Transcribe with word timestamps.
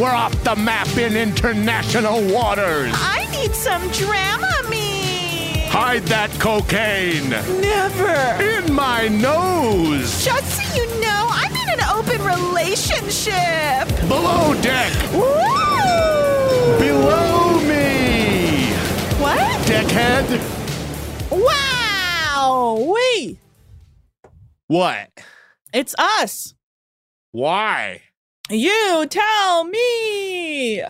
We're 0.00 0.14
off 0.14 0.32
the 0.44 0.56
map 0.56 0.88
in 0.96 1.14
international 1.14 2.22
waters. 2.32 2.90
I 2.94 3.28
need 3.32 3.54
some 3.54 3.82
Dramamine. 3.90 5.66
Hide 5.68 6.04
that 6.04 6.30
cocaine. 6.40 7.28
Never. 7.28 8.42
In 8.42 8.72
my 8.72 9.08
nose. 9.08 10.24
Just 10.24 10.56
so 10.56 10.74
you 10.74 10.86
know, 11.02 11.28
I'm 11.30 11.54
in 11.54 11.68
an 11.68 11.84
open 11.92 12.18
relationship. 12.24 14.08
Below 14.08 14.54
deck. 14.62 14.90
Woo! 15.12 16.78
Below 16.78 17.60
me. 17.68 18.72
What? 19.20 19.66
Deckhead. 19.66 20.40
Wow! 21.30 22.90
We! 22.90 23.38
What? 24.66 25.10
It's 25.74 25.94
us! 25.98 26.54
Why? 27.32 28.00
You 28.50 29.06
tell 29.08 29.64
me! 29.64 30.82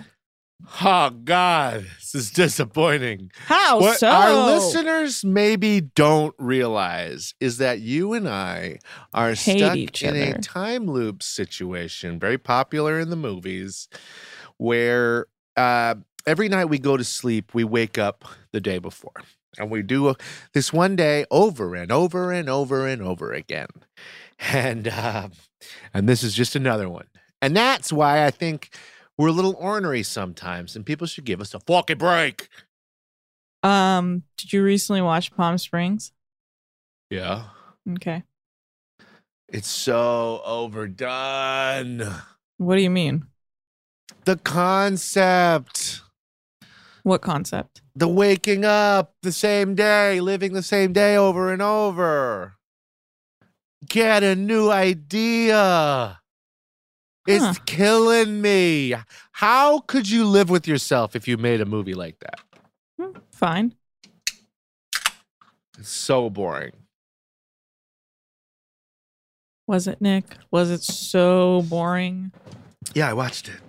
Oh 0.82 1.10
God, 1.10 1.84
this 1.98 2.14
is 2.14 2.30
disappointing. 2.30 3.30
How 3.46 3.80
what 3.80 3.98
so? 3.98 4.08
our 4.08 4.46
listeners 4.46 5.24
maybe 5.24 5.82
don't 5.82 6.34
realize 6.38 7.34
is 7.38 7.58
that 7.58 7.80
you 7.80 8.14
and 8.14 8.26
I 8.26 8.78
are 9.12 9.34
Hate 9.34 9.94
stuck 9.94 10.02
in 10.02 10.08
other. 10.10 10.36
a 10.36 10.40
time 10.40 10.86
loop 10.86 11.22
situation, 11.22 12.18
very 12.18 12.38
popular 12.38 12.98
in 12.98 13.10
the 13.10 13.16
movies, 13.16 13.88
where 14.56 15.26
uh, 15.56 15.96
every 16.26 16.48
night 16.48 16.66
we 16.66 16.78
go 16.78 16.96
to 16.96 17.04
sleep, 17.04 17.52
we 17.52 17.64
wake 17.64 17.98
up 17.98 18.24
the 18.52 18.60
day 18.60 18.78
before, 18.78 19.22
and 19.58 19.70
we 19.70 19.82
do 19.82 20.14
this 20.54 20.72
one 20.72 20.96
day 20.96 21.26
over 21.30 21.74
and 21.74 21.92
over 21.92 22.32
and 22.32 22.48
over 22.48 22.86
and 22.86 23.02
over 23.02 23.32
again, 23.34 23.68
and 24.38 24.88
uh, 24.88 25.28
and 25.92 26.08
this 26.08 26.22
is 26.22 26.32
just 26.32 26.54
another 26.56 26.88
one, 26.88 27.08
and 27.42 27.56
that's 27.56 27.92
why 27.92 28.24
I 28.26 28.30
think 28.30 28.70
we're 29.18 29.28
a 29.28 29.32
little 29.32 29.56
ornery 29.58 30.02
sometimes, 30.02 30.76
and 30.76 30.84
people 30.86 31.06
should 31.06 31.24
give 31.24 31.40
us 31.40 31.54
a 31.54 31.60
fucking 31.60 31.98
break. 31.98 32.48
Um, 33.62 34.22
did 34.38 34.52
you 34.52 34.62
recently 34.62 35.02
watch 35.02 35.34
Palm 35.36 35.58
Springs? 35.58 36.12
Yeah. 37.10 37.44
Okay. 37.92 38.22
It's 39.48 39.68
so 39.68 40.40
overdone. 40.44 42.02
What 42.58 42.76
do 42.76 42.82
you 42.82 42.90
mean? 42.90 43.24
The 44.24 44.36
concept, 44.36 46.02
What 47.02 47.20
concept? 47.22 47.82
the 47.96 48.06
waking 48.08 48.64
up 48.64 49.14
the 49.22 49.32
same 49.32 49.74
day, 49.74 50.20
living 50.20 50.52
the 50.52 50.62
same 50.62 50.92
day 50.92 51.16
over 51.16 51.52
and 51.52 51.60
over. 51.60 52.54
Get 53.88 54.22
a 54.22 54.36
new 54.36 54.70
idea. 54.70 56.19
It's 57.26 57.44
Huh. 57.44 57.54
killing 57.66 58.40
me. 58.40 58.94
How 59.32 59.80
could 59.80 60.08
you 60.08 60.24
live 60.24 60.50
with 60.50 60.66
yourself 60.66 61.14
if 61.14 61.28
you 61.28 61.36
made 61.36 61.60
a 61.60 61.66
movie 61.66 61.94
like 61.94 62.18
that? 62.20 62.40
Hmm, 62.98 63.18
fine. 63.32 63.74
It's 65.78 65.88
so 65.88 66.28
boring. 66.30 66.72
Was 69.66 69.86
it, 69.86 70.00
Nick? 70.00 70.24
Was 70.50 70.70
it 70.70 70.82
so 70.82 71.62
boring? 71.68 72.32
Yeah, 72.94 73.08
I 73.08 73.12
watched 73.12 73.48
it. 73.48 73.60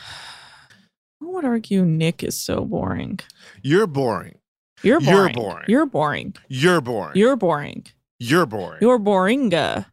I 0.00 1.24
would 1.24 1.44
argue 1.44 1.84
Nick 1.84 2.22
is 2.24 2.38
so 2.38 2.64
boring. 2.64 3.20
You're 3.62 3.86
boring. 3.86 4.38
You're 4.82 5.00
You're 5.00 5.12
boring. 5.30 5.34
boring. 5.34 5.64
You're 5.68 5.86
boring. 5.86 6.34
You're 6.48 6.80
boring. 6.80 7.12
You're 7.16 7.36
boring. 7.36 7.86
You're 8.18 8.46
boring. 8.46 8.78
You're 8.80 8.98
boringa. 8.98 9.86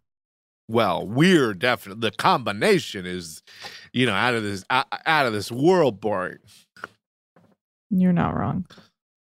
Well, 0.67 1.05
we're 1.05 1.53
definitely 1.53 2.09
the 2.09 2.15
combination 2.15 3.05
is, 3.05 3.43
you 3.91 4.05
know, 4.05 4.13
out 4.13 4.33
of 4.33 4.43
this 4.43 4.63
out, 4.69 4.87
out 5.05 5.25
of 5.25 5.33
this 5.33 5.51
world 5.51 5.99
boring. 5.99 6.39
You're 7.89 8.13
not 8.13 8.35
wrong. 8.35 8.65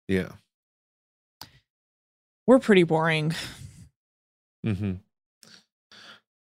Yeah. 0.09 0.31
We're 2.47 2.61
pretty 2.61 2.85
boring. 2.85 3.35
Mm-hmm. 4.65 4.93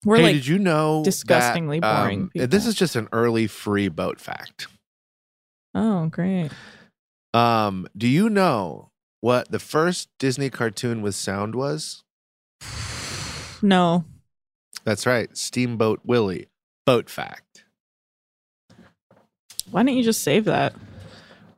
We're 0.04 0.18
hey, 0.18 0.24
like 0.24 0.34
did 0.36 0.48
you 0.48 0.60
know 0.60 1.00
that, 1.00 1.06
disgustingly 1.06 1.80
boring 1.80 2.22
um, 2.24 2.30
people. 2.30 2.48
this 2.48 2.68
is 2.68 2.76
just 2.76 2.96
an 2.96 3.10
early 3.12 3.48
free 3.48 3.88
boat 3.88 4.20
fact. 4.20 4.68
Oh, 5.74 6.08
great. 6.08 6.52
Um, 7.34 7.88
do 7.98 8.08
you 8.08 8.30
know 8.30 8.92
what 9.22 9.50
the 9.52 9.60
first 9.60 10.10
Disney 10.20 10.50
cartoon 10.50 11.02
with 11.02 11.16
sound 11.16 11.56
was? 11.56 12.04
No. 13.62 14.06
That's 14.86 15.06
right, 15.08 15.36
Steamboat 15.36 16.02
Willie. 16.06 16.48
Boat 16.86 17.10
fact. 17.10 17.66
Why 19.72 19.82
don't 19.82 19.96
you 19.96 20.04
just 20.04 20.22
save 20.22 20.46
that? 20.46 20.76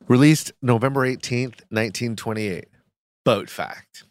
Released 0.07 0.53
November 0.62 1.01
18th, 1.01 1.62
1928. 1.69 2.68
Boat 3.25 3.50
fact. 3.50 4.06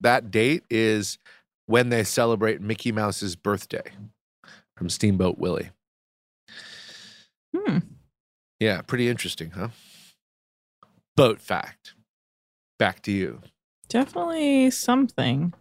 That 0.00 0.30
date 0.30 0.64
is 0.70 1.18
when 1.66 1.90
they 1.90 2.02
celebrate 2.02 2.62
Mickey 2.62 2.90
Mouse's 2.90 3.36
birthday 3.36 3.84
from 4.76 4.88
Steamboat 4.88 5.38
Willie. 5.38 5.70
Hmm. 7.54 7.78
Yeah, 8.58 8.80
pretty 8.80 9.08
interesting, 9.08 9.50
huh? 9.50 9.68
Boat 11.16 11.40
fact. 11.40 11.92
Back 12.78 13.02
to 13.02 13.12
you. 13.12 13.42
Definitely 13.88 14.70
something. 14.70 15.52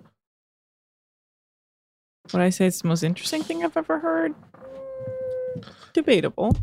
Would 2.33 2.41
I 2.41 2.49
say 2.49 2.67
it's 2.67 2.81
the 2.81 2.87
most 2.87 3.03
interesting 3.03 3.43
thing 3.43 3.63
I've 3.63 3.75
ever 3.77 3.99
heard? 3.99 4.35
Debatable. 5.93 6.55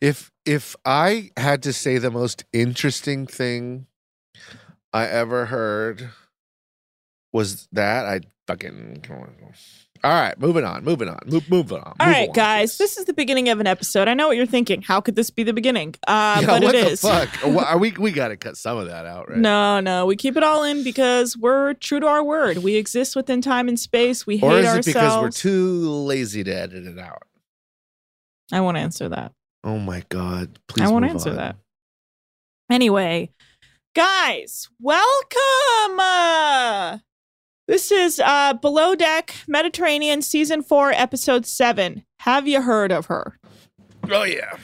If 0.00 0.30
if 0.44 0.76
I 0.84 1.30
had 1.36 1.62
to 1.62 1.72
say 1.72 1.98
the 1.98 2.10
most 2.10 2.44
interesting 2.52 3.26
thing 3.26 3.86
I 4.92 5.06
ever 5.06 5.46
heard 5.46 6.10
was 7.32 7.68
that, 7.72 8.06
I'd 8.06 8.26
fucking. 8.46 9.04
All 10.06 10.12
right, 10.12 10.38
moving 10.38 10.64
on, 10.64 10.84
moving 10.84 11.08
on, 11.08 11.18
move, 11.26 11.50
moving 11.50 11.78
on. 11.78 11.96
All 11.98 12.06
move 12.06 12.14
right, 12.14 12.28
on, 12.28 12.32
guys, 12.32 12.78
this 12.78 12.96
is 12.96 13.06
the 13.06 13.12
beginning 13.12 13.48
of 13.48 13.58
an 13.58 13.66
episode. 13.66 14.06
I 14.06 14.14
know 14.14 14.28
what 14.28 14.36
you're 14.36 14.46
thinking. 14.46 14.80
How 14.82 15.00
could 15.00 15.16
this 15.16 15.30
be 15.30 15.42
the 15.42 15.52
beginning? 15.52 15.96
Uh, 16.06 16.38
Yeah, 16.42 16.46
but 16.46 16.62
what 16.62 16.74
it 16.76 16.84
the 16.84 16.90
is. 16.92 17.00
fuck? 17.00 17.28
Are 17.44 17.76
we 17.76 17.90
we 17.90 18.12
got 18.12 18.28
to 18.28 18.36
cut 18.36 18.56
some 18.56 18.78
of 18.78 18.86
that 18.86 19.04
out, 19.04 19.28
right? 19.28 19.38
No, 19.38 19.80
no, 19.80 20.06
we 20.06 20.14
keep 20.14 20.36
it 20.36 20.44
all 20.44 20.62
in 20.62 20.84
because 20.84 21.36
we're 21.36 21.74
true 21.74 21.98
to 21.98 22.06
our 22.06 22.22
word. 22.22 22.58
We 22.58 22.76
exist 22.76 23.16
within 23.16 23.42
time 23.42 23.66
and 23.66 23.80
space. 23.80 24.24
We 24.28 24.36
hate 24.36 24.46
Or 24.46 24.58
is 24.60 24.64
it 24.64 24.68
ourselves. 24.68 24.86
because 24.86 25.20
we're 25.22 25.30
too 25.30 25.90
lazy 25.90 26.44
to 26.44 26.52
edit 26.54 26.86
it 26.86 26.98
out? 27.00 27.24
I 28.52 28.60
won't 28.60 28.76
answer 28.76 29.08
that. 29.08 29.32
Oh 29.64 29.78
my 29.80 30.04
god! 30.08 30.60
Please, 30.68 30.86
I 30.88 30.92
won't 30.92 31.04
answer 31.06 31.30
on. 31.30 31.36
that. 31.36 31.56
Anyway, 32.70 33.30
guys, 33.96 34.68
welcome. 34.80 35.98
Uh, 35.98 36.98
this 37.66 37.90
is 37.90 38.20
uh, 38.20 38.54
Below 38.54 38.94
Deck 38.94 39.34
Mediterranean 39.46 40.22
Season 40.22 40.62
4, 40.62 40.92
Episode 40.92 41.46
7. 41.46 42.04
Have 42.20 42.46
you 42.48 42.62
heard 42.62 42.92
of 42.92 43.06
her? 43.06 43.38
Oh 44.10 44.22
yeah, 44.24 44.56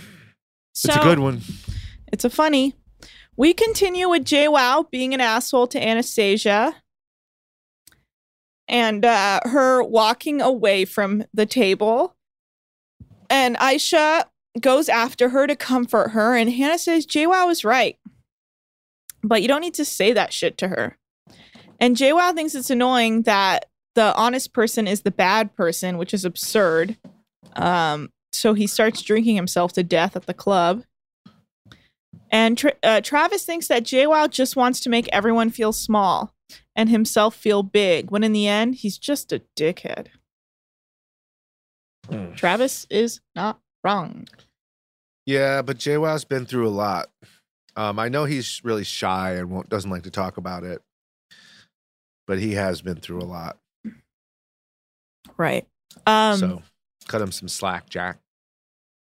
So, 0.73 0.89
it's 0.93 0.97
a 0.97 1.03
good 1.03 1.19
one. 1.19 1.41
It's 2.13 2.25
a 2.25 2.31
funny. 2.31 2.75
We 3.37 3.55
continue 3.55 4.09
with 4.09 4.25
JWoww 4.25 4.91
being 4.91 5.15
an 5.15 5.21
asshole 5.21 5.67
to 5.69 5.83
Anastasia 5.83 6.77
and 8.69 9.05
uh, 9.05 9.41
her 9.45 9.83
walking 9.83 10.41
away 10.41 10.85
from 10.85 11.25
the 11.35 11.47
table. 11.47 12.15
And 13.29 13.57
Aesha 13.57 14.25
goes 14.61 14.89
after 14.89 15.31
her 15.31 15.47
to 15.47 15.57
comfort 15.57 16.11
her. 16.11 16.37
And 16.37 16.51
Hannah 16.53 16.79
says, 16.79 17.07
JWoww 17.07 17.51
is 17.51 17.65
right. 17.65 17.97
But 19.25 19.43
you 19.43 19.49
don't 19.49 19.61
need 19.63 19.75
to 19.75 19.85
say 19.85 20.13
that 20.13 20.33
shit 20.33 20.59
to 20.59 20.69
her. 20.69 20.99
And 21.83 21.97
JWoww 21.97 22.35
thinks 22.37 22.55
it's 22.55 22.71
annoying 22.71 23.23
that 23.23 23.67
the 23.97 24.15
honest 24.15 24.53
person 24.53 24.87
is 24.87 25.03
the 25.03 25.11
bad 25.11 25.53
person, 25.57 25.99
which 25.99 26.15
is 26.15 26.25
absurd. 26.25 26.97
Um, 27.57 28.13
so 28.33 28.55
he 28.55 28.69
starts 28.69 29.03
drinking 29.03 29.35
himself 29.35 29.73
to 29.73 29.83
death 29.83 30.15
at 30.15 30.27
the 30.27 30.33
club. 30.33 30.85
And 32.31 32.57
Tra- 32.57 32.77
uh, 32.85 33.01
Travis 33.01 33.45
thinks 33.45 33.67
that 33.67 33.83
JWoww 33.83 34.31
just 34.31 34.55
wants 34.55 34.79
to 34.81 34.91
make 34.91 35.09
everyone 35.09 35.51
feel 35.51 35.73
small 35.73 36.33
and 36.77 36.89
himself 36.89 37.35
feel 37.35 37.65
big, 37.65 38.13
when 38.13 38.23
in 38.23 38.33
the 38.33 38.47
end, 38.47 38.77
he's 38.77 38.97
just 38.97 39.33
a 39.33 39.43
dickhead. 39.59 40.07
Hmm. 42.09 42.33
Travis 42.35 42.87
is 42.91 43.21
not 43.35 43.59
wrong. 43.83 44.29
Yeah, 45.27 45.63
but 45.63 45.79
JWoww's 45.79 46.25
been 46.25 46.47
through 46.47 46.69
a 46.69 46.71
lot. 46.71 47.11
Um, 47.75 47.99
I 47.99 48.09
know 48.09 48.25
he's 48.25 48.61
really 48.63 48.85
shy 48.85 49.33
and 49.33 49.51
won't, 49.51 49.69
doesn't 49.69 49.91
like 49.91 50.05
to 50.05 50.11
talk 50.11 50.37
about 50.37 50.63
it, 50.63 50.81
but 52.33 52.39
he 52.39 52.55
has 52.55 52.81
been 52.81 52.97
through 52.97 53.21
a 53.21 53.29
lot. 53.29 53.59
Right. 55.37 55.67
Um, 56.07 56.39
so 56.39 56.63
cut 57.07 57.21
him 57.21 57.31
some 57.31 57.47
slack, 57.47 57.91
Jack. 57.91 58.21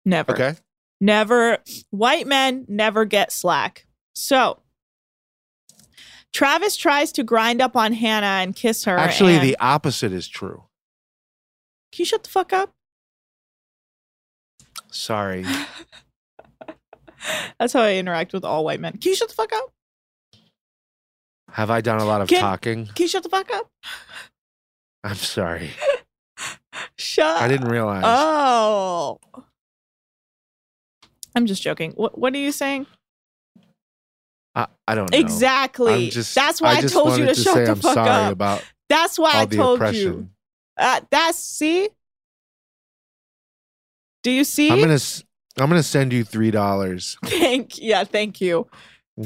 never. 0.04 0.32
Okay. 0.32 0.56
Never. 1.00 1.60
White 1.92 2.26
men 2.26 2.66
never 2.68 3.06
get 3.06 3.32
slack. 3.32 3.86
So 4.16 4.58
Travis 6.34 6.76
tries 6.76 7.12
to 7.12 7.24
grind 7.24 7.62
up 7.62 7.76
on 7.76 7.94
Hannah 7.94 8.42
and 8.42 8.56
kiss 8.56 8.86
her. 8.86 8.98
Actually, 8.98 9.36
and- 9.36 9.44
the 9.44 9.58
opposite 9.60 10.12
is 10.12 10.28
true. 10.28 10.64
Can 11.92 12.00
you 12.00 12.06
shut 12.06 12.24
the 12.24 12.32
fuck 12.32 12.52
up? 12.52 12.74
Sorry. 14.90 15.46
That's 17.60 17.74
how 17.74 17.82
I 17.82 17.94
interact 17.98 18.34
with 18.34 18.44
all 18.44 18.66
white 18.66 18.80
men. 18.80 18.94
Can 18.94 19.12
you 19.12 19.16
shut 19.16 19.30
the 19.30 19.36
fuck 19.36 19.54
up? 19.54 19.72
Have 21.54 21.70
I 21.70 21.82
done 21.82 22.00
a 22.00 22.06
lot 22.06 22.22
of 22.22 22.28
Can- 22.28 22.42
talking? 22.42 22.86
Can 22.88 23.04
you 23.04 23.08
shut 23.08 23.24
the 23.24 23.30
fuck 23.30 23.52
up? 23.52 23.70
I'm 25.04 25.16
sorry. 25.16 25.72
Shut. 26.98 27.42
I 27.42 27.48
didn't 27.48 27.68
realize. 27.68 28.04
Oh. 28.06 29.20
I'm 31.36 31.46
just 31.46 31.62
joking. 31.62 31.92
What 31.92 32.18
What 32.18 32.34
are 32.34 32.38
you 32.38 32.52
saying? 32.52 32.88
I, 34.56 34.68
I 34.88 34.96
don't 34.96 35.12
know. 35.12 35.18
Exactly. 35.18 36.10
Just, 36.10 36.34
That's 36.34 36.62
why 36.62 36.70
I, 36.76 36.82
just 36.82 36.94
told 36.94 37.18
you 37.18 37.26
wanted 37.26 37.36
to, 37.36 37.42
shut 37.42 37.66
the 37.66 37.76
fuck 37.76 37.98
up. 37.98 38.32
about 38.32 38.64
That's 38.90 39.18
why 39.20 39.32
I 39.34 39.46
told 39.46 39.80
oppression. 39.80 40.02
you. 40.02 40.30
Uh, 40.78 41.02
that's 41.12 41.38
see. 41.38 41.90
Do 44.24 44.32
you 44.32 44.44
see? 44.44 44.72
I'm 44.72 44.80
gonna 44.80 45.00
I'm 45.58 45.70
gonna 45.70 45.84
send 45.84 46.14
you 46.14 46.24
three 46.24 46.52
dollars. 46.52 47.18
Thank 47.26 47.80
yeah, 47.80 48.04
thank 48.04 48.42
you. 48.42 48.68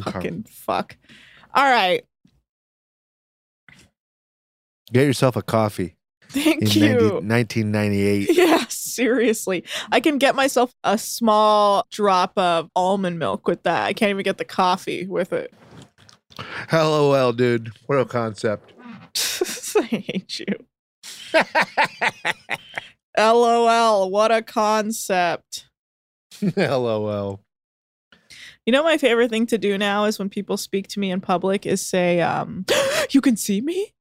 Fucking 0.04 0.46
fuck. 0.50 0.98
All 1.54 1.64
right. 1.70 2.04
Get 4.92 5.06
yourself 5.06 5.36
a 5.36 5.42
coffee 5.42 5.98
Thank 6.30 6.76
you. 6.76 6.90
90 6.90 7.04
1998. 7.28 8.30
Yeah, 8.38 8.66
seriously. 8.70 9.64
I 9.92 10.00
can 10.00 10.18
get 10.18 10.36
myself 10.36 10.74
a 10.84 10.98
small 10.98 11.86
drop 11.92 12.38
of 12.38 12.70
almond 12.76 13.20
milk 13.20 13.48
with 13.48 13.64
that. 13.64 13.84
I 13.86 13.94
can't 13.94 14.10
even 14.10 14.24
get 14.24 14.38
the 14.38 14.46
coffee 14.46 15.06
with 15.06 15.34
it. 15.34 15.54
LOL, 16.72 17.34
dude. 17.34 17.72
What 17.86 18.00
a 18.00 18.06
concept. 18.06 18.74
I 19.78 19.84
hate 19.84 20.40
you. 20.40 20.66
LOL, 23.18 24.10
what 24.12 24.32
a 24.32 24.42
concept. 24.42 25.68
LOL. 26.56 27.42
You 28.66 28.74
know 28.74 28.84
my 28.84 28.98
favorite 28.98 29.30
thing 29.30 29.46
to 29.48 29.58
do 29.58 29.78
now 29.78 30.06
is 30.06 30.20
when 30.20 30.30
people 30.30 30.58
speak 30.58 30.88
to 30.90 31.00
me 31.00 31.10
in 31.12 31.22
public 31.22 31.66
is 31.66 31.82
say, 31.82 32.22
um, 32.22 32.66
you 33.12 33.22
can 33.22 33.38
see 33.38 33.62
me? 33.62 33.94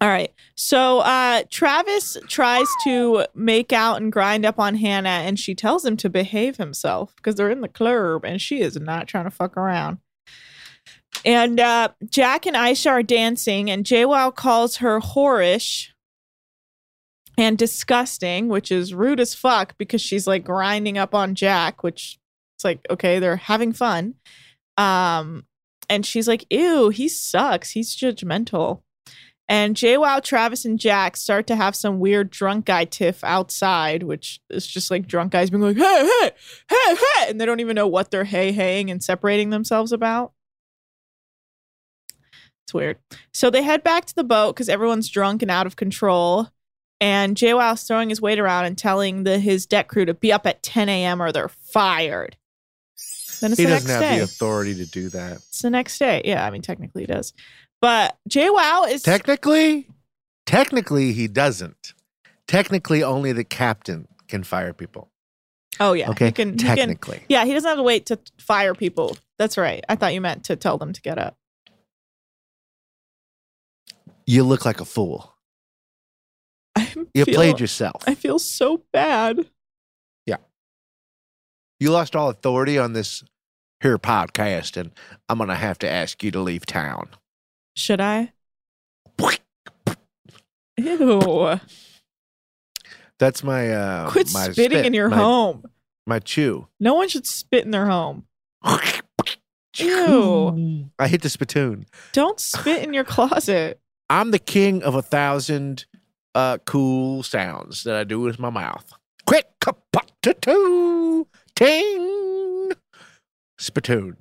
All 0.00 0.08
right. 0.08 0.32
So 0.56 1.00
uh 1.00 1.44
Travis 1.50 2.16
tries 2.28 2.68
to 2.84 3.26
make 3.34 3.72
out 3.72 4.00
and 4.00 4.12
grind 4.12 4.44
up 4.44 4.58
on 4.58 4.76
Hannah 4.76 5.08
and 5.08 5.38
she 5.38 5.54
tells 5.54 5.84
him 5.84 5.96
to 5.98 6.10
behave 6.10 6.56
himself 6.56 7.14
because 7.16 7.34
they're 7.34 7.50
in 7.50 7.62
the 7.62 7.68
club 7.68 8.24
and 8.24 8.40
she 8.40 8.60
is 8.60 8.76
not 8.76 9.08
trying 9.08 9.24
to 9.24 9.30
fuck 9.30 9.56
around. 9.56 9.98
And 11.24 11.58
uh 11.58 11.88
Jack 12.10 12.46
and 12.46 12.56
Aesha 12.56 12.90
are 12.90 13.02
dancing 13.02 13.70
and 13.70 13.86
JWoww 13.86 14.34
calls 14.34 14.76
her 14.76 15.00
whorish 15.00 15.88
and 17.38 17.58
disgusting, 17.58 18.48
which 18.48 18.72
is 18.72 18.94
rude 18.94 19.20
as 19.20 19.34
fuck 19.34 19.76
because 19.78 20.00
she's 20.00 20.26
like 20.26 20.44
grinding 20.44 20.98
up 20.98 21.14
on 21.14 21.34
Jack, 21.34 21.82
which 21.82 22.18
it's 22.56 22.64
like, 22.64 22.80
okay, 22.90 23.18
they're 23.18 23.36
having 23.36 23.72
fun. 23.72 24.14
Um, 24.78 25.44
and 25.88 26.04
she's 26.04 26.26
like, 26.26 26.46
ew, 26.50 26.88
he 26.88 27.08
sucks. 27.08 27.70
He's 27.70 27.94
judgmental. 27.94 28.82
And 29.48 29.76
JWoww, 29.76 30.22
Travis, 30.24 30.64
and 30.64 30.76
Jack 30.78 31.16
start 31.16 31.46
to 31.46 31.54
have 31.56 31.76
some 31.76 32.00
weird 32.00 32.30
drunk 32.30 32.64
guy 32.64 32.84
tiff 32.84 33.22
outside, 33.22 34.02
which 34.02 34.40
is 34.50 34.66
just 34.66 34.90
like 34.90 35.06
drunk 35.06 35.30
guys 35.32 35.50
being 35.50 35.62
like, 35.62 35.76
hey, 35.76 35.82
hey, 36.20 36.30
hey, 36.68 36.94
hey, 36.96 37.30
and 37.30 37.40
they 37.40 37.46
don't 37.46 37.60
even 37.60 37.76
know 37.76 37.86
what 37.86 38.10
they're 38.10 38.24
hey 38.24 38.50
haying 38.50 38.90
and 38.90 39.02
separating 39.04 39.50
themselves 39.50 39.92
about. 39.92 40.32
It's 42.64 42.74
weird. 42.74 42.98
So 43.32 43.48
they 43.48 43.62
head 43.62 43.84
back 43.84 44.06
to 44.06 44.14
the 44.16 44.24
boat 44.24 44.54
because 44.56 44.68
everyone's 44.68 45.08
drunk 45.08 45.42
and 45.42 45.50
out 45.50 45.66
of 45.68 45.76
control. 45.76 46.48
And 47.00 47.36
JWoww's 47.36 47.84
throwing 47.84 48.08
his 48.08 48.20
weight 48.20 48.40
around 48.40 48.64
and 48.64 48.76
telling 48.76 49.22
the 49.22 49.38
his 49.38 49.66
deck 49.66 49.86
crew 49.86 50.06
to 50.06 50.14
be 50.14 50.32
up 50.32 50.46
at 50.46 50.62
10 50.64 50.88
a.m. 50.88 51.22
or 51.22 51.30
they're 51.30 51.48
fired. 51.48 52.36
Then 53.40 53.52
it's 53.52 53.58
He 53.60 53.66
the 53.66 53.72
doesn't 53.72 53.86
next 53.88 53.90
have 53.90 54.00
day. 54.00 54.16
the 54.18 54.24
authority 54.24 54.74
to 54.76 54.86
do 54.86 55.10
that. 55.10 55.34
It's 55.36 55.60
the 55.60 55.70
next 55.70 55.98
day. 55.98 56.22
Yeah, 56.24 56.44
I 56.44 56.50
mean 56.50 56.62
technically 56.62 57.02
he 57.02 57.06
does. 57.06 57.34
But 57.80 58.16
JWoww 58.28 58.88
is 58.90 59.02
Technically, 59.02 59.88
technically 60.46 61.12
he 61.12 61.28
doesn't. 61.28 61.94
Technically, 62.48 63.02
only 63.02 63.32
the 63.32 63.44
captain 63.44 64.08
can 64.28 64.44
fire 64.44 64.72
people. 64.72 65.10
Oh 65.78 65.92
yeah. 65.92 66.10
Okay, 66.10 66.26
He 66.26 66.32
can, 66.32 66.52
he 66.52 66.56
can- 66.64 66.76
technically. 66.76 67.22
yeah, 67.28 67.44
he 67.44 67.52
doesn't 67.52 67.68
have 67.68 67.76
to 67.78 67.82
wait 67.82 68.06
to 68.06 68.18
fire 68.38 68.74
people. 68.74 69.16
That's 69.38 69.58
right. 69.58 69.84
I 69.88 69.96
thought 69.96 70.14
you 70.14 70.20
meant 70.20 70.44
to 70.44 70.56
tell 70.56 70.78
them 70.78 70.92
to 70.92 71.00
get 71.02 71.18
up. 71.18 71.36
You 74.26 74.42
look 74.42 74.64
like 74.64 74.80
a 74.80 74.84
fool. 74.84 75.34
I 76.76 76.92
You 77.14 77.24
feel- 77.24 77.34
played 77.34 77.60
yourself. 77.60 78.02
I 78.06 78.14
feel 78.14 78.38
so 78.38 78.82
bad. 78.92 79.48
Yeah. 80.24 80.36
You 81.78 81.90
lost 81.90 82.16
all 82.16 82.30
authority 82.30 82.78
on 82.78 82.92
this 82.94 83.22
here 83.82 83.98
podcast, 83.98 84.76
and 84.78 84.92
I'm 85.28 85.38
gonna 85.38 85.54
have 85.56 85.78
to 85.80 85.90
ask 85.90 86.22
you 86.22 86.30
to 86.30 86.40
leave 86.40 86.64
town. 86.66 87.10
Should 87.76 88.00
I? 88.00 88.32
Ew. 90.78 91.60
That's 93.18 93.42
my 93.42 93.70
uh 93.70 94.10
Quit 94.10 94.32
my 94.32 94.50
spitting 94.50 94.78
spit, 94.78 94.86
in 94.86 94.94
your 94.94 95.08
my, 95.08 95.16
home. 95.16 95.64
My 96.06 96.18
chew. 96.18 96.68
No 96.80 96.94
one 96.94 97.08
should 97.08 97.26
spit 97.26 97.64
in 97.64 97.70
their 97.70 97.86
home. 97.86 98.26
Ew. 99.78 100.90
I 100.98 101.08
hit 101.08 101.22
the 101.22 101.28
spittoon. 101.28 101.86
Don't 102.12 102.40
spit 102.40 102.82
in 102.82 102.92
your 102.92 103.04
closet. 103.04 103.80
I'm 104.08 104.30
the 104.30 104.38
king 104.38 104.82
of 104.82 104.94
a 104.94 105.02
thousand 105.02 105.86
uh, 106.34 106.58
cool 106.66 107.22
sounds 107.22 107.82
that 107.84 107.96
I 107.96 108.04
do 108.04 108.20
with 108.20 108.38
my 108.38 108.50
mouth. 108.50 108.92
Quick, 109.26 109.46
kapatatu, 109.60 111.26
ting, 111.54 112.72
spittoon. 113.58 114.16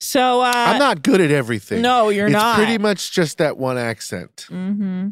So 0.00 0.40
uh, 0.42 0.52
I'm 0.54 0.78
not 0.78 1.02
good 1.02 1.20
at 1.20 1.30
everything. 1.30 1.82
No, 1.82 2.08
you're 2.08 2.26
it's 2.26 2.32
not. 2.32 2.58
It's 2.58 2.64
pretty 2.64 2.78
much 2.78 3.12
just 3.12 3.38
that 3.38 3.56
one 3.56 3.76
accent. 3.78 4.46
Mm-hmm. 4.48 5.08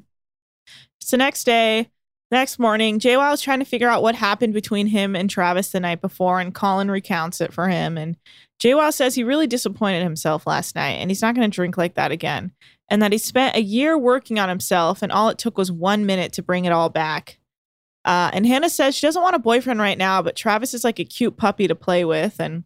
So 1.01 1.17
next 1.17 1.45
day, 1.45 1.91
next 2.31 2.59
morning, 2.59 2.99
JWoww 2.99 3.35
is 3.35 3.41
trying 3.41 3.59
to 3.59 3.65
figure 3.65 3.89
out 3.89 4.03
what 4.03 4.15
happened 4.15 4.55
between 4.55 4.89
him 4.89 5.17
and 5.17 5.29
Travis 5.29 5.71
the 5.71 5.81
night 5.81 6.01
before, 6.01 6.41
and 6.41 6.55
Colin 6.55 6.91
recounts 6.91 7.41
it 7.41 7.53
for 7.53 7.69
him. 7.69 7.99
And 7.99 8.17
JWoww 8.61 8.93
says 8.93 9.15
he 9.15 9.25
really 9.25 9.47
disappointed 9.47 10.03
himself 10.03 10.47
last 10.47 10.75
night, 10.75 10.95
and 10.95 11.11
he's 11.11 11.23
not 11.23 11.35
going 11.35 11.49
to 11.51 11.55
drink 11.55 11.77
like 11.77 11.95
that 11.95 12.13
again. 12.13 12.53
And 12.89 13.03
that 13.03 13.13
he 13.13 13.19
spent 13.19 13.57
a 13.57 13.63
year 13.63 13.99
working 13.99 14.39
on 14.39 14.49
himself, 14.49 15.03
and 15.03 15.11
all 15.11 15.29
it 15.29 15.39
took 15.39 15.59
was 15.59 15.73
one 15.73 16.07
minute 16.07 16.33
to 16.35 16.43
bring 16.43 16.65
it 16.65 16.73
all 16.73 16.89
back. 16.89 17.39
Uh, 18.05 18.31
and 18.33 18.47
Hannah 18.47 18.71
says 18.71 18.95
she 18.95 19.07
doesn't 19.07 19.23
want 19.23 19.35
a 19.35 19.41
boyfriend 19.41 19.81
right 19.81 19.99
now, 19.99 20.23
but 20.23 20.37
Travis 20.37 20.75
is 20.75 20.85
like 20.85 21.01
a 21.01 21.05
cute 21.05 21.37
puppy 21.37 21.67
to 21.67 21.75
play 21.75 22.05
with. 22.05 22.39
And 22.39 22.63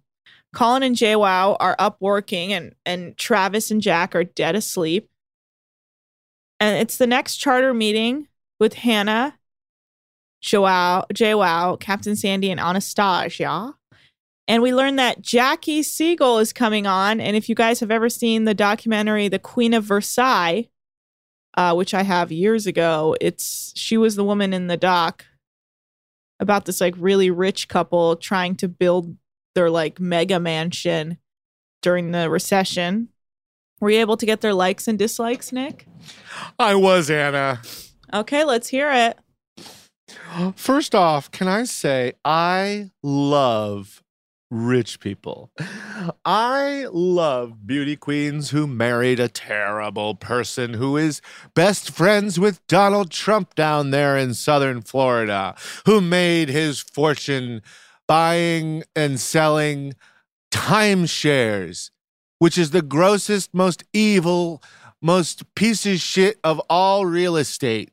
Colin 0.55 0.83
and 0.83 0.97
JWoww 0.97 1.57
are 1.61 1.77
up 1.79 1.97
working, 2.01 2.53
and 2.53 2.75
and 2.85 3.17
Travis 3.17 3.71
and 3.71 3.81
Jack 3.81 4.15
are 4.15 4.25
dead 4.25 4.55
asleep. 4.55 5.09
And 6.59 6.79
it's 6.79 6.99
the 6.99 7.07
next 7.07 7.37
charter 7.37 7.73
meeting 7.73 8.29
with 8.59 8.75
Hannah, 8.75 9.39
Joao, 10.41 11.05
JWoww, 11.15 11.81
Captain 11.81 12.17
Sandy, 12.17 12.51
and 12.51 12.61
Anastasia. 12.61 13.75
And 14.47 14.63
we 14.63 14.75
learn 14.75 14.97
that 14.97 15.23
Jackie 15.23 15.83
Siegel 15.83 16.39
is 16.39 16.53
coming 16.53 16.87
on. 16.87 17.21
And 17.21 17.37
if 17.37 17.49
you 17.49 17.55
guys 17.55 17.79
have 17.81 17.93
ever 17.93 18.09
seen 18.09 18.45
the 18.45 18.55
documentary 18.55 19.29
The 19.29 19.39
Queen 19.39 19.73
of 19.73 19.85
Versailles, 19.85 20.69
uh, 21.57 21.75
which 21.75 21.95
I 21.95 22.03
have 22.03 22.33
years 22.33 22.67
ago, 22.67 23.17
it's 23.21 23.73
she 23.77 23.97
was 23.97 24.17
the 24.17 24.25
woman 24.25 24.53
in 24.53 24.67
the 24.67 24.77
doc 24.77 25.25
about 26.41 26.65
this 26.65 26.81
like 26.81 26.95
really 26.99 27.31
rich 27.31 27.69
couple 27.69 28.17
trying 28.17 28.57
to 28.57 28.69
build 28.69 29.15
their 29.55 29.71
like 29.71 30.01
mega 30.01 30.41
mansion 30.41 31.19
during 31.83 32.13
the 32.13 32.31
recession. 32.31 33.09
Were 33.81 33.91
you 33.91 34.01
able 34.01 34.17
to 34.17 34.27
get 34.27 34.41
their 34.41 34.55
likes 34.55 34.87
and 34.87 34.99
dislikes, 34.99 35.53
Nick? 35.53 35.87
I 36.59 36.75
was 36.75 37.11
Anna. 37.11 37.61
Okay, 38.13 38.45
let's 38.45 38.69
hear 38.69 38.91
it. 38.93 39.19
First 40.57 40.95
off, 40.95 41.31
can 41.31 41.49
I 41.49 41.65
say 41.65 42.13
I 42.25 42.91
love 43.03 44.03
rich 44.51 44.99
people. 44.99 45.51
I 46.25 46.87
love 46.91 47.67
beauty 47.67 47.97
queens 47.97 48.51
who 48.51 48.67
married 48.67 49.21
a 49.21 49.29
terrible 49.29 50.17
person 50.17 50.75
who 50.75 50.97
is 50.97 51.23
best 51.55 51.91
friends 51.91 52.39
with 52.39 52.67
Donald 52.67 53.11
Trump 53.11 53.55
down 53.55 53.91
there 53.91 54.17
in 54.17 54.35
southern 54.35 54.83
Florida, 54.83 55.55
who 55.87 56.01
made 56.01 56.49
his 56.49 56.81
fortune 56.81 57.63
buying 58.11 58.83
and 58.97 59.21
selling 59.21 59.95
timeshares, 60.51 61.91
which 62.41 62.59
is 62.59 62.73
the 62.73 62.83
grossest, 62.83 63.55
most 63.55 63.85
evil, 63.93 64.61
most 65.01 65.55
piece 65.55 65.87
of 65.87 65.97
shit 66.01 66.37
of 66.43 66.59
all 66.69 67.07
real 67.07 67.37
estate. 67.37 67.93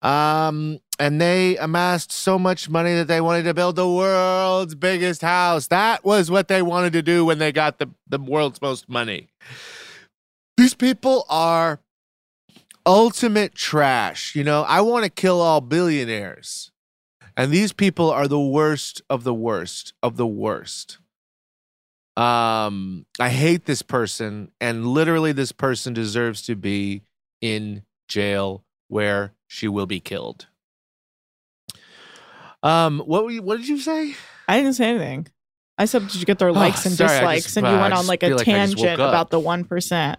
Um, 0.00 0.78
and 1.00 1.20
they 1.20 1.56
amassed 1.56 2.12
so 2.12 2.38
much 2.38 2.70
money 2.70 2.94
that 2.94 3.08
they 3.08 3.20
wanted 3.20 3.42
to 3.46 3.52
build 3.52 3.74
the 3.74 3.90
world's 3.90 4.76
biggest 4.76 5.22
house. 5.22 5.66
That 5.66 6.04
was 6.04 6.30
what 6.30 6.46
they 6.46 6.62
wanted 6.62 6.92
to 6.92 7.02
do 7.02 7.24
when 7.24 7.38
they 7.38 7.50
got 7.50 7.80
the, 7.80 7.90
the 8.08 8.20
world's 8.20 8.62
most 8.62 8.88
money. 8.88 9.26
These 10.56 10.74
people 10.74 11.26
are 11.28 11.80
ultimate 12.86 13.56
trash. 13.56 14.36
You 14.36 14.44
know, 14.44 14.62
I 14.62 14.82
want 14.82 15.02
to 15.02 15.10
kill 15.10 15.40
all 15.40 15.60
billionaires. 15.60 16.69
And 17.40 17.50
these 17.50 17.72
people 17.72 18.10
are 18.10 18.28
the 18.28 18.38
worst 18.38 19.00
of 19.08 19.24
the 19.24 19.32
worst 19.32 19.94
of 20.02 20.18
the 20.18 20.26
worst. 20.26 20.98
Um, 22.14 23.06
I 23.18 23.30
hate 23.30 23.64
this 23.64 23.80
person, 23.80 24.52
and 24.60 24.86
literally, 24.86 25.32
this 25.32 25.50
person 25.50 25.94
deserves 25.94 26.42
to 26.42 26.54
be 26.54 27.00
in 27.40 27.84
jail 28.08 28.62
where 28.88 29.32
she 29.46 29.68
will 29.68 29.86
be 29.86 30.00
killed. 30.00 30.48
Um, 32.62 32.98
what 32.98 33.24
were 33.24 33.30
you, 33.30 33.40
what 33.40 33.56
did 33.56 33.68
you 33.68 33.78
say? 33.78 34.16
I 34.46 34.58
didn't 34.58 34.74
say 34.74 34.90
anything. 34.90 35.26
I 35.78 35.86
said, 35.86 36.02
did 36.08 36.16
you 36.16 36.26
get 36.26 36.38
their 36.38 36.52
likes 36.52 36.84
and 36.84 36.92
Oh, 36.92 37.06
sorry, 37.06 37.20
dislikes? 37.20 37.44
just- 37.44 37.56
and 37.56 37.66
you 37.66 37.72
I 37.72 37.80
went 37.80 37.94
on 37.94 38.06
like 38.06 38.22
a 38.22 38.34
like 38.34 38.44
tangent 38.44 39.00
about 39.00 39.30
the 39.30 39.40
1%. 39.40 40.16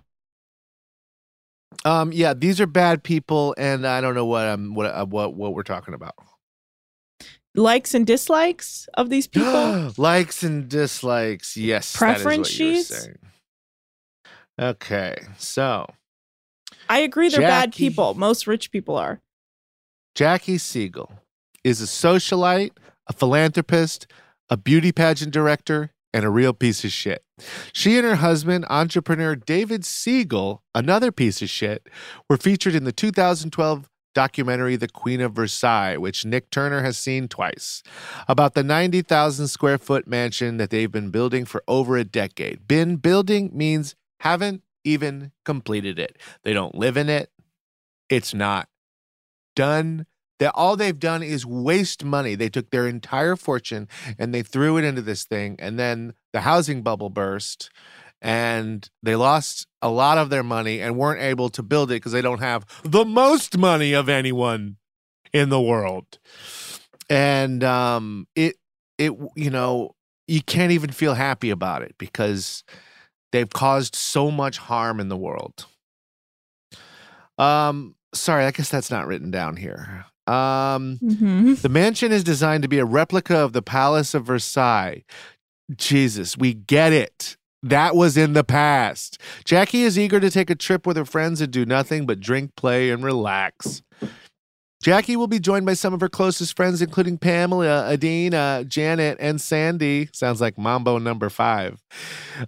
Um, 1.85 2.11
yeah, 2.13 2.33
these 2.33 2.59
are 2.59 2.65
bad 2.65 3.03
people, 3.03 3.53
and 3.59 3.85
I 3.85 4.01
don't 4.01 4.15
know 4.15 4.25
what 4.25 4.47
I'm 4.47 4.73
what 4.73 4.87
uh, 4.87 5.05
what 5.05 5.35
what 5.35 5.53
we're 5.53 5.61
talking 5.61 5.93
about. 5.93 6.15
Likes 7.55 7.93
and 7.93 8.07
dislikes 8.07 8.87
of 8.93 9.09
these 9.09 9.27
people? 9.27 9.93
Likes 9.97 10.43
and 10.43 10.69
dislikes. 10.69 11.57
Yes, 11.57 11.95
Preference 11.95 12.47
that 12.47 12.53
is 12.53 12.59
what 12.59 12.65
you 12.65 12.67
were 12.69 12.75
sheets? 12.75 13.03
saying. 13.03 13.17
Okay, 14.59 15.15
so 15.37 15.87
I 16.89 16.99
agree 16.99 17.29
they're 17.29 17.41
bad 17.41 17.73
people. 17.73 18.13
Most 18.13 18.47
rich 18.47 18.71
people 18.71 18.95
are. 18.95 19.21
Jackie 20.13 20.57
Siegel 20.57 21.11
is 21.63 21.81
a 21.81 21.85
socialite, 21.85 22.71
a 23.07 23.13
philanthropist, 23.13 24.07
a 24.49 24.57
beauty 24.57 24.91
pageant 24.91 25.31
director, 25.31 25.91
and 26.13 26.25
a 26.25 26.29
real 26.29 26.53
piece 26.53 26.83
of 26.83 26.91
shit. 26.91 27.23
She 27.71 27.97
and 27.97 28.05
her 28.05 28.15
husband, 28.15 28.65
entrepreneur 28.69 29.35
David 29.35 29.85
Siegel, 29.85 30.61
another 30.75 31.11
piece 31.11 31.41
of 31.41 31.49
shit, 31.49 31.87
were 32.29 32.37
featured 32.37 32.75
in 32.75 32.83
the 32.83 32.91
2012 32.91 33.89
documentary 34.13 34.75
The 34.75 34.87
Queen 34.87 35.21
of 35.21 35.33
Versailles, 35.33 35.97
which 35.97 36.25
Nick 36.25 36.49
Turner 36.49 36.81
has 36.83 36.97
seen 36.97 37.27
twice, 37.27 37.83
about 38.27 38.53
the 38.53 38.63
90,000 38.63 39.47
square 39.47 39.77
foot 39.77 40.07
mansion 40.07 40.57
that 40.57 40.69
they've 40.69 40.91
been 40.91 41.09
building 41.09 41.45
for 41.45 41.63
over 41.67 41.97
a 41.97 42.03
decade. 42.03 42.67
Been 42.67 42.97
building 42.97 43.51
means 43.53 43.95
haven't 44.19 44.63
even 44.83 45.31
completed 45.45 45.99
it. 45.99 46.17
They 46.43 46.53
don't 46.53 46.75
live 46.75 46.97
in 46.97 47.09
it. 47.09 47.31
It's 48.09 48.33
not 48.33 48.67
done 49.55 50.05
that 50.39 50.51
all 50.55 50.75
they've 50.75 50.99
done 50.99 51.21
is 51.21 51.45
waste 51.45 52.03
money. 52.03 52.33
They 52.33 52.49
took 52.49 52.71
their 52.71 52.87
entire 52.87 53.35
fortune 53.35 53.87
and 54.17 54.33
they 54.33 54.41
threw 54.41 54.77
it 54.77 54.83
into 54.83 55.03
this 55.03 55.23
thing 55.23 55.55
and 55.59 55.77
then 55.77 56.13
the 56.33 56.41
housing 56.41 56.81
bubble 56.81 57.11
burst 57.11 57.69
and 58.21 58.87
they 59.01 59.15
lost 59.15 59.65
a 59.81 59.89
lot 59.89 60.17
of 60.17 60.29
their 60.29 60.43
money 60.43 60.79
and 60.79 60.97
weren't 60.97 61.21
able 61.21 61.49
to 61.49 61.63
build 61.63 61.89
it 61.91 61.95
because 61.95 62.11
they 62.11 62.21
don't 62.21 62.39
have 62.39 62.65
the 62.83 63.03
most 63.05 63.57
money 63.57 63.93
of 63.93 64.07
anyone 64.09 64.77
in 65.33 65.49
the 65.49 65.61
world. 65.61 66.19
And 67.09 67.63
um 67.63 68.27
it 68.35 68.55
it 68.97 69.13
you 69.35 69.49
know, 69.49 69.95
you 70.27 70.41
can't 70.43 70.71
even 70.71 70.91
feel 70.91 71.15
happy 71.15 71.49
about 71.49 71.81
it 71.81 71.95
because 71.97 72.63
they've 73.31 73.49
caused 73.49 73.95
so 73.95 74.29
much 74.29 74.57
harm 74.59 74.99
in 74.99 75.09
the 75.09 75.17
world. 75.17 75.65
Um 77.37 77.95
sorry, 78.13 78.45
I 78.45 78.51
guess 78.51 78.69
that's 78.69 78.91
not 78.91 79.07
written 79.07 79.31
down 79.31 79.55
here. 79.57 80.05
Um 80.27 80.99
Mm-hmm. 81.01 81.55
the 81.55 81.69
mansion 81.69 82.11
is 82.11 82.23
designed 82.23 82.61
to 82.63 82.69
be 82.69 82.77
a 82.77 82.85
replica 82.85 83.37
of 83.37 83.53
the 83.53 83.61
Palace 83.63 84.13
of 84.13 84.25
Versailles. 84.25 85.03
Jesus, 85.75 86.37
we 86.37 86.53
get 86.53 86.93
it. 86.93 87.37
That 87.63 87.95
was 87.95 88.17
in 88.17 88.33
the 88.33 88.43
past. 88.43 89.21
Jackie 89.45 89.83
is 89.83 89.97
eager 89.97 90.19
to 90.19 90.31
take 90.31 90.49
a 90.49 90.55
trip 90.55 90.87
with 90.87 90.97
her 90.97 91.05
friends 91.05 91.41
and 91.41 91.51
do 91.51 91.65
nothing 91.65 92.05
but 92.05 92.19
drink, 92.19 92.55
play, 92.55 92.89
and 92.89 93.03
relax. 93.03 93.83
Jackie 94.81 95.15
will 95.15 95.27
be 95.27 95.39
joined 95.39 95.67
by 95.67 95.75
some 95.75 95.93
of 95.93 96.01
her 96.01 96.09
closest 96.09 96.55
friends, 96.57 96.81
including 96.81 97.19
Pamela, 97.19 97.87
Adina, 97.91 98.65
Janet, 98.67 99.17
and 99.19 99.39
Sandy. 99.39 100.09
Sounds 100.11 100.41
like 100.41 100.57
Mambo 100.57 100.97
number 100.97 101.29
five. 101.29 101.83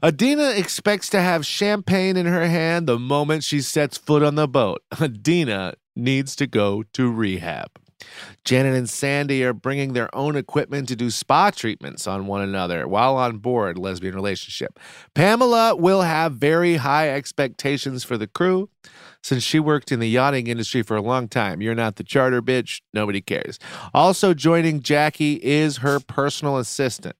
Adina 0.02 0.50
expects 0.50 1.10
to 1.10 1.22
have 1.22 1.46
champagne 1.46 2.18
in 2.18 2.26
her 2.26 2.48
hand 2.48 2.88
the 2.88 2.98
moment 2.98 3.44
she 3.44 3.62
sets 3.62 4.00
foot 4.00 4.24
on 4.24 4.34
the 4.34 4.48
boat. 4.48 4.82
Adina 5.00 5.76
needs 5.96 6.36
to 6.38 6.48
go 6.48 6.82
to 6.94 7.12
rehab. 7.12 7.70
Janet 8.46 8.76
and 8.76 8.90
Sandy 8.90 9.44
are 9.44 9.54
bringing 9.54 9.94
their 9.94 10.14
own 10.16 10.36
equipment 10.36 10.88
to 10.90 10.96
do 10.96 11.10
spa 11.10 11.52
treatments 11.52 12.08
on 12.08 12.28
one 12.28 12.42
another 12.42 12.88
while 12.88 13.16
on 13.16 13.38
board 13.38 13.78
lesbian 13.78 14.16
relationship. 14.16 14.80
Pamela 15.14 15.76
will 15.76 16.02
have 16.02 16.34
very 16.34 16.76
high 16.76 17.10
expectations 17.10 18.04
for 18.04 18.18
the 18.18 18.28
crew 18.28 18.70
since 19.22 19.44
she 19.44 19.60
worked 19.60 19.92
in 19.92 20.00
the 20.00 20.10
yachting 20.10 20.48
industry 20.48 20.84
for 20.84 20.98
a 20.98 21.02
long 21.02 21.28
time. 21.28 21.62
You're 21.62 21.76
not 21.76 21.96
the 21.96 22.04
charter 22.04 22.42
bitch, 22.42 22.82
nobody 22.94 23.22
cares. 23.22 23.58
Also 23.94 24.34
joining 24.34 24.82
Jackie 24.82 25.40
is 25.42 25.78
her 25.78 26.00
personal 26.00 26.58
assistant. 26.58 27.16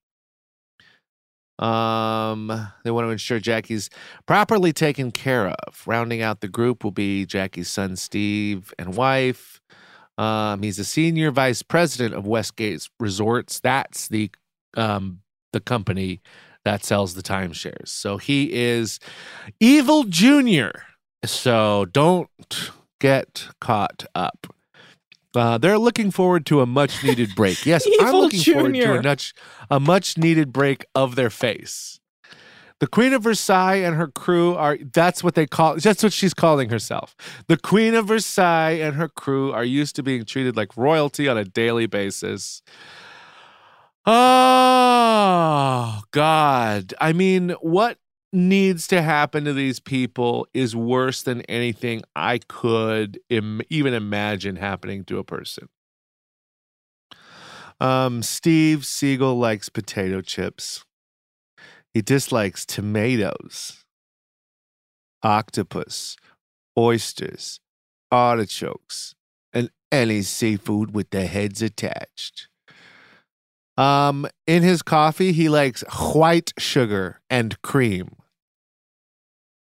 Um, 1.60 2.48
they 2.84 2.92
want 2.92 3.08
to 3.08 3.12
ensure 3.12 3.40
Jackie's 3.40 3.90
properly 4.26 4.74
taken 4.74 5.12
care 5.12 5.48
of. 5.48 5.84
Rounding 5.86 6.22
out 6.22 6.42
the 6.42 6.48
group 6.48 6.84
will 6.84 6.92
be 6.92 7.26
Jackie's 7.26 7.70
son 7.70 7.96
Steve 7.96 8.74
and 8.78 8.96
wife. 8.96 9.62
Um, 10.18 10.62
he's 10.62 10.80
a 10.80 10.86
senior 10.86 11.32
vice 11.32 11.62
president 11.62 12.14
of 12.14 12.28
Westgate 12.28 12.88
Resorts. 13.00 13.60
That's 13.60 14.08
the 14.08 14.30
um 14.76 15.22
the 15.52 15.60
company 15.60 16.22
that 16.66 16.84
sells 16.84 17.14
the 17.14 17.22
timeshares. 17.22 17.90
So 17.90 18.18
he 18.18 18.54
is 18.54 19.00
evil 19.60 20.06
junior. 20.06 20.84
So 21.26 21.86
don't 21.86 22.30
get 23.00 23.48
caught 23.60 24.06
up. 24.16 24.48
Uh, 25.36 25.58
they're 25.58 25.80
looking 25.80 26.12
forward 26.12 26.46
to 26.46 26.62
a 26.62 26.66
much 26.66 27.04
needed 27.04 27.34
break. 27.36 27.66
Yes, 27.66 27.88
I'm 28.00 28.14
looking 28.16 28.40
forward 28.42 28.74
to 28.76 29.00
a 29.00 29.02
much, 29.02 29.34
a 29.70 29.80
much 29.80 30.18
needed 30.18 30.54
break 30.54 30.86
of 30.94 31.16
their 31.16 31.30
face. 31.30 32.00
The 32.84 32.88
Queen 32.88 33.14
of 33.14 33.24
Versailles 33.24 33.78
and 33.78 33.96
her 33.96 34.10
crew 34.10 34.56
are, 34.56 34.78
that's 34.92 35.24
what 35.24 35.36
they 35.36 35.48
call, 35.48 35.78
that's 35.78 36.04
what 36.04 36.12
she's 36.12 36.34
calling 36.34 36.68
herself. 36.68 37.16
The 37.48 37.56
Queen 37.56 37.96
of 37.96 38.08
Versailles 38.08 38.72
and 38.72 38.98
her 38.98 39.08
crew 39.08 39.54
are 39.54 39.64
used 39.64 39.96
to 39.96 40.04
being 40.04 40.26
treated 40.26 40.58
like 40.58 40.76
royalty 40.76 41.30
on 41.30 41.38
a 41.38 41.46
daily 41.46 41.86
basis. 41.86 42.62
Oh, 44.06 46.02
God. 46.12 46.94
I 47.00 47.14
mean, 47.14 47.52
what 47.62 48.00
needs 48.34 48.86
to 48.88 49.02
happen 49.02 49.46
to 49.46 49.54
these 49.54 49.80
people 49.80 50.46
is 50.54 50.76
worse 50.76 51.24
than 51.24 51.40
anything 51.44 52.02
I 52.18 52.40
could 52.50 53.18
Im- 53.30 53.62
even 53.70 53.94
imagine 53.94 54.58
happening 54.58 55.06
to 55.06 55.20
a 55.20 55.24
person. 55.24 55.70
Um, 57.80 58.22
Steve 58.22 58.86
Siegel 58.86 59.40
likes 59.40 59.70
potato 59.70 60.20
chips. 60.20 60.84
He 61.94 62.02
dislikes 62.02 62.66
tomatoes, 62.66 63.86
octopus, 65.22 66.18
oysters, 66.78 67.60
artichokes, 68.12 69.14
and 69.54 69.70
any 69.92 70.24
seafood 70.24 70.96
with 70.96 71.12
the 71.12 71.28
heads 71.28 71.62
attached. 71.62 72.48
Um, 73.78 74.28
in 74.48 74.64
his 74.64 74.82
coffee, 74.82 75.34
he 75.34 75.50
likes 75.50 75.84
white 76.14 76.52
sugar 76.58 77.22
and 77.30 77.62
cream. 77.62 78.16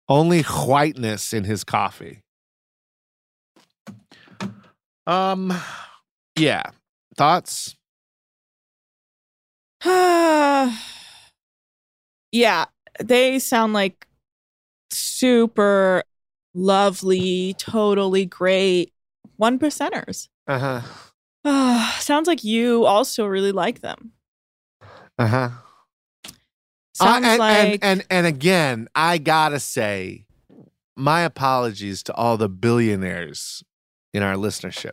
Only 0.08 0.42
whiteness 0.42 1.34
in 1.34 1.44
his 1.44 1.64
coffee. 1.64 2.20
Um, 5.06 5.52
yeah. 6.36 6.62
Thoughts? 7.14 7.76
yeah, 12.32 12.64
they 12.98 13.38
sound 13.38 13.74
like 13.74 14.06
super 14.90 16.02
lovely, 16.54 17.54
totally 17.58 18.26
great 18.26 18.92
one 19.36 19.58
percenters. 19.58 20.28
Uh 20.46 20.80
huh. 21.44 21.90
Sounds 22.00 22.26
like 22.26 22.44
you 22.44 22.84
also 22.84 23.26
really 23.26 23.52
like 23.52 23.80
them. 23.80 24.12
Uh 25.18 25.26
huh. 25.26 25.48
Sounds 26.94 27.26
and, 27.26 27.38
like 27.38 27.72
and, 27.72 27.78
and 27.82 28.06
and 28.10 28.26
again, 28.26 28.88
I 28.94 29.18
gotta 29.18 29.60
say, 29.60 30.26
my 30.96 31.22
apologies 31.22 32.02
to 32.04 32.14
all 32.14 32.36
the 32.36 32.48
billionaires 32.48 33.64
in 34.12 34.22
our 34.22 34.34
listenership. 34.34 34.92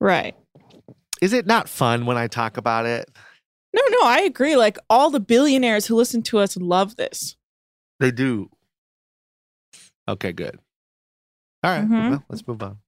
right. 0.00 0.34
Is 1.20 1.32
it 1.32 1.46
not 1.46 1.68
fun 1.68 2.06
when 2.06 2.16
I 2.16 2.26
talk 2.26 2.56
about 2.56 2.86
it? 2.86 3.10
No, 3.74 3.82
no, 3.90 3.98
I 4.04 4.20
agree. 4.20 4.54
Like 4.56 4.78
all 4.88 5.10
the 5.10 5.18
billionaires 5.20 5.86
who 5.86 5.96
listen 5.96 6.22
to 6.22 6.38
us 6.38 6.56
love 6.56 6.94
this. 6.96 7.36
They 7.98 8.10
do. 8.12 8.48
Okay, 10.08 10.32
good. 10.32 10.58
All 11.64 11.70
right, 11.70 11.84
Mhm. 11.88 12.10
well, 12.10 12.24
let's 12.28 12.46
move 12.46 12.62
on. 12.62 12.78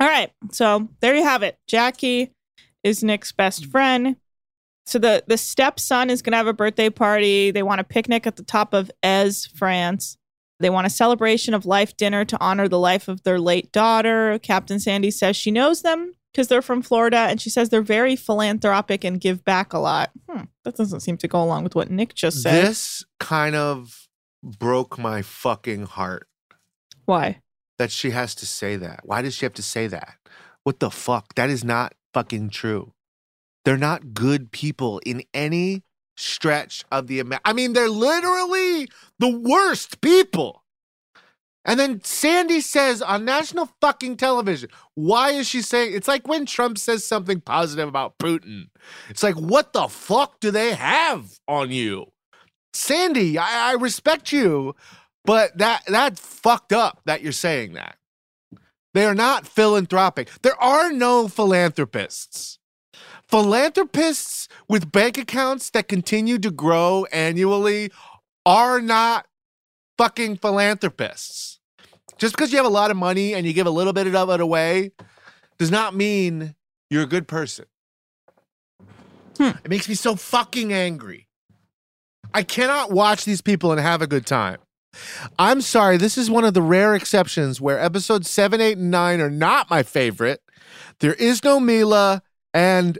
All 0.00 0.06
right. 0.08 0.32
So 0.52 0.88
there 1.00 1.14
you 1.16 1.24
have 1.24 1.42
it. 1.42 1.58
Jackie 1.66 2.32
is 2.84 3.02
Nick's 3.02 3.32
best 3.32 3.66
friend. 3.66 4.16
So 4.86 4.98
the 4.98 5.24
the 5.26 5.36
stepson 5.36 6.08
is 6.08 6.22
going 6.22 6.30
to 6.30 6.36
have 6.38 6.46
a 6.46 6.52
birthday 6.52 6.88
party. 6.88 7.50
They 7.50 7.62
want 7.64 7.80
a 7.80 7.84
picnic 7.84 8.26
at 8.26 8.36
the 8.36 8.44
top 8.44 8.72
of 8.72 8.90
Èze, 9.02 9.50
France. 9.56 10.16
They 10.60 10.70
want 10.70 10.86
a 10.86 10.90
celebration 10.90 11.52
of 11.52 11.66
life 11.66 11.96
dinner 11.96 12.24
to 12.24 12.40
honor 12.40 12.68
the 12.68 12.78
life 12.78 13.08
of 13.08 13.22
their 13.24 13.38
late 13.40 13.70
daughter. 13.72 14.38
Captain 14.38 14.80
Sandy 14.80 15.10
says 15.10 15.36
she 15.36 15.50
knows 15.50 15.82
them 15.82 16.14
because 16.38 16.46
they're 16.46 16.62
from 16.62 16.82
Florida, 16.82 17.16
and 17.16 17.40
she 17.40 17.50
says 17.50 17.68
they're 17.68 17.82
very 17.82 18.14
philanthropic 18.14 19.02
and 19.02 19.20
give 19.20 19.44
back 19.44 19.72
a 19.72 19.78
lot. 19.80 20.12
Hmm, 20.30 20.44
that 20.62 20.76
doesn't 20.76 21.00
seem 21.00 21.16
to 21.16 21.26
go 21.26 21.42
along 21.42 21.64
with 21.64 21.74
what 21.74 21.90
Nick 21.90 22.14
just 22.14 22.42
said. 22.42 22.64
This 22.64 23.04
kind 23.18 23.56
of 23.56 24.06
broke 24.44 24.96
my 25.00 25.20
fucking 25.20 25.86
heart 25.86 26.28
Why? 27.06 27.40
that 27.80 27.90
she 27.90 28.10
has 28.10 28.36
to 28.36 28.46
say 28.46 28.76
that. 28.76 29.00
Why 29.02 29.20
does 29.20 29.34
she 29.34 29.46
have 29.46 29.54
to 29.54 29.64
say 29.64 29.88
that? 29.88 30.14
What 30.62 30.78
the 30.78 30.92
fuck? 30.92 31.34
That 31.34 31.50
is 31.50 31.64
not 31.64 31.94
fucking 32.14 32.50
true. 32.50 32.92
They're 33.64 33.76
not 33.76 34.14
good 34.14 34.52
people 34.52 35.00
in 35.04 35.24
any 35.34 35.82
stretch 36.16 36.84
of 36.92 37.08
the 37.08 37.18
ima- 37.18 37.40
I 37.44 37.52
mean, 37.52 37.72
they're 37.72 37.88
literally 37.88 38.86
the 39.18 39.36
worst 39.36 40.00
people. 40.00 40.62
And 41.68 41.78
then 41.78 42.02
Sandy 42.02 42.62
says 42.62 43.02
on 43.02 43.26
national 43.26 43.68
fucking 43.82 44.16
television, 44.16 44.70
why 44.94 45.32
is 45.32 45.46
she 45.46 45.60
saying 45.60 45.92
it's 45.94 46.08
like 46.08 46.26
when 46.26 46.46
Trump 46.46 46.78
says 46.78 47.04
something 47.04 47.42
positive 47.42 47.86
about 47.86 48.18
Putin. 48.18 48.70
It's 49.10 49.22
like, 49.22 49.34
what 49.34 49.74
the 49.74 49.86
fuck 49.86 50.40
do 50.40 50.50
they 50.50 50.72
have 50.72 51.38
on 51.46 51.70
you? 51.70 52.06
Sandy, 52.72 53.36
I, 53.36 53.72
I 53.72 53.74
respect 53.74 54.32
you, 54.32 54.76
but 55.26 55.58
that 55.58 55.82
that's 55.86 56.18
fucked 56.18 56.72
up 56.72 57.02
that 57.04 57.20
you're 57.20 57.32
saying 57.32 57.74
that. 57.74 57.98
They 58.94 59.04
are 59.04 59.14
not 59.14 59.46
philanthropic. 59.46 60.30
There 60.40 60.60
are 60.62 60.90
no 60.90 61.28
philanthropists. 61.28 62.58
Philanthropists 63.28 64.48
with 64.70 64.90
bank 64.90 65.18
accounts 65.18 65.68
that 65.70 65.86
continue 65.86 66.38
to 66.38 66.50
grow 66.50 67.04
annually 67.12 67.92
are 68.46 68.80
not 68.80 69.26
fucking 69.98 70.38
philanthropists. 70.38 71.57
Just 72.18 72.36
because 72.36 72.50
you 72.50 72.58
have 72.58 72.66
a 72.66 72.70
lot 72.70 72.90
of 72.90 72.96
money 72.96 73.34
and 73.34 73.46
you 73.46 73.52
give 73.52 73.66
a 73.66 73.70
little 73.70 73.92
bit 73.92 74.12
of 74.12 74.30
it 74.30 74.40
away 74.40 74.90
does 75.58 75.70
not 75.70 75.94
mean 75.94 76.54
you're 76.90 77.04
a 77.04 77.06
good 77.06 77.28
person. 77.28 77.64
Hmm. 79.36 79.50
It 79.64 79.70
makes 79.70 79.88
me 79.88 79.94
so 79.94 80.16
fucking 80.16 80.72
angry. 80.72 81.28
I 82.34 82.42
cannot 82.42 82.90
watch 82.90 83.24
these 83.24 83.40
people 83.40 83.70
and 83.70 83.80
have 83.80 84.02
a 84.02 84.06
good 84.06 84.26
time. 84.26 84.58
I'm 85.38 85.60
sorry, 85.60 85.96
this 85.96 86.18
is 86.18 86.30
one 86.30 86.44
of 86.44 86.54
the 86.54 86.62
rare 86.62 86.94
exceptions 86.94 87.60
where 87.60 87.78
episodes 87.78 88.28
seven, 88.28 88.60
eight, 88.60 88.78
and 88.78 88.90
nine 88.90 89.20
are 89.20 89.30
not 89.30 89.70
my 89.70 89.82
favorite. 89.82 90.42
There 91.00 91.14
is 91.14 91.44
no 91.44 91.60
Mila, 91.60 92.22
and 92.52 92.98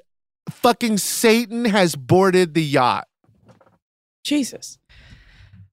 fucking 0.49 0.99
Satan 0.99 1.65
has 1.65 1.97
boarded 1.97 2.55
the 2.55 2.63
yacht. 2.63 3.09
Jesus. 4.23 4.79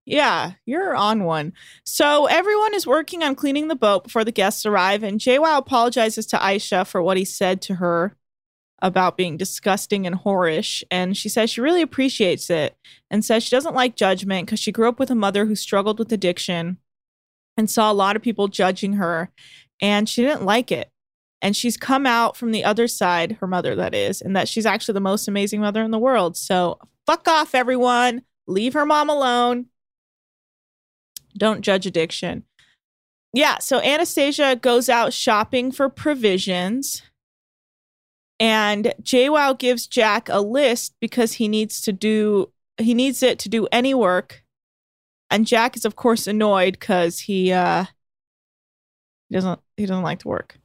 Yeah, 0.08 0.52
you're 0.64 0.94
on 0.94 1.24
one. 1.24 1.52
So 1.84 2.26
everyone 2.26 2.74
is 2.74 2.86
working 2.86 3.24
on 3.24 3.34
cleaning 3.34 3.66
the 3.66 3.74
boat 3.74 4.04
before 4.04 4.24
the 4.24 4.30
guests 4.30 4.64
arrive, 4.64 5.02
and 5.02 5.20
JWoww 5.20 5.58
apologizes 5.58 6.26
to 6.26 6.36
Aesha 6.38 6.86
for 6.86 7.02
what 7.02 7.16
he 7.16 7.24
said 7.24 7.60
to 7.62 7.74
her 7.74 8.16
about 8.80 9.16
being 9.16 9.36
disgusting 9.36 10.06
and 10.06 10.16
whorish. 10.20 10.84
And 10.92 11.16
she 11.16 11.28
says 11.28 11.50
she 11.50 11.60
really 11.60 11.82
appreciates 11.82 12.50
it 12.50 12.76
and 13.10 13.24
says 13.24 13.42
she 13.42 13.56
doesn't 13.56 13.74
like 13.74 13.96
judgment 13.96 14.46
because 14.46 14.60
she 14.60 14.70
grew 14.70 14.88
up 14.88 15.00
with 15.00 15.10
a 15.10 15.16
mother 15.16 15.46
who 15.46 15.56
struggled 15.56 15.98
with 15.98 16.12
addiction 16.12 16.78
and 17.56 17.68
saw 17.68 17.90
a 17.90 17.94
lot 17.94 18.14
of 18.14 18.22
people 18.22 18.46
judging 18.46 18.94
her, 18.94 19.32
and 19.82 20.08
she 20.08 20.22
didn't 20.22 20.44
like 20.44 20.70
it. 20.70 20.90
And 21.42 21.56
she's 21.56 21.76
come 21.76 22.06
out 22.06 22.36
from 22.36 22.52
the 22.52 22.64
other 22.64 22.86
side, 22.86 23.38
her 23.40 23.46
mother, 23.48 23.74
that 23.74 23.94
is, 23.94 24.22
and 24.22 24.36
that 24.36 24.48
she's 24.48 24.66
actually 24.66 24.94
the 24.94 25.00
most 25.00 25.26
amazing 25.26 25.60
mother 25.60 25.82
in 25.82 25.90
the 25.90 25.98
world. 25.98 26.36
So 26.36 26.78
fuck 27.06 27.26
off, 27.26 27.56
everyone. 27.56 28.22
Leave 28.46 28.74
her 28.74 28.86
mom 28.86 29.10
alone. 29.10 29.66
Don't 31.36 31.62
judge 31.62 31.86
addiction. 31.86 32.44
Yeah, 33.32 33.58
so 33.58 33.80
Anastasia 33.80 34.56
goes 34.56 34.88
out 34.88 35.12
shopping 35.12 35.70
for 35.70 35.88
provisions. 35.88 37.02
And 38.38 38.94
JWoww 39.02 39.58
gives 39.58 39.86
Jack 39.86 40.28
a 40.28 40.40
list 40.40 40.94
because 41.00 41.34
he 41.34 41.48
needs 41.48 41.80
to 41.82 41.92
do 41.92 42.52
he 42.78 42.92
needs 42.92 43.22
it 43.22 43.38
to 43.40 43.48
do 43.48 43.66
any 43.72 43.94
work. 43.94 44.44
And 45.30 45.46
Jack 45.46 45.76
is 45.76 45.84
of 45.84 45.96
course 45.96 46.26
annoyed 46.26 46.78
because 46.78 47.20
he 47.20 47.52
uh 47.52 47.86
he 49.28 49.34
doesn't 49.34 49.60
he 49.76 49.86
doesn't 49.86 50.02
like 50.02 50.20
to 50.20 50.28
work. 50.28 50.58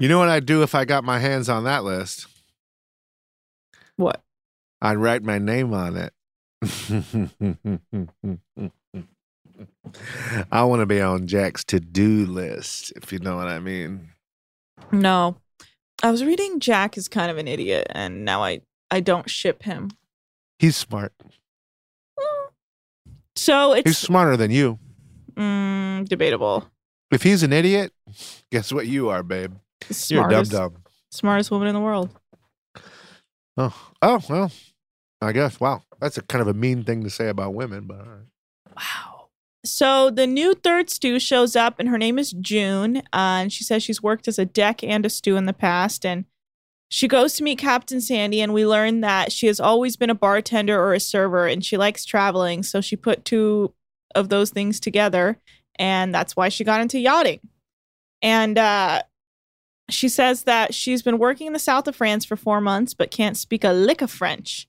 You 0.00 0.08
know 0.08 0.18
what 0.18 0.28
I'd 0.28 0.46
do 0.46 0.62
if 0.62 0.74
I 0.74 0.84
got 0.84 1.04
my 1.04 1.18
hands 1.18 1.48
on 1.48 1.64
that 1.64 1.84
list? 1.84 2.26
What? 3.96 4.22
I'd 4.80 4.96
write 4.96 5.22
my 5.22 5.38
name 5.38 5.74
on 5.74 5.96
it. 5.96 6.12
I 10.50 10.64
want 10.64 10.80
to 10.80 10.86
be 10.86 11.00
on 11.00 11.26
Jack's 11.26 11.64
to 11.64 11.80
do 11.80 12.26
list, 12.26 12.92
if 12.96 13.12
you 13.12 13.18
know 13.18 13.36
what 13.36 13.48
I 13.48 13.58
mean. 13.58 14.10
No. 14.90 15.36
I 16.02 16.10
was 16.10 16.24
reading 16.24 16.58
Jack 16.60 16.96
is 16.98 17.08
kind 17.08 17.30
of 17.30 17.38
an 17.38 17.46
idiot 17.46 17.86
and 17.90 18.24
now 18.24 18.42
I 18.42 18.62
I 18.90 19.00
don't 19.00 19.30
ship 19.30 19.62
him. 19.62 19.90
He's 20.58 20.76
smart. 20.76 21.12
So 23.36 23.72
it's 23.72 23.88
He's 23.88 23.98
smarter 23.98 24.36
than 24.36 24.50
you. 24.50 24.78
mm, 25.34 26.06
debatable. 26.08 26.68
If 27.10 27.22
he's 27.22 27.42
an 27.42 27.52
idiot, 27.52 27.92
guess 28.50 28.72
what 28.72 28.86
you 28.86 29.08
are, 29.08 29.22
babe? 29.22 29.54
You're 30.08 30.28
dumb 30.28 30.44
dumb. 30.44 30.76
smartest 31.10 31.50
woman 31.50 31.68
in 31.68 31.74
the 31.74 31.80
world. 31.80 32.10
Oh, 33.56 33.90
oh 34.00 34.20
well. 34.28 34.52
I 35.20 35.32
guess. 35.32 35.60
Wow, 35.60 35.82
that's 36.00 36.18
a 36.18 36.22
kind 36.22 36.42
of 36.42 36.48
a 36.48 36.54
mean 36.54 36.84
thing 36.84 37.04
to 37.04 37.10
say 37.10 37.28
about 37.28 37.54
women, 37.54 37.86
but 37.86 37.98
all 38.00 38.06
right. 38.06 38.76
Wow. 38.76 39.11
So 39.64 40.10
the 40.10 40.26
new 40.26 40.54
third 40.54 40.90
stew 40.90 41.20
shows 41.20 41.54
up, 41.54 41.78
and 41.78 41.88
her 41.88 41.98
name 41.98 42.18
is 42.18 42.32
June. 42.32 42.98
Uh, 43.12 43.42
and 43.42 43.52
she 43.52 43.64
says 43.64 43.82
she's 43.82 44.02
worked 44.02 44.26
as 44.26 44.38
a 44.38 44.44
deck 44.44 44.82
and 44.82 45.06
a 45.06 45.10
stew 45.10 45.36
in 45.36 45.46
the 45.46 45.52
past. 45.52 46.04
And 46.04 46.24
she 46.88 47.06
goes 47.08 47.34
to 47.34 47.44
meet 47.44 47.58
Captain 47.58 48.00
Sandy, 48.00 48.40
and 48.40 48.52
we 48.52 48.66
learn 48.66 49.00
that 49.02 49.30
she 49.30 49.46
has 49.46 49.60
always 49.60 49.96
been 49.96 50.10
a 50.10 50.14
bartender 50.14 50.78
or 50.78 50.94
a 50.94 51.00
server, 51.00 51.46
and 51.46 51.64
she 51.64 51.76
likes 51.76 52.04
traveling. 52.04 52.62
So 52.62 52.80
she 52.80 52.96
put 52.96 53.24
two 53.24 53.72
of 54.14 54.28
those 54.28 54.50
things 54.50 54.80
together, 54.80 55.38
and 55.76 56.14
that's 56.14 56.36
why 56.36 56.48
she 56.48 56.64
got 56.64 56.80
into 56.80 56.98
yachting. 56.98 57.40
And 58.20 58.58
uh, 58.58 59.02
she 59.88 60.08
says 60.08 60.42
that 60.44 60.74
she's 60.74 61.02
been 61.02 61.18
working 61.18 61.46
in 61.46 61.52
the 61.52 61.58
south 61.58 61.86
of 61.86 61.96
France 61.96 62.24
for 62.24 62.36
four 62.36 62.60
months, 62.60 62.94
but 62.94 63.10
can't 63.10 63.36
speak 63.36 63.64
a 63.64 63.72
lick 63.72 64.02
of 64.02 64.10
French. 64.10 64.68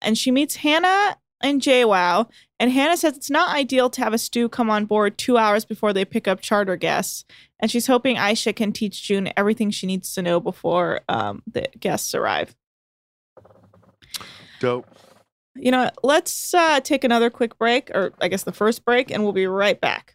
And 0.00 0.16
she 0.16 0.30
meets 0.30 0.56
Hannah 0.56 1.16
and 1.40 1.60
JWoww, 1.60 2.28
and 2.58 2.72
Hannah 2.72 2.96
says 2.96 3.16
it's 3.16 3.30
not 3.30 3.54
ideal 3.54 3.88
to 3.90 4.00
have 4.02 4.12
a 4.12 4.18
stew 4.18 4.48
come 4.48 4.70
on 4.70 4.84
board 4.84 5.16
two 5.18 5.38
hours 5.38 5.64
before 5.64 5.92
they 5.92 6.04
pick 6.04 6.26
up 6.26 6.40
charter 6.40 6.76
guests. 6.76 7.24
And 7.60 7.70
she's 7.70 7.86
hoping 7.86 8.16
Aesha 8.16 8.54
can 8.54 8.72
teach 8.72 9.02
June 9.02 9.30
everything 9.36 9.70
she 9.70 9.86
needs 9.86 10.12
to 10.14 10.22
know 10.22 10.40
before 10.40 11.00
um, 11.08 11.42
the 11.46 11.68
guests 11.78 12.14
arrive. 12.14 12.54
Dope. 14.60 14.86
You 15.54 15.72
know, 15.72 15.90
let's 16.02 16.54
uh, 16.54 16.80
take 16.80 17.02
another 17.04 17.30
quick 17.30 17.58
break, 17.58 17.90
or 17.90 18.12
I 18.20 18.28
guess 18.28 18.44
the 18.44 18.52
first 18.52 18.84
break, 18.84 19.10
and 19.10 19.24
we'll 19.24 19.32
be 19.32 19.46
right 19.46 19.80
back. 19.80 20.14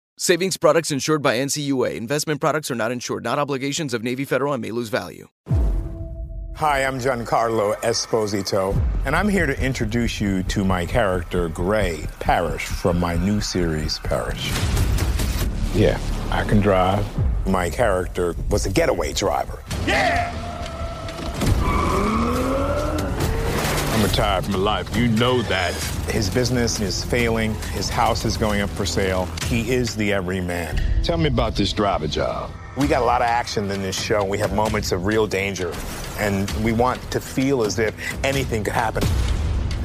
Savings 0.17 0.57
products 0.57 0.91
insured 0.91 1.21
by 1.21 1.37
NCUA. 1.37 1.95
Investment 1.95 2.39
products 2.39 2.69
are 2.69 2.75
not 2.75 2.91
insured, 2.91 3.23
not 3.23 3.39
obligations 3.39 3.93
of 3.93 4.03
Navy 4.03 4.25
Federal 4.25 4.53
and 4.53 4.61
may 4.61 4.71
lose 4.71 4.89
value. 4.89 5.27
Hi, 6.55 6.83
I'm 6.83 6.99
Giancarlo 6.99 7.75
Esposito, 7.77 8.79
and 9.05 9.15
I'm 9.15 9.27
here 9.27 9.47
to 9.47 9.59
introduce 9.59 10.21
you 10.21 10.43
to 10.43 10.63
my 10.63 10.85
character, 10.85 11.49
Gray 11.49 12.05
Parrish, 12.19 12.65
from 12.65 12.99
my 12.99 13.15
new 13.15 13.41
series, 13.41 13.97
Parrish. 13.99 14.51
Yeah, 15.73 15.99
I 16.29 16.43
can 16.43 16.59
drive. 16.59 17.03
My 17.47 17.69
character 17.69 18.35
was 18.51 18.67
a 18.67 18.69
getaway 18.69 19.13
driver. 19.13 19.63
I'm 24.01 24.07
retired 24.07 24.45
from 24.45 24.55
life. 24.55 24.97
You 24.97 25.09
know 25.09 25.43
that. 25.43 25.75
His 26.09 26.27
business 26.27 26.79
is 26.79 27.03
failing. 27.03 27.53
His 27.65 27.87
house 27.87 28.25
is 28.25 28.35
going 28.35 28.61
up 28.61 28.71
for 28.71 28.83
sale. 28.83 29.27
He 29.45 29.71
is 29.71 29.95
the 29.95 30.11
everyman. 30.11 30.81
Tell 31.03 31.17
me 31.17 31.27
about 31.27 31.55
this 31.55 31.71
driver 31.71 32.07
job. 32.07 32.49
We 32.75 32.87
got 32.87 33.03
a 33.03 33.05
lot 33.05 33.21
of 33.21 33.27
action 33.27 33.69
in 33.69 33.83
this 33.83 34.01
show. 34.01 34.23
We 34.25 34.39
have 34.39 34.55
moments 34.55 34.91
of 34.91 35.05
real 35.05 35.27
danger, 35.27 35.71
and 36.17 36.49
we 36.63 36.73
want 36.73 36.99
to 37.11 37.19
feel 37.19 37.61
as 37.61 37.77
if 37.77 37.93
anything 38.25 38.63
could 38.63 38.73
happen. 38.73 39.03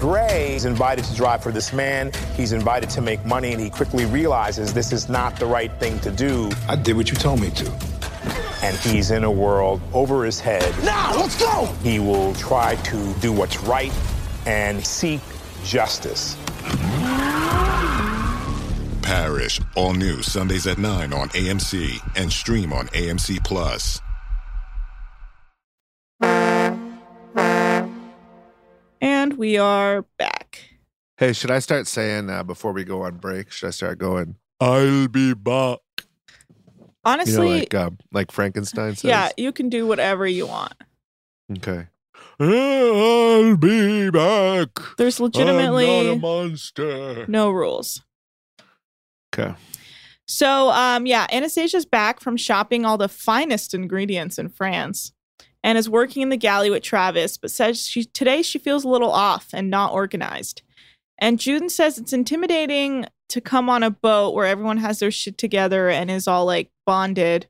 Gray 0.00 0.57
is 0.57 0.64
invited 0.64 1.05
to 1.05 1.14
drive 1.14 1.42
for 1.42 1.52
this 1.52 1.74
man. 1.74 2.11
He's 2.37 2.52
invited 2.52 2.88
to 2.90 3.02
make 3.02 3.22
money, 3.26 3.52
and 3.52 3.61
he 3.61 3.68
quickly 3.68 4.07
realizes 4.07 4.72
this 4.72 4.92
is 4.92 5.11
not 5.11 5.37
the 5.37 5.46
right 5.46 5.72
thing 5.79 5.98
to 6.00 6.11
do. 6.11 6.50
I 6.70 6.76
did 6.76 6.96
what 6.96 7.11
you 7.11 7.16
told 7.16 7.42
me 7.42 7.50
to. 7.50 7.95
And 8.62 8.76
he's 8.76 9.10
in 9.10 9.24
a 9.24 9.30
world 9.30 9.80
over 9.92 10.24
his 10.24 10.40
head. 10.40 10.74
Now, 10.84 11.14
let's 11.16 11.38
go! 11.38 11.66
He 11.82 11.98
will 11.98 12.34
try 12.34 12.74
to 12.76 13.14
do 13.14 13.32
what's 13.32 13.58
right 13.62 13.92
and 14.46 14.84
seek 14.84 15.20
justice. 15.64 16.36
Parrish, 19.02 19.60
all 19.76 19.94
new 19.94 20.20
Sundays 20.22 20.66
at 20.66 20.78
9 20.78 21.12
on 21.12 21.28
AMC 21.28 22.00
and 22.16 22.32
stream 22.32 22.72
on 22.72 22.88
AMC 22.88 23.44
Plus. 23.44 24.00
And 29.00 29.38
we 29.38 29.58
are 29.58 30.02
back. 30.18 30.58
Hey, 31.18 31.32
should 31.32 31.50
I 31.50 31.60
start 31.60 31.86
saying 31.86 32.28
uh, 32.28 32.42
before 32.42 32.72
we 32.72 32.84
go 32.84 33.02
on 33.02 33.18
break? 33.18 33.50
Should 33.50 33.68
I 33.68 33.70
start 33.70 33.98
going? 33.98 34.36
I'll 34.60 35.08
be 35.08 35.34
back. 35.34 35.78
Honestly, 37.06 37.34
you 37.34 37.38
know, 37.38 37.58
like 37.58 37.74
uh, 37.74 37.90
like 38.12 38.32
Frankenstein 38.32 38.96
says. 38.96 39.04
yeah, 39.04 39.30
you 39.36 39.52
can 39.52 39.68
do 39.68 39.86
whatever 39.86 40.26
you 40.26 40.46
want. 40.46 40.74
Okay. 41.58 41.86
I'll 42.40 43.56
be 43.56 44.10
back. 44.10 44.68
There's 44.98 45.20
legitimately 45.20 45.88
I'm 45.88 46.06
not 46.06 46.12
a 46.12 46.18
monster. 46.18 47.24
no 47.28 47.50
rules. 47.50 48.02
Okay. 49.32 49.54
So, 50.26 50.70
um, 50.70 51.06
yeah, 51.06 51.26
Anastasia's 51.32 51.86
back 51.86 52.20
from 52.20 52.36
shopping 52.36 52.84
all 52.84 52.98
the 52.98 53.08
finest 53.08 53.72
ingredients 53.72 54.38
in 54.38 54.48
France 54.48 55.12
and 55.62 55.78
is 55.78 55.88
working 55.88 56.22
in 56.22 56.30
the 56.30 56.36
galley 56.36 56.70
with 56.70 56.82
Travis, 56.82 57.36
but 57.36 57.50
says 57.50 57.86
she 57.86 58.04
today 58.04 58.42
she 58.42 58.58
feels 58.58 58.84
a 58.84 58.88
little 58.88 59.12
off 59.12 59.48
and 59.52 59.70
not 59.70 59.92
organized. 59.92 60.62
And 61.18 61.38
June 61.38 61.68
says 61.68 61.98
it's 61.98 62.12
intimidating 62.12 63.06
to 63.30 63.40
come 63.40 63.68
on 63.68 63.82
a 63.82 63.90
boat 63.90 64.34
where 64.34 64.46
everyone 64.46 64.78
has 64.78 64.98
their 64.98 65.10
shit 65.10 65.36
together 65.38 65.88
and 65.88 66.10
is 66.10 66.28
all 66.28 66.44
like 66.46 66.70
bonded. 66.86 67.46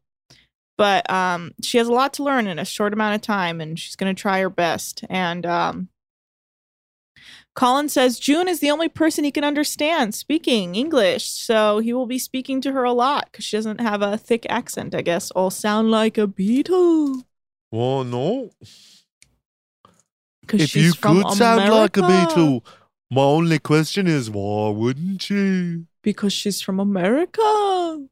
But 0.79 1.09
um, 1.11 1.53
she 1.63 1.79
has 1.79 1.89
a 1.89 1.93
lot 1.93 2.13
to 2.15 2.23
learn 2.23 2.47
in 2.47 2.59
a 2.59 2.65
short 2.65 2.93
amount 2.93 3.15
of 3.15 3.23
time, 3.23 3.61
and 3.63 3.79
she's 3.79 3.97
going 3.97 4.15
to 4.15 4.21
try 4.21 4.41
her 4.41 4.51
best. 4.51 5.05
And 5.09 5.47
um, 5.47 5.89
Colin 7.55 7.89
says 7.89 8.19
June 8.19 8.47
is 8.49 8.61
the 8.61 8.71
only 8.71 8.89
person 8.91 9.25
he 9.25 9.31
can 9.31 9.45
understand 9.45 10.15
speaking 10.15 10.75
English, 10.75 11.25
so 11.25 11.79
he 11.79 11.95
will 11.95 12.07
be 12.07 12.19
speaking 12.19 12.61
to 12.61 12.73
her 12.73 12.85
a 12.85 12.93
lot 12.93 13.29
because 13.33 13.45
she 13.47 13.57
doesn't 13.57 13.81
have 13.81 14.03
a 14.03 14.19
thick 14.19 14.45
accent. 14.51 14.95
I 14.95 15.01
guess 15.01 15.31
all 15.31 15.51
sound 15.51 15.91
like 15.91 16.19
a 16.19 16.27
beetle. 16.27 17.23
Oh 17.73 18.03
no. 18.03 18.51
Because 20.43 20.63
If 20.63 20.71
she's 20.71 20.85
you 20.85 20.93
from 20.93 21.23
could 21.23 21.33
sound 21.33 21.71
like 21.73 21.97
a 21.97 22.01
America. 22.03 22.29
beetle, 22.35 22.65
my 23.11 23.23
only 23.23 23.59
question 23.59 24.07
is 24.07 24.31
why 24.31 24.71
wouldn't 24.71 25.31
you? 25.31 25.87
Because 26.03 26.33
she's 26.33 26.61
from 26.61 26.81
America. 26.81 28.07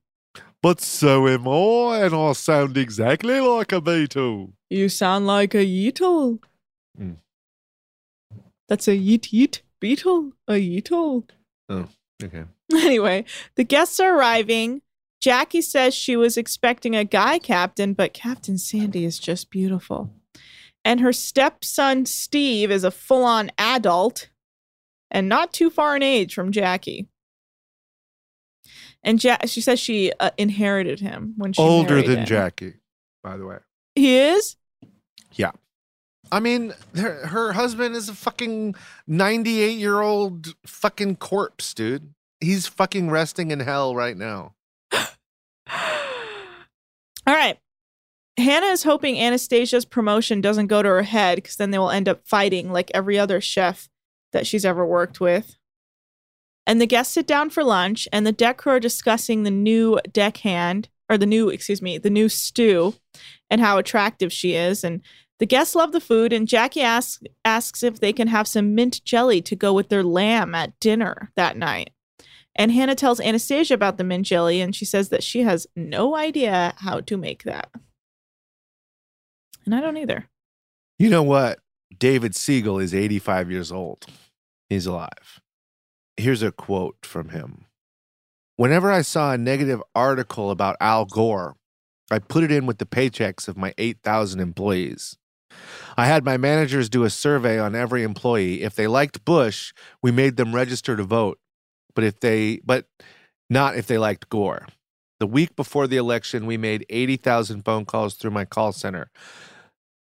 But 0.62 0.80
so 0.80 1.28
am 1.28 1.46
I, 1.46 2.04
and 2.04 2.14
I 2.14 2.32
sound 2.32 2.76
exactly 2.78 3.38
like 3.40 3.70
a 3.72 3.80
beetle. 3.80 4.54
You 4.70 4.88
sound 4.88 5.26
like 5.26 5.54
a 5.54 5.64
yeetle. 5.64 6.38
Mm. 6.98 7.16
That's 8.68 8.88
a 8.88 8.96
yeet 8.96 9.30
yeet 9.30 9.60
beetle. 9.80 10.32
A 10.48 10.54
yeetle. 10.54 11.24
Oh, 11.68 11.88
okay. 12.22 12.44
Anyway, 12.72 13.26
the 13.56 13.64
guests 13.64 14.00
are 14.00 14.16
arriving. 14.16 14.80
Jackie 15.20 15.60
says 15.60 15.94
she 15.94 16.16
was 16.16 16.38
expecting 16.38 16.96
a 16.96 17.04
guy 17.04 17.38
captain, 17.38 17.92
but 17.92 18.14
Captain 18.14 18.56
Sandy 18.56 19.04
is 19.04 19.18
just 19.18 19.50
beautiful. 19.50 20.10
And 20.82 21.00
her 21.00 21.12
stepson 21.12 22.06
Steve 22.06 22.70
is 22.70 22.84
a 22.84 22.90
full 22.90 23.24
on 23.24 23.50
adult 23.58 24.28
and 25.14 25.28
not 25.28 25.52
too 25.52 25.70
far 25.70 25.96
in 25.96 26.02
age 26.02 26.34
from 26.34 26.52
Jackie. 26.52 27.08
And 29.02 29.22
ja- 29.22 29.46
she 29.46 29.60
says 29.60 29.78
she 29.78 30.12
uh, 30.18 30.30
inherited 30.36 31.00
him 31.00 31.34
when 31.36 31.52
she 31.52 31.62
Older 31.62 32.02
than 32.02 32.18
him. 32.20 32.26
Jackie, 32.26 32.74
by 33.22 33.36
the 33.36 33.46
way. 33.46 33.58
He 33.94 34.16
is? 34.18 34.56
Yeah. 35.34 35.52
I 36.32 36.40
mean, 36.40 36.74
her, 36.96 37.26
her 37.28 37.52
husband 37.52 37.94
is 37.94 38.08
a 38.08 38.14
fucking 38.14 38.74
98 39.06 39.78
year 39.78 40.00
old 40.00 40.54
fucking 40.66 41.16
corpse, 41.16 41.72
dude. 41.74 42.12
He's 42.40 42.66
fucking 42.66 43.08
resting 43.08 43.52
in 43.52 43.60
hell 43.60 43.94
right 43.94 44.16
now. 44.16 44.54
All 44.92 45.04
right. 47.26 47.58
Hannah 48.36 48.66
is 48.66 48.82
hoping 48.82 49.16
Anastasia's 49.16 49.84
promotion 49.84 50.40
doesn't 50.40 50.66
go 50.66 50.82
to 50.82 50.88
her 50.88 51.02
head 51.02 51.36
because 51.36 51.56
then 51.56 51.70
they 51.70 51.78
will 51.78 51.90
end 51.90 52.08
up 52.08 52.26
fighting 52.26 52.72
like 52.72 52.90
every 52.92 53.16
other 53.16 53.40
chef 53.40 53.88
that 54.34 54.46
she's 54.46 54.66
ever 54.66 54.84
worked 54.84 55.18
with. 55.20 55.56
And 56.66 56.80
the 56.80 56.86
guests 56.86 57.14
sit 57.14 57.26
down 57.26 57.48
for 57.48 57.64
lunch, 57.64 58.06
and 58.12 58.26
the 58.26 58.32
deck 58.32 58.58
crew 58.58 58.74
are 58.74 58.80
discussing 58.80 59.42
the 59.42 59.50
new 59.50 59.98
deckhand, 60.12 60.88
or 61.08 61.16
the 61.16 61.26
new, 61.26 61.48
excuse 61.48 61.80
me, 61.80 61.98
the 61.98 62.10
new 62.10 62.28
stew, 62.28 62.94
and 63.50 63.60
how 63.60 63.78
attractive 63.78 64.32
she 64.32 64.54
is. 64.54 64.84
And 64.84 65.00
the 65.38 65.46
guests 65.46 65.74
love 65.74 65.92
the 65.92 66.00
food, 66.00 66.32
and 66.32 66.48
Jackie 66.48 66.80
asks 66.82 67.22
asks 67.44 67.82
if 67.82 68.00
they 68.00 68.12
can 68.12 68.28
have 68.28 68.46
some 68.48 68.74
mint 68.74 69.04
jelly 69.04 69.42
to 69.42 69.56
go 69.56 69.72
with 69.72 69.88
their 69.88 70.02
lamb 70.02 70.54
at 70.54 70.78
dinner 70.80 71.30
that 71.36 71.56
night. 71.56 71.90
And 72.56 72.70
Hannah 72.70 72.94
tells 72.94 73.20
Anastasia 73.20 73.74
about 73.74 73.98
the 73.98 74.04
mint 74.04 74.26
jelly, 74.26 74.60
and 74.60 74.74
she 74.74 74.84
says 74.84 75.08
that 75.08 75.24
she 75.24 75.42
has 75.42 75.66
no 75.74 76.16
idea 76.16 76.74
how 76.78 77.00
to 77.00 77.16
make 77.16 77.42
that. 77.42 77.70
And 79.64 79.74
I 79.74 79.80
don't 79.80 79.96
either. 79.96 80.28
You 80.98 81.10
know 81.10 81.22
what? 81.22 81.58
David 81.98 82.34
Siegel 82.34 82.78
is 82.78 82.94
85 82.94 83.50
years 83.50 83.72
old. 83.72 84.06
He's 84.68 84.86
alive. 84.86 85.40
Here's 86.16 86.42
a 86.42 86.52
quote 86.52 86.98
from 87.02 87.30
him 87.30 87.66
Whenever 88.56 88.90
I 88.92 89.02
saw 89.02 89.32
a 89.32 89.38
negative 89.38 89.82
article 89.94 90.50
about 90.50 90.76
Al 90.80 91.04
Gore, 91.04 91.56
I 92.10 92.18
put 92.18 92.44
it 92.44 92.52
in 92.52 92.66
with 92.66 92.78
the 92.78 92.86
paychecks 92.86 93.48
of 93.48 93.56
my 93.56 93.74
8,000 93.78 94.40
employees. 94.40 95.16
I 95.96 96.06
had 96.06 96.24
my 96.24 96.36
managers 96.36 96.88
do 96.88 97.04
a 97.04 97.10
survey 97.10 97.58
on 97.58 97.74
every 97.74 98.02
employee. 98.02 98.62
If 98.62 98.74
they 98.74 98.86
liked 98.86 99.24
Bush, 99.24 99.72
we 100.02 100.10
made 100.10 100.36
them 100.36 100.54
register 100.54 100.96
to 100.96 101.04
vote. 101.04 101.38
But 101.94 102.04
if 102.04 102.20
they 102.20 102.60
but 102.64 102.86
not 103.48 103.76
if 103.76 103.86
they 103.86 103.98
liked 103.98 104.28
Gore. 104.28 104.66
The 105.20 105.26
week 105.26 105.54
before 105.54 105.86
the 105.86 105.96
election, 105.96 106.44
we 106.44 106.56
made 106.56 106.84
80,000 106.90 107.64
phone 107.64 107.84
calls 107.84 108.14
through 108.14 108.32
my 108.32 108.44
call 108.44 108.72
center. 108.72 109.10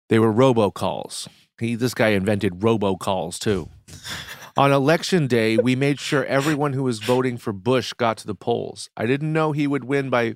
They 0.09 0.19
were 0.19 0.33
robocalls. 0.33 1.27
He 1.59 1.75
this 1.75 1.93
guy 1.93 2.09
invented 2.09 2.59
robocalls 2.59 3.39
too. 3.39 3.69
On 4.55 4.71
election 4.71 5.25
day, 5.27 5.57
we 5.57 5.75
made 5.75 5.99
sure 5.99 6.23
everyone 6.25 6.73
who 6.73 6.83
was 6.83 6.99
voting 6.99 7.37
for 7.37 7.51
Bush 7.51 7.93
got 7.93 8.17
to 8.17 8.27
the 8.27 8.35
polls. 8.35 8.89
I 8.95 9.07
didn't 9.07 9.33
know 9.33 9.51
he 9.51 9.65
would 9.65 9.83
win 9.83 10.09
by 10.11 10.35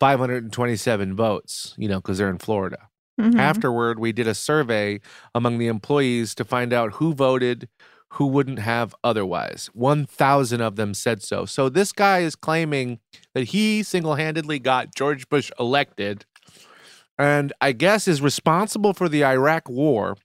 527 0.00 1.14
votes, 1.14 1.74
you 1.78 1.88
know, 1.88 2.00
because 2.00 2.18
they're 2.18 2.28
in 2.28 2.38
Florida. 2.38 2.88
Mhm. 3.20 3.38
Afterward, 3.38 3.98
we 3.98 4.12
did 4.12 4.26
a 4.26 4.34
survey 4.34 5.00
among 5.34 5.58
the 5.58 5.68
employees 5.68 6.34
to 6.34 6.44
find 6.44 6.72
out 6.72 6.94
who 6.94 7.14
voted, 7.14 7.68
who 8.14 8.26
wouldn't 8.26 8.58
have 8.58 8.94
otherwise. 9.04 9.70
1,000 9.72 10.60
of 10.60 10.76
them 10.76 10.92
said 10.92 11.22
so. 11.22 11.46
So 11.46 11.68
this 11.68 11.92
guy 11.92 12.18
is 12.20 12.34
claiming 12.34 12.98
that 13.34 13.44
he 13.44 13.82
single 13.84 14.16
handedly 14.16 14.58
got 14.58 14.94
George 14.94 15.28
Bush 15.28 15.50
elected 15.58 16.24
and 17.18 17.52
I 17.62 17.72
guess 17.72 18.06
is 18.06 18.20
responsible 18.20 18.92
for 18.92 19.08
the 19.08 19.24
Iraq 19.24 19.68
war. 19.68 20.16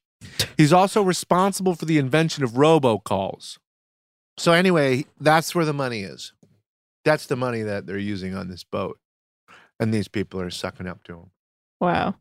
He's 0.58 0.74
also 0.74 1.02
responsible 1.02 1.76
for 1.76 1.86
the 1.86 1.98
invention 1.98 2.44
of 2.44 2.52
robocalls. 2.52 3.58
So, 4.38 4.54
anyway, 4.54 5.06
that's 5.20 5.54
where 5.54 5.66
the 5.66 5.74
money 5.74 6.02
is. 6.02 6.34
That's 7.04 7.26
the 7.26 7.36
money 7.36 7.64
that 7.64 7.88
they're 7.88 7.98
using 7.98 8.36
on 8.36 8.48
this 8.48 8.64
boat. 8.64 9.00
And 9.80 9.94
these 9.94 10.08
people 10.08 10.40
are 10.40 10.52
sucking 10.52 10.88
up 10.88 11.04
to 11.06 11.14
him. 11.14 11.32
Wow. 11.80 12.16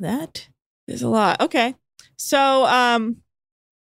That 0.00 0.48
is 0.88 1.02
a 1.02 1.08
lot. 1.08 1.40
Okay. 1.40 1.74
So 2.16 2.64
um 2.64 3.18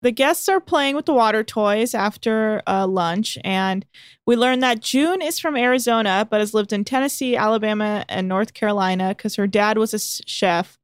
the 0.02 0.12
guests 0.12 0.48
are 0.50 0.60
playing 0.60 0.96
with 0.96 1.06
the 1.06 1.14
water 1.14 1.44
toys 1.44 1.96
after 1.96 2.62
uh, 2.68 2.86
lunch, 2.86 3.40
and 3.44 3.84
we 4.28 4.36
learn 4.36 4.60
that 4.60 4.80
June 4.80 5.20
is 5.20 5.40
from 5.40 5.56
Arizona, 5.56 6.28
but 6.30 6.42
has 6.42 6.54
lived 6.54 6.72
in 6.72 6.84
Tennessee, 6.84 7.36
Alabama, 7.36 8.06
and 8.08 8.28
North 8.28 8.54
Carolina 8.54 9.16
because 9.18 9.36
her 9.36 9.48
dad 9.48 9.80
was 9.80 9.96
a 9.96 10.00
chef. 10.00 10.78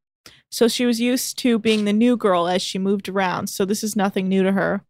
So 0.51 0.67
she 0.67 0.85
was 0.85 0.99
used 0.99 1.37
to 1.39 1.57
being 1.57 1.85
the 1.85 1.93
new 1.93 2.17
girl 2.17 2.47
as 2.47 2.61
she 2.61 2.77
moved 2.77 3.07
around. 3.07 3.47
So 3.47 3.63
this 3.63 3.83
is 3.83 3.95
nothing 3.95 4.27
new 4.27 4.43
to 4.43 4.51
her. 4.51 4.83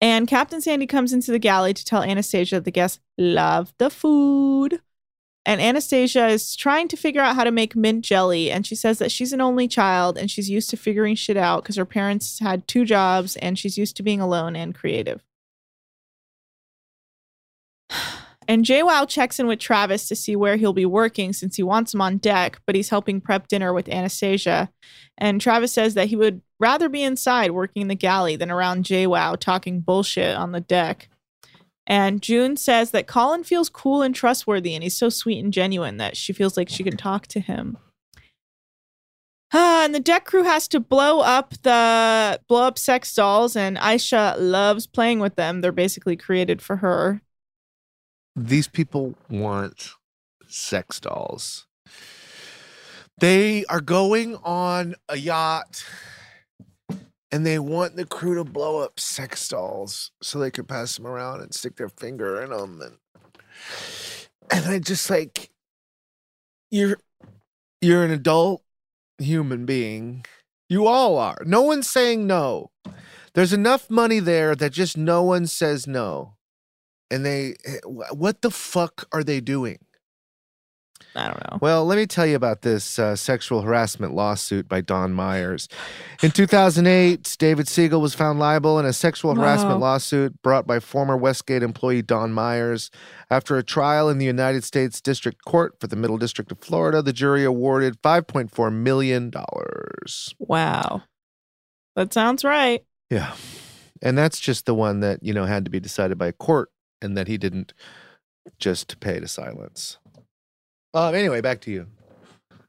And 0.00 0.28
Captain 0.28 0.60
Sandy 0.60 0.86
comes 0.86 1.12
into 1.12 1.32
the 1.32 1.38
galley 1.38 1.74
to 1.74 1.84
tell 1.84 2.02
Anastasia 2.02 2.56
that 2.56 2.64
the 2.64 2.70
guests 2.70 3.00
love 3.18 3.72
the 3.78 3.90
food. 3.90 4.80
And 5.44 5.60
Anastasia 5.60 6.28
is 6.28 6.54
trying 6.54 6.88
to 6.88 6.96
figure 6.96 7.20
out 7.20 7.36
how 7.36 7.44
to 7.44 7.50
make 7.50 7.74
mint 7.74 8.04
jelly. 8.04 8.50
And 8.50 8.66
she 8.66 8.74
says 8.74 8.98
that 8.98 9.10
she's 9.10 9.32
an 9.32 9.40
only 9.40 9.66
child 9.66 10.18
and 10.18 10.30
she's 10.30 10.50
used 10.50 10.70
to 10.70 10.76
figuring 10.76 11.14
shit 11.14 11.36
out 11.36 11.62
because 11.62 11.76
her 11.76 11.84
parents 11.84 12.38
had 12.38 12.68
two 12.68 12.84
jobs 12.84 13.36
and 13.36 13.58
she's 13.58 13.78
used 13.78 13.96
to 13.96 14.02
being 14.02 14.20
alone 14.20 14.54
and 14.54 14.74
creative. 14.74 15.25
And 18.48 18.64
JWoww 18.64 19.08
checks 19.08 19.40
in 19.40 19.46
with 19.46 19.58
Travis 19.58 20.06
to 20.08 20.16
see 20.16 20.36
where 20.36 20.56
he'll 20.56 20.72
be 20.72 20.86
working 20.86 21.32
since 21.32 21.56
he 21.56 21.62
wants 21.62 21.92
him 21.92 22.00
on 22.00 22.18
deck, 22.18 22.60
but 22.64 22.76
he's 22.76 22.90
helping 22.90 23.20
prep 23.20 23.48
dinner 23.48 23.72
with 23.72 23.88
Anastasia. 23.88 24.70
And 25.18 25.40
Travis 25.40 25.72
says 25.72 25.94
that 25.94 26.08
he 26.08 26.16
would 26.16 26.42
rather 26.60 26.88
be 26.88 27.02
inside 27.02 27.50
working 27.50 27.82
in 27.82 27.88
the 27.88 27.94
galley 27.94 28.36
than 28.36 28.50
around 28.50 28.84
JWoww 28.84 29.38
talking 29.38 29.80
bullshit 29.80 30.36
on 30.36 30.52
the 30.52 30.60
deck. 30.60 31.08
And 31.86 32.22
June 32.22 32.56
says 32.56 32.90
that 32.90 33.06
Colin 33.06 33.44
feels 33.44 33.68
cool 33.68 34.02
and 34.02 34.14
trustworthy, 34.14 34.74
and 34.74 34.82
he's 34.82 34.96
so 34.96 35.08
sweet 35.08 35.42
and 35.42 35.52
genuine 35.52 35.98
that 35.98 36.16
she 36.16 36.32
feels 36.32 36.56
like 36.56 36.68
she 36.68 36.82
can 36.82 36.96
talk 36.96 37.26
to 37.28 37.40
him. 37.40 37.78
Ah, 39.52 39.84
and 39.84 39.94
the 39.94 40.00
deck 40.00 40.24
crew 40.24 40.42
has 40.42 40.66
to 40.68 40.80
blow 40.80 41.20
up 41.20 41.54
the 41.62 42.40
blow 42.48 42.64
up 42.64 42.78
sex 42.78 43.14
dolls, 43.14 43.54
and 43.54 43.76
Aesha 43.76 44.34
loves 44.38 44.86
playing 44.86 45.20
with 45.20 45.36
them. 45.36 45.60
They're 45.60 45.70
basically 45.70 46.16
created 46.16 46.60
for 46.60 46.76
her. 46.76 47.22
These 48.36 48.68
people 48.68 49.14
want 49.30 49.92
sex 50.46 51.00
dolls. 51.00 51.66
They 53.18 53.64
are 53.64 53.80
going 53.80 54.36
on 54.44 54.94
a 55.08 55.16
yacht 55.16 55.82
and 57.32 57.46
they 57.46 57.58
want 57.58 57.96
the 57.96 58.04
crew 58.04 58.34
to 58.34 58.44
blow 58.44 58.80
up 58.80 59.00
sex 59.00 59.48
dolls 59.48 60.10
so 60.22 60.38
they 60.38 60.50
can 60.50 60.66
pass 60.66 60.96
them 60.96 61.06
around 61.06 61.40
and 61.40 61.54
stick 61.54 61.76
their 61.76 61.88
finger 61.88 62.42
in 62.42 62.50
them 62.50 62.80
and 62.82 62.98
and 64.50 64.66
I 64.66 64.78
just 64.78 65.08
like 65.08 65.50
you're 66.70 66.98
you're 67.80 68.04
an 68.04 68.10
adult 68.10 68.62
human 69.18 69.64
being. 69.66 70.24
You 70.68 70.86
all 70.86 71.16
are. 71.18 71.42
No 71.46 71.62
one's 71.62 71.88
saying 71.88 72.26
no. 72.26 72.70
There's 73.34 73.52
enough 73.52 73.88
money 73.90 74.18
there 74.20 74.54
that 74.54 74.72
just 74.72 74.96
no 74.96 75.22
one 75.22 75.46
says 75.46 75.86
no. 75.86 76.35
And 77.10 77.24
they 77.24 77.54
eh, 77.64 77.78
what 77.84 78.42
the 78.42 78.50
fuck 78.50 79.06
are 79.12 79.22
they 79.22 79.40
doing? 79.40 79.78
I 81.16 81.28
don't 81.28 81.50
know. 81.50 81.58
Well, 81.62 81.84
let 81.86 81.96
me 81.96 82.06
tell 82.06 82.26
you 82.26 82.36
about 82.36 82.62
this 82.62 82.98
uh, 82.98 83.16
sexual 83.16 83.62
harassment 83.62 84.14
lawsuit 84.14 84.68
by 84.68 84.82
Dawn 84.82 85.14
Myers. 85.14 85.68
In 86.22 86.30
2008, 86.30 87.36
David 87.38 87.68
Siegel 87.68 88.00
was 88.00 88.14
found 88.14 88.38
liable 88.38 88.78
in 88.78 88.84
a 88.84 88.92
sexual 88.92 89.34
harassment 89.34 89.80
lawsuit 89.80 90.40
brought 90.42 90.66
by 90.66 90.78
former 90.78 91.16
Westgate 91.16 91.62
employee 91.62 92.02
Dawn 92.02 92.32
Myers. 92.32 92.90
After 93.30 93.56
a 93.56 93.62
trial 93.62 94.10
in 94.10 94.18
the 94.18 94.26
United 94.26 94.62
States 94.62 95.00
District 95.00 95.42
Court 95.44 95.74
for 95.80 95.86
the 95.86 95.96
Middle 95.96 96.18
District 96.18 96.52
of 96.52 96.58
Florida, 96.58 97.00
the 97.00 97.14
jury 97.14 97.44
awarded 97.44 98.00
$5.4 98.02 98.72
million. 98.72 99.32
Wow. 100.38 101.02
That 101.94 102.12
sounds 102.12 102.44
right. 102.44 102.84
Yeah. 103.10 103.34
And 104.02 104.18
that's 104.18 104.38
just 104.38 104.66
the 104.66 104.74
one 104.74 105.00
that, 105.00 105.22
you 105.22 105.32
know, 105.32 105.46
had 105.46 105.64
to 105.64 105.70
be 105.70 105.80
decided 105.80 106.18
by 106.18 106.26
a 106.26 106.32
court 106.32 106.68
and 107.06 107.16
that 107.16 107.28
he 107.28 107.38
didn't 107.38 107.72
just 108.58 109.00
pay 109.00 109.18
to 109.18 109.28
silence. 109.28 109.96
Um, 110.92 111.14
anyway, 111.14 111.40
back 111.40 111.60
to 111.62 111.70
you. 111.70 111.86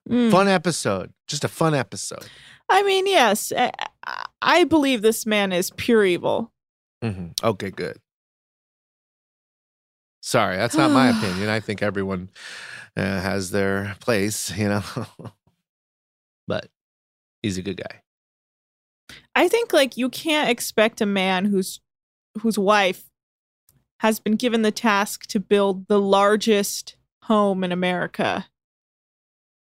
Mm. 0.10 0.32
Fun 0.32 0.48
episode. 0.48 1.12
Just 1.28 1.44
a 1.44 1.50
fun 1.50 1.74
episode. 1.74 2.26
I 2.70 2.84
mean, 2.84 3.08
yes, 3.08 3.52
I, 3.56 3.72
I 4.42 4.64
believe 4.64 5.02
this 5.02 5.26
man 5.26 5.52
is 5.52 5.72
pure 5.72 6.06
evil. 6.06 6.52
hmm 7.02 7.28
Okay, 7.44 7.72
good. 7.72 7.98
Sorry, 10.22 10.58
that's 10.58 10.76
not 10.76 10.92
my 10.92 11.10
opinion. 11.18 11.50
I 11.50 11.60
think 11.60 11.82
everyone 11.82 12.30
uh, 12.96 13.02
has 13.22 13.52
their 13.52 13.96
place, 14.00 14.56
you 14.58 14.70
know. 14.70 14.84
but 16.48 16.68
he's 17.42 17.58
a 17.58 17.62
good 17.62 17.78
guy. 17.78 18.02
I 19.36 19.48
think 19.48 19.72
like 19.72 19.98
you 19.98 20.10
can't 20.10 20.50
expect 20.50 21.00
a 21.00 21.06
man 21.06 21.46
whose 21.46 21.80
whose 22.42 22.58
wife 22.58 23.07
has 24.00 24.20
been 24.20 24.36
given 24.36 24.62
the 24.62 24.72
task 24.72 25.26
to 25.28 25.40
build 25.40 25.88
the 25.88 26.00
largest 26.00 26.96
home 27.24 27.64
in 27.64 27.72
America 27.72 28.48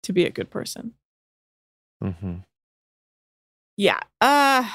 to 0.04 0.14
be 0.14 0.26
a 0.26 0.32
good 0.32 0.50
person. 0.50 0.94
Mm-hmm. 2.04 2.38
Yeah. 3.78 4.00
Uh 4.20 4.70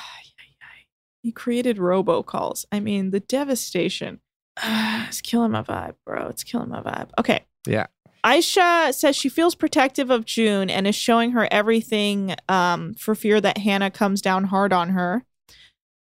he 1.27 1.33
created 1.33 1.79
robocalls. 1.79 2.67
I 2.71 2.79
mean, 2.79 3.11
the 3.11 3.19
devastation. 3.19 4.21
Uh, 4.63 5.07
it's 5.09 5.21
killing 5.21 5.51
my 5.51 5.63
vibe, 5.63 5.97
bro. 6.07 6.29
It's 6.29 6.45
killing 6.45 6.69
my 6.69 6.81
vibe. 6.81 7.09
Okay. 7.19 7.45
Yeah. 7.67 7.87
Aesha 8.25 8.95
says 8.95 9.17
she 9.17 9.29
feels 9.29 9.57
protective 9.57 10.09
of 10.09 10.25
June 10.25 10.71
and 10.71 10.87
is 10.87 10.95
showing 10.95 11.33
her 11.33 11.49
everything 11.51 12.37
um, 12.49 12.95
for 12.95 13.17
fear 13.17 13.41
that 13.41 13.59
Hannah 13.59 13.91
comes 13.91 14.23
down 14.23 14.45
hard 14.45 14.73
on 14.73 14.91
her, 14.91 15.25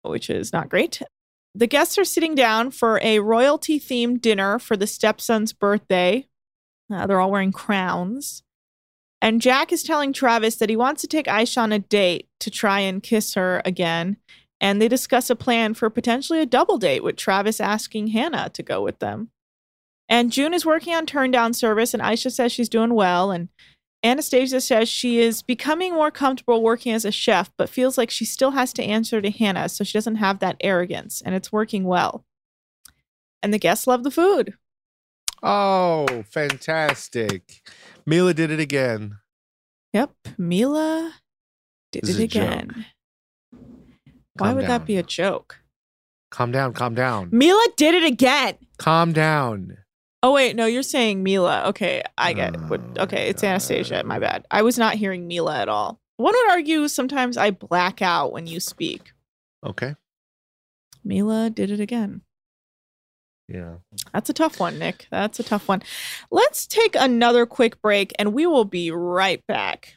which 0.03 0.31
is 0.31 0.53
not 0.53 0.69
great. 0.69 1.03
The 1.55 1.67
guests 1.67 1.99
are 1.99 2.05
sitting 2.05 2.35
down 2.35 2.71
for 2.71 3.01
a 3.03 3.19
royalty 3.19 3.81
themed 3.81 4.21
dinner 4.21 4.59
for 4.59 4.77
the 4.77 4.87
stepson's 4.87 5.53
birthday. 5.53 6.29
Uh, 6.93 7.07
they're 7.07 7.21
all 7.21 7.31
wearing 7.31 7.53
crowns. 7.53 8.43
And 9.21 9.41
Jack 9.43 9.73
is 9.73 9.83
telling 9.83 10.13
Travis 10.13 10.57
that 10.57 10.71
he 10.71 10.77
wants 10.77 11.01
to 11.01 11.09
take 11.09 11.27
Aesha 11.27 11.59
on 11.59 11.73
a 11.73 11.79
date 11.79 12.29
to 12.41 12.51
try 12.51 12.81
and 12.81 13.03
kiss 13.03 13.35
her 13.35 13.61
again. 13.65 14.17
And 14.61 14.81
they 14.81 14.89
discuss 14.89 15.31
a 15.31 15.37
plan 15.37 15.75
for 15.75 15.91
potentially 15.91 16.41
a 16.41 16.47
double 16.47 16.79
date 16.79 17.03
with 17.03 17.17
Travis 17.17 17.61
asking 17.61 18.09
Hannah 18.09 18.51
to 18.51 18.63
go 18.63 18.83
with 18.83 18.99
them. 18.99 19.31
And 20.09 20.33
June 20.33 20.55
is 20.55 20.65
working 20.65 20.95
on 20.95 21.05
turn 21.05 21.31
down 21.31 21.53
service, 21.53 21.93
and 21.93 22.03
Aesha 22.03 22.33
says 22.33 22.51
she's 22.51 22.69
doing 22.69 22.95
well. 22.95 23.31
And 23.31 23.49
Anastasia 24.05 24.61
says 24.61 24.89
she 24.89 25.19
is 25.19 25.43
becoming 25.43 25.93
more 25.93 26.11
comfortable 26.11 26.63
working 26.63 26.93
as 26.93 27.05
a 27.05 27.11
chef, 27.11 27.51
but 27.57 27.69
feels 27.69 27.99
like 27.99 28.11
she 28.11 28.25
still 28.25 28.53
has 28.53 28.73
to 28.75 28.83
answer 28.85 29.21
to 29.21 29.31
Hannah, 29.31 29.69
so 29.69 29.83
she 29.83 29.95
doesn't 29.99 30.17
have 30.17 30.39
that 30.39 30.57
arrogance, 30.61 31.21
and 31.21 31.35
it's 31.35 31.51
working 31.53 31.85
well. 31.85 32.25
And 33.43 33.53
the 33.53 33.59
guests 33.59 33.87
love 33.87 34.05
the 34.05 34.11
food. 34.11 34.55
Oh, 35.43 36.07
fantastic. 36.31 37.61
Mila 38.07 38.35
did 38.35 38.51
it 38.51 38.61
again. 38.61 39.19
Yep, 39.93 40.11
Mila 40.37 41.15
did 41.93 42.05
This 42.05 42.19
it 42.19 42.25
again. 42.25 42.87
Why 44.35 44.53
would 44.53 44.63
down. 44.63 44.69
that 44.69 44.87
be 44.87 44.97
a 44.97 45.03
joke? 45.03 45.61
Calm 46.31 46.53
down, 46.53 46.73
calm 46.73 46.95
down. 46.95 47.31
Mila 47.33 47.67
did 47.77 47.95
it 47.95 48.05
again. 48.05 48.55
Calm 48.79 49.13
down. 49.13 49.79
Oh 50.23 50.33
wait, 50.33 50.57
no, 50.57 50.67
you're 50.67 50.83
saying 50.83 51.23
Mila. 51.23 51.65
Okay, 51.69 52.03
I 52.17 52.33
get 52.33 52.55
it. 52.55 52.61
What- 52.63 52.81
Oh, 52.99 53.03
Okay, 53.05 53.29
it's 53.29 53.45
Anastasia. 53.45 54.03
My 54.05 54.19
bad. 54.19 54.47
I 54.51 54.63
was 54.63 54.77
not 54.79 54.95
hearing 54.95 55.29
Mila 55.29 55.57
at 55.59 55.69
all. 55.69 56.01
One 56.17 56.35
would 56.35 56.51
argue 56.51 56.89
sometimes 56.89 57.37
I 57.37 57.51
black 57.53 58.03
out 58.03 58.33
when 58.33 58.47
you 58.49 58.59
speak. 58.59 59.13
Okay. 59.65 59.95
Mila 61.05 61.51
did 61.51 61.71
it 61.71 61.79
again. 61.79 62.23
Yeah. 63.47 63.77
That's 64.13 64.29
a 64.29 64.33
tough 64.35 64.59
one, 64.59 64.79
Nick. 64.79 65.07
That's 65.11 65.39
a 65.39 65.45
tough 65.45 65.69
one. 65.69 65.83
Let's 66.31 66.67
take 66.67 66.97
another 66.97 67.47
quick 67.47 67.81
break 67.81 68.13
and 68.19 68.35
we 68.35 68.47
will 68.47 68.65
be 68.65 68.91
right 68.91 69.43
back. 69.47 69.97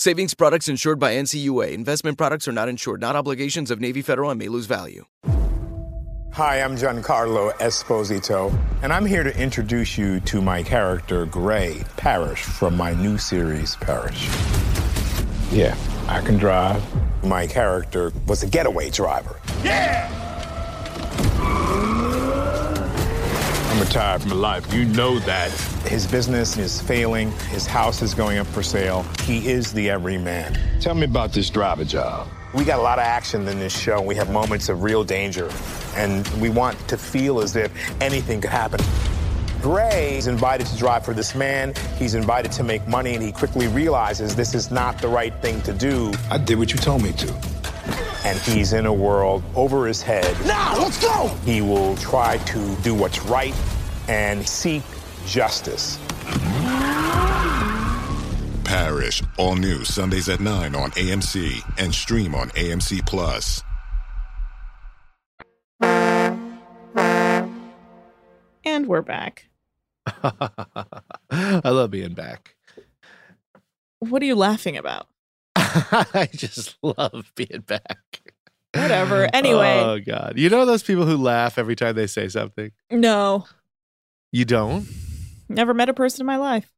Savings 0.00 0.32
products 0.32 0.68
insured 0.68 1.00
by 1.00 1.14
NCUA. 1.14 1.72
Investment 1.72 2.16
products 2.16 2.46
are 2.46 2.52
not 2.52 2.68
insured, 2.68 3.00
not 3.00 3.16
obligations 3.16 3.68
of 3.68 3.80
Navy 3.80 4.00
Federal 4.00 4.30
and 4.30 4.38
may 4.38 4.46
lose 4.46 4.66
value. 4.66 5.04
Hi, 6.34 6.62
I'm 6.62 6.76
Giancarlo 6.76 7.52
Esposito, 7.54 8.56
and 8.84 8.92
I'm 8.92 9.04
here 9.04 9.24
to 9.24 9.36
introduce 9.36 9.98
you 9.98 10.20
to 10.20 10.40
my 10.40 10.62
character, 10.62 11.26
Gray 11.26 11.82
Parrish, 11.96 12.44
from 12.44 12.76
my 12.76 12.94
new 12.94 13.18
series, 13.18 13.74
Parrish. 13.74 14.28
Yeah, 15.50 15.76
I 16.06 16.20
can 16.20 16.36
drive. 16.36 16.80
My 17.24 17.48
character 17.48 18.12
was 18.28 18.44
a 18.44 18.46
getaway 18.46 18.90
driver. 18.90 19.40
I'm 23.78 23.84
retired 23.84 24.22
from 24.22 24.32
life. 24.32 24.74
You 24.74 24.86
know 24.86 25.20
that. 25.20 25.52
His 25.86 26.04
business 26.04 26.58
is 26.58 26.80
failing. 26.82 27.30
His 27.42 27.64
house 27.64 28.02
is 28.02 28.12
going 28.12 28.38
up 28.38 28.48
for 28.48 28.60
sale. 28.60 29.06
He 29.22 29.48
is 29.48 29.72
the 29.72 29.88
everyman. 29.88 30.58
Tell 30.80 30.96
me 30.96 31.04
about 31.04 31.32
this 31.32 31.48
driver 31.48 31.84
job. 31.84 32.26
We 32.52 32.64
got 32.64 32.80
a 32.80 32.82
lot 32.82 32.98
of 32.98 33.04
action 33.04 33.46
in 33.46 33.60
this 33.60 33.78
show. 33.78 34.02
We 34.02 34.16
have 34.16 34.32
moments 34.32 34.68
of 34.68 34.82
real 34.82 35.04
danger, 35.04 35.48
and 35.94 36.26
we 36.40 36.50
want 36.50 36.76
to 36.88 36.98
feel 36.98 37.38
as 37.38 37.54
if 37.54 37.70
anything 38.02 38.40
could 38.40 38.50
happen. 38.50 38.80
Gray 39.62 40.18
is 40.18 40.26
invited 40.26 40.66
to 40.66 40.76
drive 40.76 41.04
for 41.04 41.14
this 41.14 41.36
man. 41.36 41.72
He's 41.98 42.14
invited 42.14 42.50
to 42.52 42.64
make 42.64 42.84
money, 42.88 43.14
and 43.14 43.22
he 43.22 43.30
quickly 43.30 43.68
realizes 43.68 44.34
this 44.34 44.56
is 44.56 44.72
not 44.72 44.98
the 44.98 45.08
right 45.08 45.34
thing 45.40 45.60
to 45.62 45.72
do. 45.72 46.12
I 46.32 46.38
did 46.38 46.58
what 46.58 46.72
you 46.72 46.78
told 46.78 47.04
me 47.04 47.12
to. 47.12 47.57
And 48.24 48.38
he's 48.38 48.72
in 48.72 48.86
a 48.86 48.92
world 48.92 49.42
over 49.54 49.86
his 49.86 50.02
head. 50.02 50.36
Now, 50.46 50.76
let's 50.78 51.00
go! 51.00 51.28
He 51.44 51.60
will 51.62 51.96
try 51.96 52.38
to 52.38 52.76
do 52.76 52.94
what's 52.94 53.20
right 53.24 53.54
and 54.08 54.46
seek 54.46 54.82
justice. 55.26 55.98
Parrish, 58.64 59.22
all 59.38 59.56
new 59.56 59.84
Sundays 59.84 60.28
at 60.28 60.40
9 60.40 60.74
on 60.74 60.90
AMC 60.90 61.62
and 61.78 61.94
stream 61.94 62.34
on 62.34 62.50
AMC 62.50 63.06
Plus. 63.06 63.62
And 68.64 68.86
we're 68.86 69.02
back. 69.02 69.48
I 70.06 71.60
love 71.64 71.90
being 71.90 72.12
back. 72.14 72.56
What 74.00 74.22
are 74.22 74.26
you 74.26 74.36
laughing 74.36 74.76
about? 74.76 75.08
I 76.14 76.28
just 76.32 76.76
love 76.82 77.32
being 77.34 77.62
back. 77.66 78.20
Whatever. 78.74 79.28
Anyway. 79.32 79.80
Oh 79.80 79.98
God. 79.98 80.34
You 80.36 80.48
know 80.50 80.64
those 80.66 80.82
people 80.82 81.04
who 81.06 81.16
laugh 81.16 81.58
every 81.58 81.76
time 81.76 81.94
they 81.96 82.06
say 82.06 82.28
something? 82.28 82.70
No, 82.90 83.46
You 84.32 84.44
don't? 84.44 84.86
never 85.48 85.72
met 85.74 85.88
a 85.88 85.94
person 85.94 86.20
in 86.22 86.26
my 86.26 86.36
life. 86.36 86.70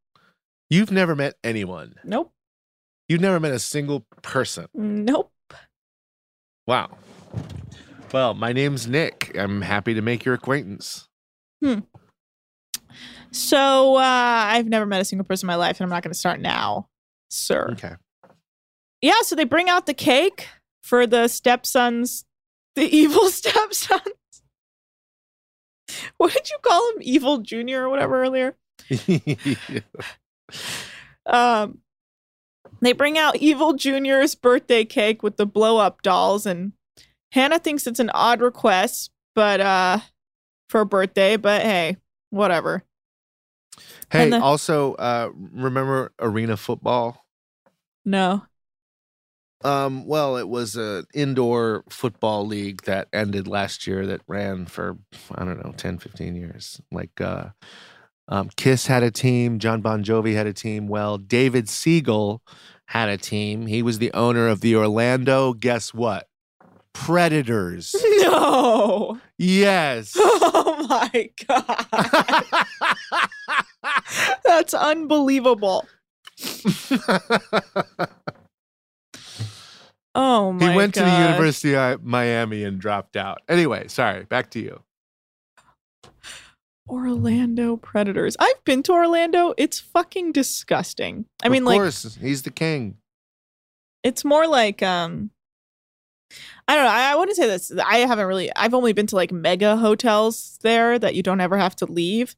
You've 0.68 0.92
never 0.92 1.16
met 1.16 1.35
anyone. 1.42 1.96
Nope. 2.05 2.33
You've 3.09 3.20
never 3.20 3.40
met 3.40 3.53
a 3.53 3.59
single 3.59 4.07
person. 4.22 4.66
Nope. 4.72 5.33
Wow. 6.66 6.96
Well, 8.12 8.35
my 8.35 8.53
name's 8.53 8.87
Nick. 8.87 9.33
I'm 9.37 9.62
happy 9.62 9.94
to 9.94 10.03
make 10.03 10.24
your 10.24 10.35
acquaintance. 10.35 11.09
Hmm. 11.62 11.81
So 13.33 13.96
uh, 13.96 14.00
I've 14.00 14.66
never 14.68 14.87
met 14.87 15.00
a 15.00 15.05
single 15.05 15.24
person 15.24 15.46
in 15.46 15.48
my 15.48 15.57
life, 15.57 15.79
and 15.81 15.85
I'm 15.85 15.90
not 15.90 16.03
going 16.03 16.12
to 16.12 16.18
start 16.18 16.40
now, 16.40 16.88
sir. 17.29 17.70
Okay. 17.72 17.94
Yeah. 19.03 19.21
So 19.23 19.35
they 19.37 19.45
bring 19.45 19.69
out 19.69 19.87
the 19.87 19.95
cake 19.95 20.49
for 20.83 21.07
the 21.07 21.29
stepsons, 21.29 22.25
the 22.75 22.85
evil 22.97 23.29
stepsons. 23.31 24.03
What 26.19 26.33
did 26.33 26.49
you 26.51 26.57
call 26.63 26.91
him? 26.91 26.99
Evil 27.03 27.39
Junior 27.39 27.85
or 27.85 27.89
whatever 27.89 28.23
earlier. 28.23 28.57
Um, 31.27 31.79
they 32.81 32.93
bring 32.93 33.19
out 33.19 33.37
Evil 33.37 33.75
Junior's 33.75 34.35
birthday 34.35 34.85
cake 34.85 35.23
with 35.23 35.37
the 35.37 35.47
blow 35.47 35.77
up 35.79 36.03
dolls, 36.03 36.47
and 36.47 36.73
Hannah 37.33 37.59
thinks 37.59 37.87
it's 37.87 38.01
an 38.01 38.11
odd 38.15 38.41
request, 38.41 39.11
but 39.35 39.61
uh, 39.61 39.99
for 40.69 40.81
a 40.81 40.87
birthday. 40.87 41.37
But 41.37 41.63
hey, 41.63 41.99
whatever. 42.31 42.83
hey, 44.11 44.31
the- 44.31 44.41
also, 44.41 44.95
uh, 44.95 45.31
remember 45.35 46.13
arena 46.19 46.57
football? 46.57 47.25
No. 48.05 48.43
Um, 49.62 50.07
well, 50.07 50.37
it 50.37 50.49
was 50.49 50.77
an 50.77 51.05
indoor 51.12 51.85
football 51.90 52.46
league 52.46 52.83
that 52.83 53.09
ended 53.12 53.46
last 53.46 53.87
year 53.87 54.07
that 54.07 54.23
ran 54.27 54.66
for 54.66 54.96
I 55.35 55.44
don't 55.44 55.62
know 55.64 55.73
10, 55.77 55.99
15 55.99 56.35
years. 56.35 56.81
Like 56.90 57.20
uh 57.20 57.49
um, 58.29 58.49
Kiss 58.57 58.87
had 58.87 59.03
a 59.03 59.11
team, 59.11 59.59
Jon 59.59 59.81
Bon 59.81 60.05
Jovi 60.05 60.35
had 60.35 60.46
a 60.46 60.52
team. 60.52 60.87
Well, 60.87 61.19
David 61.19 61.69
Siegel 61.69 62.42
had 62.87 63.08
a 63.08 63.17
team. 63.17 63.67
He 63.67 63.83
was 63.83 63.98
the 63.98 64.13
owner 64.13 64.46
of 64.46 64.61
the 64.61 64.77
Orlando, 64.77 65.52
guess 65.52 65.92
what? 65.92 66.29
Predators. 66.92 67.94
No. 68.21 69.19
yes. 69.38 70.17
Oh 70.23 70.87
my 70.88 71.31
god. 71.46 71.87
That's 74.44 74.75
unbelievable. 74.75 75.87
Oh 80.15 80.52
my 80.52 80.58
god. 80.58 80.71
he 80.71 80.77
went 80.77 80.94
to 80.94 81.00
the. 81.00 81.21
University 81.21 81.77
of 81.77 82.02
Miami 82.04 82.65
and 82.65 82.81
dropped 82.81 83.17
out. 83.17 83.42
Anyway, 83.48 83.88
sorry, 83.88 84.25
back 84.25 84.50
to 84.50 84.61
you. 84.61 84.83
Orlando 86.88 87.77
Predators. 87.77 88.37
I've 88.40 88.65
been 88.65 88.83
to 88.85 88.92
Orlando. 88.92 89.54
It's 89.56 89.79
fucking 89.79 90.33
disgusting. 90.33 91.27
I 91.42 91.48
mean, 91.48 91.63
of 91.63 91.69
like 91.69 91.79
course, 91.79 92.19
he's 92.21 92.42
the 92.42 92.50
king. 92.50 92.96
it's 94.02 94.25
more 94.25 94.46
like 94.48 94.83
um 94.83 95.31
I 96.69 96.77
don't 96.77 96.85
know. 96.85 96.90
I, 96.90 97.13
I 97.13 97.17
wouldn't 97.17 97.37
say 97.37 97.46
this. 97.46 97.73
I 97.85 97.98
haven't 97.98 98.27
really. 98.27 98.50
I've 98.54 98.75
only 98.75 98.92
been 98.92 99.06
to 99.08 99.17
like 99.17 99.33
mega 99.33 99.77
hotels 99.77 100.58
there 100.63 100.98
that 100.98 101.15
you 101.15 101.23
don't 101.23 101.40
ever 101.40 101.58
have 101.58 101.75
to 101.77 101.87
leave. 101.87 102.37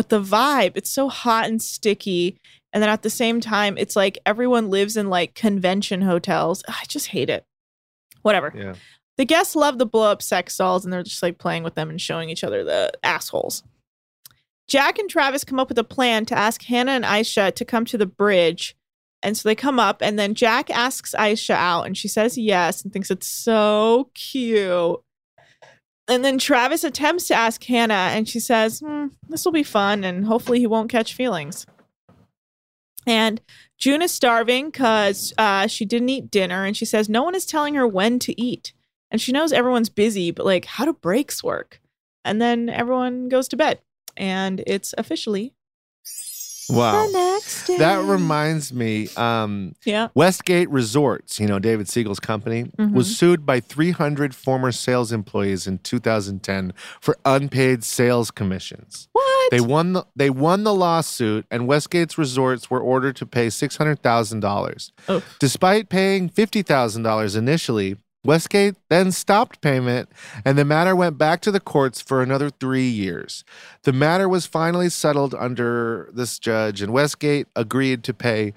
But 0.00 0.08
the 0.08 0.22
vibe, 0.22 0.78
it's 0.78 0.88
so 0.88 1.10
hot 1.10 1.46
and 1.46 1.60
sticky. 1.60 2.38
And 2.72 2.82
then 2.82 2.88
at 2.88 3.02
the 3.02 3.10
same 3.10 3.38
time, 3.38 3.76
it's 3.76 3.96
like 3.96 4.16
everyone 4.24 4.70
lives 4.70 4.96
in 4.96 5.10
like 5.10 5.34
convention 5.34 6.00
hotels. 6.00 6.62
I 6.66 6.84
just 6.88 7.08
hate 7.08 7.28
it. 7.28 7.44
Whatever. 8.22 8.50
Yeah. 8.56 8.76
The 9.18 9.26
guests 9.26 9.54
love 9.54 9.76
the 9.76 9.84
blow 9.84 10.10
up 10.10 10.22
sex 10.22 10.56
dolls 10.56 10.84
and 10.86 10.90
they're 10.90 11.02
just 11.02 11.22
like 11.22 11.36
playing 11.36 11.64
with 11.64 11.74
them 11.74 11.90
and 11.90 12.00
showing 12.00 12.30
each 12.30 12.42
other 12.42 12.64
the 12.64 12.92
assholes. 13.02 13.62
Jack 14.68 14.98
and 14.98 15.10
Travis 15.10 15.44
come 15.44 15.60
up 15.60 15.68
with 15.68 15.78
a 15.78 15.84
plan 15.84 16.24
to 16.24 16.34
ask 16.34 16.62
Hannah 16.62 16.92
and 16.92 17.04
Aesha 17.04 17.54
to 17.54 17.64
come 17.66 17.84
to 17.84 17.98
the 17.98 18.06
bridge. 18.06 18.74
And 19.22 19.36
so 19.36 19.50
they 19.50 19.54
come 19.54 19.78
up, 19.78 20.00
and 20.00 20.18
then 20.18 20.34
Jack 20.34 20.70
asks 20.70 21.14
Aesha 21.14 21.50
out, 21.50 21.82
and 21.82 21.94
she 21.94 22.08
says 22.08 22.38
yes 22.38 22.82
and 22.82 22.90
thinks 22.90 23.10
it's 23.10 23.26
so 23.26 24.08
cute. 24.14 24.98
And 26.10 26.24
then 26.24 26.38
Travis 26.38 26.82
attempts 26.82 27.28
to 27.28 27.34
ask 27.34 27.62
Hannah, 27.62 27.94
and 27.94 28.28
she 28.28 28.40
says, 28.40 28.80
hmm, 28.80 29.06
This 29.28 29.44
will 29.44 29.52
be 29.52 29.62
fun, 29.62 30.02
and 30.02 30.24
hopefully 30.24 30.58
he 30.58 30.66
won't 30.66 30.90
catch 30.90 31.14
feelings. 31.14 31.66
And 33.06 33.40
June 33.78 34.02
is 34.02 34.12
starving 34.12 34.70
because 34.70 35.32
uh, 35.38 35.68
she 35.68 35.84
didn't 35.84 36.08
eat 36.08 36.28
dinner, 36.28 36.64
and 36.64 36.76
she 36.76 36.84
says 36.84 37.08
no 37.08 37.22
one 37.22 37.36
is 37.36 37.46
telling 37.46 37.76
her 37.76 37.86
when 37.86 38.18
to 38.18 38.38
eat. 38.38 38.72
And 39.12 39.20
she 39.20 39.30
knows 39.30 39.52
everyone's 39.52 39.88
busy, 39.88 40.32
but 40.32 40.44
like, 40.44 40.64
how 40.64 40.84
do 40.84 40.94
breaks 40.94 41.44
work? 41.44 41.80
And 42.24 42.42
then 42.42 42.68
everyone 42.68 43.28
goes 43.28 43.46
to 43.48 43.56
bed, 43.56 43.78
and 44.16 44.64
it's 44.66 44.92
officially 44.98 45.54
Wow. 46.72 47.06
the 47.06 47.12
next 47.12 47.66
day. 47.66 47.78
That 47.78 48.04
reminds 48.04 48.72
me, 48.72 49.08
um, 49.16 49.74
Yeah. 49.84 50.08
Westgate 50.14 50.68
Resorts, 50.70 51.38
you 51.40 51.46
know, 51.46 51.58
David 51.58 51.88
Siegel's 51.88 52.20
company, 52.20 52.64
Mhm. 52.78 52.92
was 52.92 53.16
sued 53.16 53.44
by 53.46 53.60
300 53.60 54.34
former 54.34 54.72
sales 54.72 55.12
employees 55.12 55.66
in 55.66 55.78
2010 55.78 56.72
for 57.00 57.16
unpaid 57.24 57.82
sales 57.84 58.30
commissions. 58.30 59.08
What? 59.12 59.50
They 59.50 59.60
won 59.60 59.92
the 59.94 60.04
they 60.14 60.30
won 60.30 60.64
the 60.64 60.74
lawsuit 60.74 61.46
and 61.50 61.66
Westgate's 61.66 62.16
resorts 62.18 62.70
were 62.70 62.80
ordered 62.80 63.16
to 63.16 63.26
pay 63.26 63.48
$600,000. 63.50 64.92
Despite 65.38 65.88
paying 65.88 66.28
$50,000 66.28 67.34
initially, 67.36 67.96
Westgate 68.24 68.74
then 68.90 69.12
stopped 69.12 69.60
payment 69.62 70.08
and 70.44 70.58
the 70.58 70.64
matter 70.64 70.94
went 70.94 71.16
back 71.16 71.40
to 71.42 71.50
the 71.50 71.60
courts 71.60 72.00
for 72.02 72.22
another 72.22 72.50
3 72.50 72.82
years. 72.86 73.44
The 73.84 73.92
matter 73.92 74.28
was 74.28 74.44
finally 74.46 74.90
settled 74.90 75.34
under 75.34 76.10
this 76.12 76.38
judge 76.38 76.82
and 76.82 76.92
Westgate 76.92 77.46
agreed 77.56 78.04
to 78.04 78.12
pay 78.14 78.52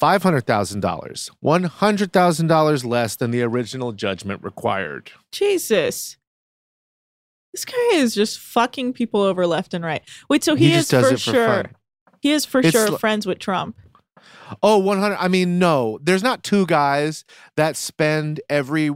$500,000, 0.00 1.30
$100,000 1.42 2.84
less 2.84 3.16
than 3.16 3.30
the 3.30 3.42
original 3.42 3.92
judgment 3.92 4.42
required. 4.42 5.10
Jesus. 5.32 6.18
This 7.54 7.64
guy 7.64 7.90
is 7.94 8.14
just 8.14 8.38
fucking 8.38 8.92
people 8.92 9.22
over 9.22 9.46
left 9.46 9.72
and 9.72 9.82
right. 9.82 10.02
Wait, 10.28 10.44
so 10.44 10.54
he, 10.54 10.68
He 10.68 10.74
is 10.74 10.90
for 10.90 11.02
for 11.02 11.16
sure. 11.16 11.46
fun. 11.46 11.68
He 12.20 12.32
is 12.32 12.44
for 12.44 12.60
It's 12.60 12.72
sure 12.72 12.88
l- 12.88 12.98
friends 12.98 13.24
with 13.26 13.38
Trump. 13.38 13.76
Oh, 14.62 14.78
100. 14.78 15.16
I 15.16 15.28
mean, 15.28 15.58
no, 15.58 15.98
there's 16.02 16.22
not 16.22 16.42
two 16.42 16.66
guys 16.66 17.24
that 17.56 17.76
spend 17.76 18.40
every 18.48 18.90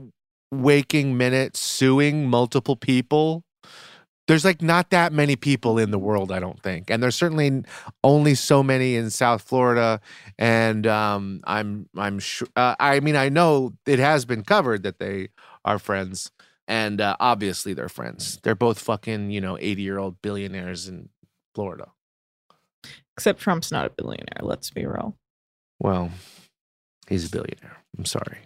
waking 0.51 1.17
minute 1.17 1.57
suing 1.57 2.29
multiple 2.29 2.77
people. 2.77 3.45
There's 4.27 4.45
like 4.45 4.63
not 4.63 4.91
that 4.91 5.13
many 5.13 5.35
people 5.35 5.79
in 5.79 5.91
the 5.91 5.99
world, 5.99 6.31
I 6.31 6.39
don't 6.39 6.63
think. 6.63 6.89
And 6.89 7.03
there's 7.03 7.17
certainly 7.17 7.65
only 8.05 8.35
so 8.37 8.63
many 8.63 8.95
in 8.95 9.11
South 9.11 9.43
Florida. 9.43 10.01
And 10.39 10.87
um, 10.87 11.41
I'm, 11.45 11.89
I'm 11.97 12.21
sure, 12.21 12.47
uh, 12.55 12.77
I 12.79 13.01
mean, 13.01 13.17
I 13.17 13.29
know 13.29 13.75
it 13.87 13.99
has 13.99 14.25
been 14.25 14.45
covered 14.45 14.85
that 14.85 15.01
they 15.01 15.29
are 15.65 15.81
friends. 15.81 16.31
And 16.69 17.01
uh, 17.01 17.17
obviously 17.19 17.75
they're 17.75 17.89
friends. 17.89 18.39
They're 18.45 18.55
both 18.55 18.79
fucking, 18.79 19.31
you 19.33 19.41
know, 19.41 19.59
80 19.61 19.83
year 19.83 19.99
old 19.99 20.23
billionaires 20.23 20.87
in 20.87 21.09
Florida. 21.55 21.89
Except 23.21 23.39
Trump's 23.39 23.71
not 23.71 23.85
a 23.85 23.91
billionaire. 23.91 24.41
Let's 24.41 24.71
be 24.71 24.87
real. 24.87 25.15
Well, 25.79 26.11
he's 27.07 27.27
a 27.27 27.31
billionaire. 27.31 27.77
I'm 27.99 28.07
sorry. 28.07 28.39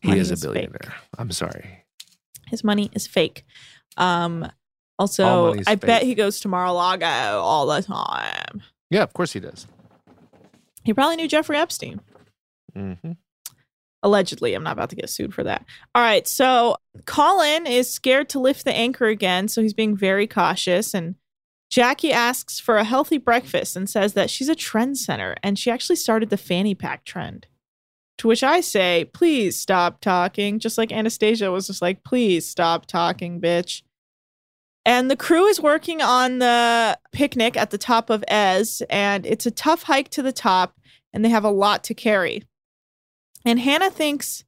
He 0.00 0.08
money 0.08 0.20
is 0.20 0.30
a 0.30 0.32
is 0.32 0.42
fake. 0.42 0.54
billionaire. 0.54 0.94
I'm 1.18 1.30
sorry. 1.30 1.84
His 2.46 2.64
money 2.64 2.90
is 2.94 3.06
fake. 3.06 3.44
Um. 3.98 4.50
Also, 4.98 5.54
I 5.66 5.74
bet 5.74 6.02
he 6.04 6.14
goes 6.16 6.40
to 6.40 6.48
Mar-a-Lago 6.48 7.06
all 7.40 7.66
the 7.66 7.82
time. 7.82 8.62
Yeah, 8.90 9.02
of 9.02 9.12
course 9.12 9.32
he 9.32 9.40
does. 9.40 9.68
He 10.82 10.94
probably 10.94 11.16
knew 11.16 11.28
Jeffrey 11.28 11.56
Epstein. 11.56 12.00
Mm-hmm. 12.74 13.12
Allegedly, 14.02 14.54
I'm 14.54 14.64
not 14.64 14.72
about 14.72 14.90
to 14.90 14.96
get 14.96 15.10
sued 15.10 15.34
for 15.34 15.44
that. 15.44 15.64
All 15.94 16.02
right, 16.02 16.26
so 16.26 16.78
Colin 17.04 17.66
is 17.66 17.92
scared 17.92 18.30
to 18.30 18.40
lift 18.40 18.64
the 18.64 18.74
anchor 18.74 19.06
again, 19.06 19.46
so 19.46 19.62
he's 19.62 19.74
being 19.74 19.96
very 19.96 20.26
cautious. 20.26 20.94
And 20.94 21.14
Jackie 21.70 22.12
asks 22.12 22.58
for 22.58 22.76
a 22.76 22.84
healthy 22.84 23.18
breakfast 23.18 23.76
and 23.76 23.88
says 23.88 24.14
that 24.14 24.30
she's 24.30 24.48
a 24.48 24.54
trendsetter 24.54 25.36
and 25.42 25.58
she 25.58 25.70
actually 25.70 25.96
started 25.96 26.30
the 26.30 26.36
fanny 26.36 26.74
pack 26.74 27.04
trend. 27.04 27.46
To 28.18 28.28
which 28.28 28.42
I 28.42 28.60
say, 28.60 29.08
please 29.12 29.58
stop 29.58 30.00
talking. 30.00 30.58
Just 30.58 30.78
like 30.78 30.90
Anastasia 30.90 31.52
was 31.52 31.68
just 31.68 31.82
like, 31.82 32.02
please 32.04 32.48
stop 32.48 32.86
talking, 32.86 33.40
bitch. 33.40 33.82
And 34.84 35.10
the 35.10 35.16
crew 35.16 35.46
is 35.46 35.60
working 35.60 36.00
on 36.00 36.38
the 36.38 36.98
picnic 37.12 37.56
at 37.56 37.70
the 37.70 37.78
top 37.78 38.08
of 38.08 38.24
Èze, 38.28 38.80
and 38.88 39.26
it's 39.26 39.44
a 39.44 39.50
tough 39.50 39.82
hike 39.82 40.08
to 40.10 40.22
the 40.22 40.32
top, 40.32 40.78
and 41.12 41.22
they 41.22 41.28
have 41.28 41.44
a 41.44 41.50
lot 41.50 41.84
to 41.84 41.94
carry. 41.94 42.44
And 43.44 43.60
Hannah 43.60 43.90
thinks 43.90 44.44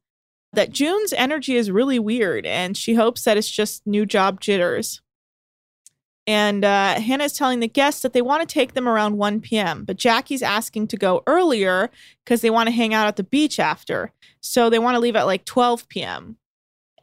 that 0.51 0.71
June's 0.71 1.13
energy 1.13 1.55
is 1.55 1.69
really 1.69 1.99
weird, 1.99 2.45
and 2.45 2.75
she 2.75 2.95
hopes 2.95 3.23
that 3.23 3.37
it's 3.37 3.49
just 3.49 3.85
new 3.85 4.05
job 4.05 4.41
jitters. 4.41 5.01
And 6.31 6.63
uh, 6.63 6.95
is 6.97 7.33
telling 7.33 7.59
the 7.59 7.67
guests 7.67 8.03
that 8.03 8.13
they 8.13 8.21
want 8.21 8.47
to 8.47 8.51
take 8.51 8.73
them 8.73 8.87
around 8.87 9.17
1 9.17 9.41
p.m., 9.41 9.83
but 9.83 9.97
Jackie's 9.97 10.41
asking 10.41 10.87
to 10.87 10.95
go 10.95 11.23
earlier 11.27 11.91
because 12.23 12.39
they 12.39 12.49
want 12.49 12.67
to 12.67 12.71
hang 12.71 12.93
out 12.93 13.07
at 13.07 13.17
the 13.17 13.23
beach 13.23 13.59
after. 13.59 14.13
So 14.39 14.69
they 14.69 14.79
want 14.79 14.95
to 14.95 14.99
leave 15.01 15.17
at 15.17 15.25
like 15.25 15.43
12 15.43 15.89
p.m. 15.89 16.37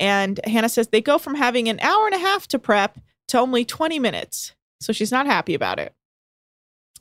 And 0.01 0.41
Hannah 0.45 0.71
says 0.71 0.89
they 0.89 1.03
go 1.03 1.19
from 1.19 1.35
having 1.35 1.69
an 1.69 1.79
hour 1.81 2.07
and 2.07 2.15
a 2.15 2.19
half 2.19 2.49
to 2.49 2.59
prep 2.59 3.01
to 3.29 3.39
only 3.39 3.67
20 3.67 3.99
minutes. 3.99 4.55
So 4.81 4.95
she's 4.95 5.13
not 5.13 5.27
happy 5.27 5.53
about 5.53 5.79
it. 5.79 5.93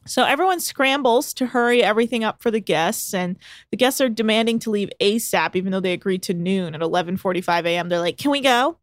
So 0.05 0.25
everyone 0.25 0.59
scrambles 0.59 1.33
to 1.35 1.45
hurry 1.45 1.81
everything 1.81 2.25
up 2.25 2.41
for 2.41 2.51
the 2.51 2.59
guests, 2.59 3.13
and 3.13 3.37
the 3.71 3.77
guests 3.77 4.01
are 4.01 4.09
demanding 4.09 4.59
to 4.59 4.69
leave 4.69 4.89
ASAP, 4.99 5.55
even 5.55 5.71
though 5.71 5.79
they 5.79 5.93
agreed 5.93 6.23
to 6.23 6.33
noon 6.33 6.75
at 6.75 6.81
11:45 6.81 7.65
a.m. 7.65 7.87
They're 7.87 7.99
like, 7.99 8.17
"Can 8.17 8.31
we 8.31 8.41
go?" 8.41 8.79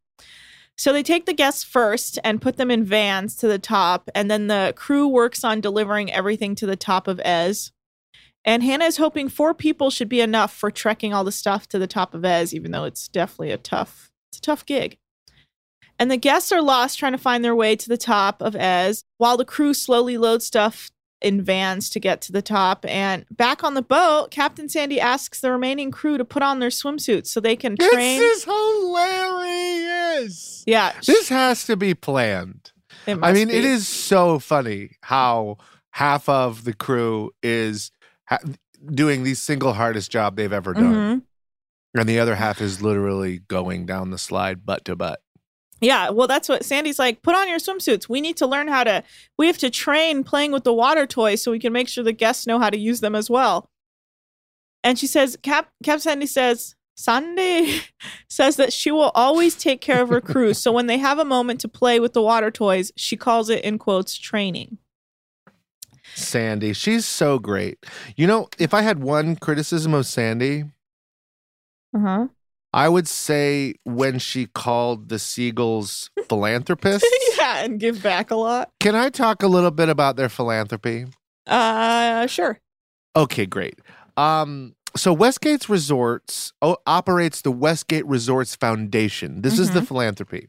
So 0.77 0.93
they 0.93 1.03
take 1.03 1.27
the 1.27 1.33
guests 1.33 1.63
first 1.63 2.19
and 2.25 2.43
put 2.43 2.57
them 2.57 2.71
in 2.71 2.85
vans 2.85 3.37
to 3.37 3.49
the 3.49 3.59
top, 3.59 4.11
and 4.15 4.31
then 4.31 4.49
the 4.49 4.73
crew 4.77 5.07
works 5.07 5.45
on 5.45 5.61
delivering 5.61 6.13
everything 6.13 6.55
to 6.57 6.67
the 6.67 6.77
top 6.77 7.07
of 7.07 7.19
Èze. 7.19 7.71
And 8.45 8.63
Hannah 8.63 8.85
is 8.85 8.97
hoping 8.97 9.29
four 9.29 9.55
people 9.55 9.91
should 9.91 10.09
be 10.09 10.21
enough 10.21 10.53
for 10.53 10.71
trekking 10.71 11.15
all 11.15 11.25
the 11.25 11.33
stuff 11.33 11.69
to 11.69 11.79
the 11.79 11.87
top 11.87 12.13
of 12.13 12.23
Èze, 12.23 12.53
even 12.53 12.73
though 12.73 12.85
it's 12.85 13.09
definitely 13.09 13.53
a 13.53 13.57
tough, 13.57 14.11
it's 14.31 14.39
a 14.39 14.43
tough 14.43 14.67
gig. 14.67 14.99
And 15.99 16.11
the 16.11 16.17
guests 16.17 16.51
are 16.51 16.61
lost 16.61 16.99
trying 16.99 17.13
to 17.13 17.19
find 17.19 17.45
their 17.45 17.55
way 17.55 17.77
to 17.77 17.89
the 17.89 17.97
top 17.97 18.43
of 18.43 18.55
Èze, 18.55 19.05
while 19.19 19.37
the 19.37 19.45
crew 19.45 19.75
slowly 19.75 20.19
loads 20.19 20.45
stuff 20.45 20.91
in 21.25 21.43
vans 21.43 21.89
to 21.91 21.99
get 21.99 22.21
to 22.23 22.33
the 22.33 22.43
top. 22.43 22.85
And 22.87 23.25
back 23.31 23.65
on 23.65 23.75
the 23.75 23.83
boat, 23.83 24.31
Captain 24.31 24.69
Sandy 24.69 25.01
asks 25.01 25.41
the 25.41 25.51
remaining 25.51 25.91
crew 25.91 26.19
to 26.19 26.25
put 26.25 26.43
on 26.43 26.59
their 26.61 26.69
swimsuits 26.69 27.29
so 27.29 27.41
they 27.41 27.57
can 27.57 27.77
train. 27.77 28.21
This 28.21 28.39
is 28.39 28.45
hilarious. 29.45 30.63
yeah, 30.67 30.93
This 31.07 31.29
has 31.29 31.65
to 31.67 31.77
be 31.77 31.95
planned. 31.95 32.73
It 33.07 33.19
I 33.23 33.33
mean, 33.33 33.49
it 33.51 33.63
be. 33.63 33.67
is 33.67 33.87
so 33.89 34.39
funny 34.39 34.91
how 35.03 35.59
half 35.91 36.29
of 36.29 36.65
the 36.65 36.73
crew 36.75 37.31
is 37.43 37.91
ha- 38.29 38.39
doing 38.93 39.23
the 39.25 39.35
single 39.35 39.73
hardest 39.73 40.11
job 40.11 40.37
they've 40.37 40.53
ever 40.53 40.73
done. 40.75 40.95
Mhm. 40.95 41.23
And 42.01 42.09
the 42.09 42.19
other 42.19 42.35
half 42.35 42.61
is 42.61 42.83
literally 42.83 43.39
going 43.49 43.87
down 43.87 44.11
the 44.11 44.19
slide 44.19 44.67
butt 44.67 44.85
to 44.87 44.97
butt. 44.97 45.21
Yeah, 45.81 46.11
well, 46.11 46.27
that's 46.29 46.49
what 46.49 46.65
Sandy's 46.65 46.99
like. 46.99 47.23
Put 47.23 47.35
on 47.35 47.49
your 47.49 47.59
swimsuits. 47.59 48.09
We 48.09 48.21
need 48.21 48.37
to 48.39 48.47
learn 48.47 48.69
how 48.69 48.85
to. 48.85 49.03
We 49.37 49.47
have 49.49 49.59
to 49.59 49.71
train 49.71 50.25
playing 50.25 50.53
with 50.53 50.65
the 50.65 50.73
water 50.73 51.07
toys 51.07 51.43
so 51.43 51.51
we 51.51 51.59
can 51.59 51.73
make 51.73 51.89
sure 51.89 52.05
the 52.05 52.13
guests 52.13 52.47
know 52.47 52.59
how 52.59 52.71
to 52.71 52.79
use 52.79 53.01
them 53.01 53.15
as 53.15 53.29
well. 53.29 53.69
And 54.83 54.99
she 54.99 55.07
says, 55.07 55.37
Cap 55.43 55.71
Cap 55.83 56.01
Sandy 56.01 56.27
says, 56.27 56.75
Sandy 56.95 57.81
says 58.29 58.57
that 58.57 58.73
she 58.73 58.91
will 58.91 59.11
always 59.15 59.57
take 59.57 59.81
care 59.81 60.01
of 60.03 60.09
her 60.11 60.21
crew. 60.21 60.55
so 60.55 60.71
when 60.73 60.87
they 60.87 60.99
have 60.99 61.19
a 61.19 61.25
moment 61.25 61.61
to 61.61 61.69
play 61.69 61.99
with 62.01 62.13
the 62.13 62.23
water 62.23 62.51
toys, 62.51 62.93
she 62.97 63.17
calls 63.17 63.51
it 63.51 63.65
in 63.65 63.79
quotes 63.79 64.17
training. 64.17 64.79
Sandy, 66.15 66.73
she's 66.75 67.07
so 67.07 67.39
great. 67.39 67.85
You 68.17 68.27
know, 68.27 68.49
if 68.59 68.73
I 68.75 68.83
had 68.83 69.03
one 69.03 69.37
criticism 69.37 69.95
of 69.95 70.07
Sandy, 70.07 70.65
Uh 71.95 71.99
huh. 71.99 72.27
I 72.75 72.89
would 72.89 73.07
say 73.07 73.75
when 73.85 74.19
she 74.19 74.47
called 74.47 75.09
the 75.09 75.17
Siegels 75.17 76.11
philanthropists. 76.29 77.09
yeah, 77.39 77.65
and 77.65 77.79
give 77.79 78.03
back 78.03 78.31
a 78.33 78.35
lot. 78.37 78.71
Can 78.81 78.95
I 78.97 79.09
talk 79.11 79.43
a 79.43 79.47
little 79.47 79.71
bit 79.71 79.89
about 79.89 80.17
their 80.17 80.29
philanthropy? 80.29 81.07
Uh, 81.47 82.27
sure. 82.27 82.59
Okay, 83.15 83.47
great. 83.47 83.79
Um, 84.17 84.75
so 84.97 85.15
Westgate's 85.15 85.69
Resorts 85.69 86.53
o- 86.63 86.79
operates 86.87 87.43
the 87.43 87.53
Westgate 87.53 88.07
Resorts 88.07 88.57
Foundation. 88.57 89.43
This 89.43 89.59
is 89.59 89.71
the 89.71 89.81
Mhm. 89.81 89.87
philanthropy. 89.89 90.49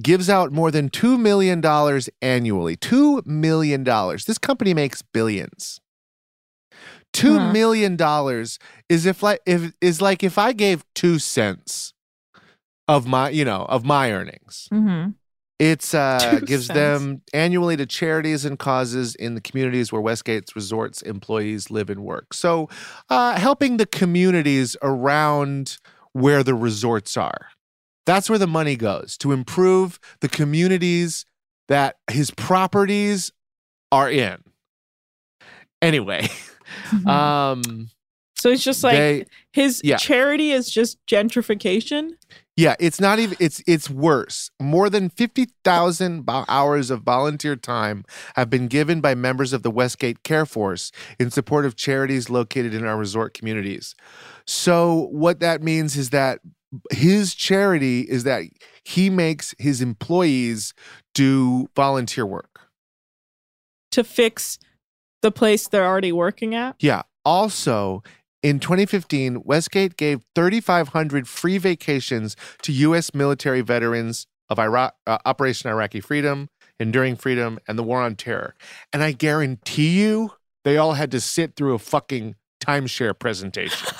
Gives 0.00 0.30
out 0.30 0.52
more 0.52 0.70
than 0.70 0.88
$2 0.88 1.18
million 1.18 1.60
annually. 2.22 2.76
$2 2.76 3.26
million. 3.26 3.82
This 3.84 4.38
company 4.38 4.72
makes 4.72 5.02
billions. 5.02 5.80
Two 7.12 7.38
Huh. 7.38 7.52
million 7.52 7.96
dollars 7.96 8.58
is 8.88 9.04
if 9.06 9.22
like 9.22 9.40
if 9.46 9.72
is 9.80 10.00
like 10.00 10.22
if 10.22 10.38
I 10.38 10.52
gave 10.52 10.84
two 10.94 11.18
cents 11.18 11.92
of 12.88 13.06
my 13.06 13.30
you 13.30 13.44
know 13.44 13.66
of 13.68 13.84
my 13.84 14.12
earnings. 14.12 14.68
Mm-hmm. 14.72 15.10
It's 15.58 15.92
uh 15.92 16.18
Two 16.40 16.46
gives 16.46 16.66
cents. 16.66 16.76
them 16.78 17.22
annually 17.34 17.76
to 17.76 17.84
charities 17.86 18.44
and 18.44 18.58
causes 18.58 19.14
in 19.14 19.34
the 19.34 19.40
communities 19.40 19.92
where 19.92 20.00
Westgate's 20.00 20.54
resorts 20.56 21.02
employees 21.02 21.70
live 21.70 21.90
and 21.90 22.00
work. 22.04 22.32
So 22.32 22.68
uh 23.08 23.38
helping 23.38 23.76
the 23.76 23.86
communities 23.86 24.76
around 24.80 25.78
where 26.12 26.42
the 26.42 26.54
resorts 26.54 27.16
are. 27.16 27.48
That's 28.06 28.30
where 28.30 28.38
the 28.38 28.46
money 28.46 28.76
goes 28.76 29.16
to 29.18 29.32
improve 29.32 30.00
the 30.20 30.28
communities 30.28 31.26
that 31.68 31.96
his 32.10 32.30
properties 32.32 33.30
are 33.92 34.10
in. 34.10 34.42
Anyway, 35.82 36.28
um 37.06 37.90
So 38.36 38.48
it's 38.50 38.64
just 38.64 38.82
like 38.82 38.94
They- 38.96 39.24
his 39.52 39.80
yeah. 39.84 39.96
charity 39.98 40.52
is 40.52 40.70
just 40.70 40.98
gentrification. 41.06 42.12
Yeah, 42.56 42.74
it's 42.78 43.00
not 43.00 43.18
even 43.18 43.36
it's 43.40 43.62
it's 43.66 43.88
worse. 43.88 44.50
More 44.60 44.90
than 44.90 45.08
50,000 45.08 46.22
bo- 46.26 46.44
hours 46.48 46.90
of 46.90 47.02
volunteer 47.02 47.56
time 47.56 48.04
have 48.36 48.50
been 48.50 48.66
given 48.68 49.00
by 49.00 49.14
members 49.14 49.52
of 49.54 49.62
the 49.62 49.70
Westgate 49.70 50.22
Care 50.24 50.44
Force 50.46 50.90
in 51.18 51.30
support 51.30 51.64
of 51.64 51.76
charities 51.76 52.28
located 52.28 52.74
in 52.74 52.84
our 52.84 52.96
resort 52.98 53.32
communities. 53.34 53.94
So 54.46 55.08
what 55.10 55.40
that 55.40 55.62
means 55.62 55.96
is 55.96 56.10
that 56.10 56.40
his 56.92 57.34
charity 57.34 58.02
is 58.02 58.24
that 58.24 58.44
he 58.84 59.10
makes 59.10 59.54
his 59.58 59.80
employees 59.80 60.72
do 61.14 61.68
volunteer 61.74 62.26
work. 62.26 62.60
to 63.90 64.04
fix 64.04 64.58
the 65.22 65.30
place 65.30 65.68
they're 65.68 65.86
already 65.86 66.12
working 66.12 66.54
at. 66.54 66.76
Yeah. 66.80 67.02
Also, 67.24 68.02
in 68.42 68.58
2015, 68.58 69.42
Westgate 69.44 69.96
gave 69.96 70.22
3,500 70.34 71.28
free 71.28 71.58
vacations 71.58 72.36
to 72.62 72.72
U.S. 72.72 73.14
military 73.14 73.60
veterans 73.60 74.26
of 74.48 74.58
Iraq, 74.58 74.94
uh, 75.06 75.18
Operation 75.24 75.70
Iraqi 75.70 76.00
Freedom, 76.00 76.48
Enduring 76.78 77.16
Freedom, 77.16 77.58
and 77.68 77.78
the 77.78 77.82
War 77.82 78.00
on 78.00 78.16
Terror. 78.16 78.54
And 78.92 79.02
I 79.02 79.12
guarantee 79.12 80.00
you, 80.00 80.32
they 80.64 80.76
all 80.76 80.94
had 80.94 81.10
to 81.12 81.20
sit 81.20 81.54
through 81.56 81.74
a 81.74 81.78
fucking 81.78 82.36
timeshare 82.60 83.18
presentation. 83.18 83.88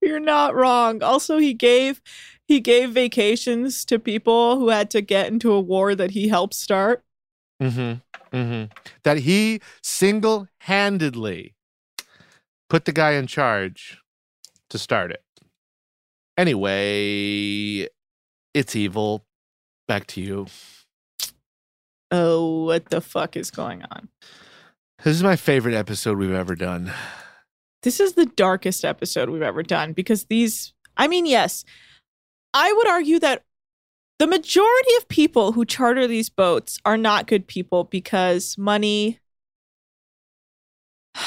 You're 0.00 0.20
not 0.20 0.54
wrong. 0.54 1.02
Also, 1.02 1.38
he 1.38 1.52
gave 1.54 2.00
he 2.46 2.60
gave 2.60 2.92
vacations 2.92 3.84
to 3.84 3.98
people 3.98 4.58
who 4.58 4.70
had 4.70 4.90
to 4.92 5.02
get 5.02 5.26
into 5.28 5.52
a 5.52 5.60
war 5.60 5.94
that 5.94 6.12
he 6.12 6.28
helped 6.28 6.54
start. 6.54 7.04
Mm-hmm. 7.60 8.36
Mm-hmm. 8.36 8.72
That 9.04 9.18
he 9.18 9.60
single 9.82 10.48
handedly 10.60 11.54
put 12.68 12.84
the 12.84 12.92
guy 12.92 13.12
in 13.12 13.26
charge 13.26 13.98
to 14.70 14.78
start 14.78 15.10
it. 15.10 15.22
Anyway, 16.36 17.88
it's 18.54 18.76
evil. 18.76 19.24
Back 19.86 20.06
to 20.08 20.20
you. 20.20 20.46
Oh, 22.10 22.64
what 22.64 22.90
the 22.90 23.00
fuck 23.00 23.36
is 23.36 23.50
going 23.50 23.82
on? 23.90 24.08
This 25.02 25.16
is 25.16 25.22
my 25.22 25.36
favorite 25.36 25.74
episode 25.74 26.18
we've 26.18 26.30
ever 26.32 26.54
done. 26.54 26.92
This 27.82 28.00
is 28.00 28.14
the 28.14 28.26
darkest 28.26 28.84
episode 28.84 29.30
we've 29.30 29.42
ever 29.42 29.62
done 29.62 29.92
because 29.92 30.24
these 30.24 30.74
I 30.96 31.06
mean, 31.06 31.26
yes. 31.26 31.64
I 32.52 32.72
would 32.72 32.88
argue 32.88 33.18
that 33.20 33.44
the 34.18 34.26
majority 34.26 34.94
of 34.98 35.08
people 35.08 35.52
who 35.52 35.64
charter 35.64 36.06
these 36.06 36.28
boats 36.28 36.78
are 36.84 36.96
not 36.96 37.26
good 37.26 37.46
people 37.46 37.84
because 37.84 38.56
money 38.58 39.18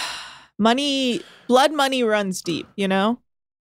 money 0.60 1.22
blood 1.48 1.74
money 1.74 2.04
runs 2.04 2.42
deep, 2.42 2.68
you 2.76 2.88
know? 2.88 3.20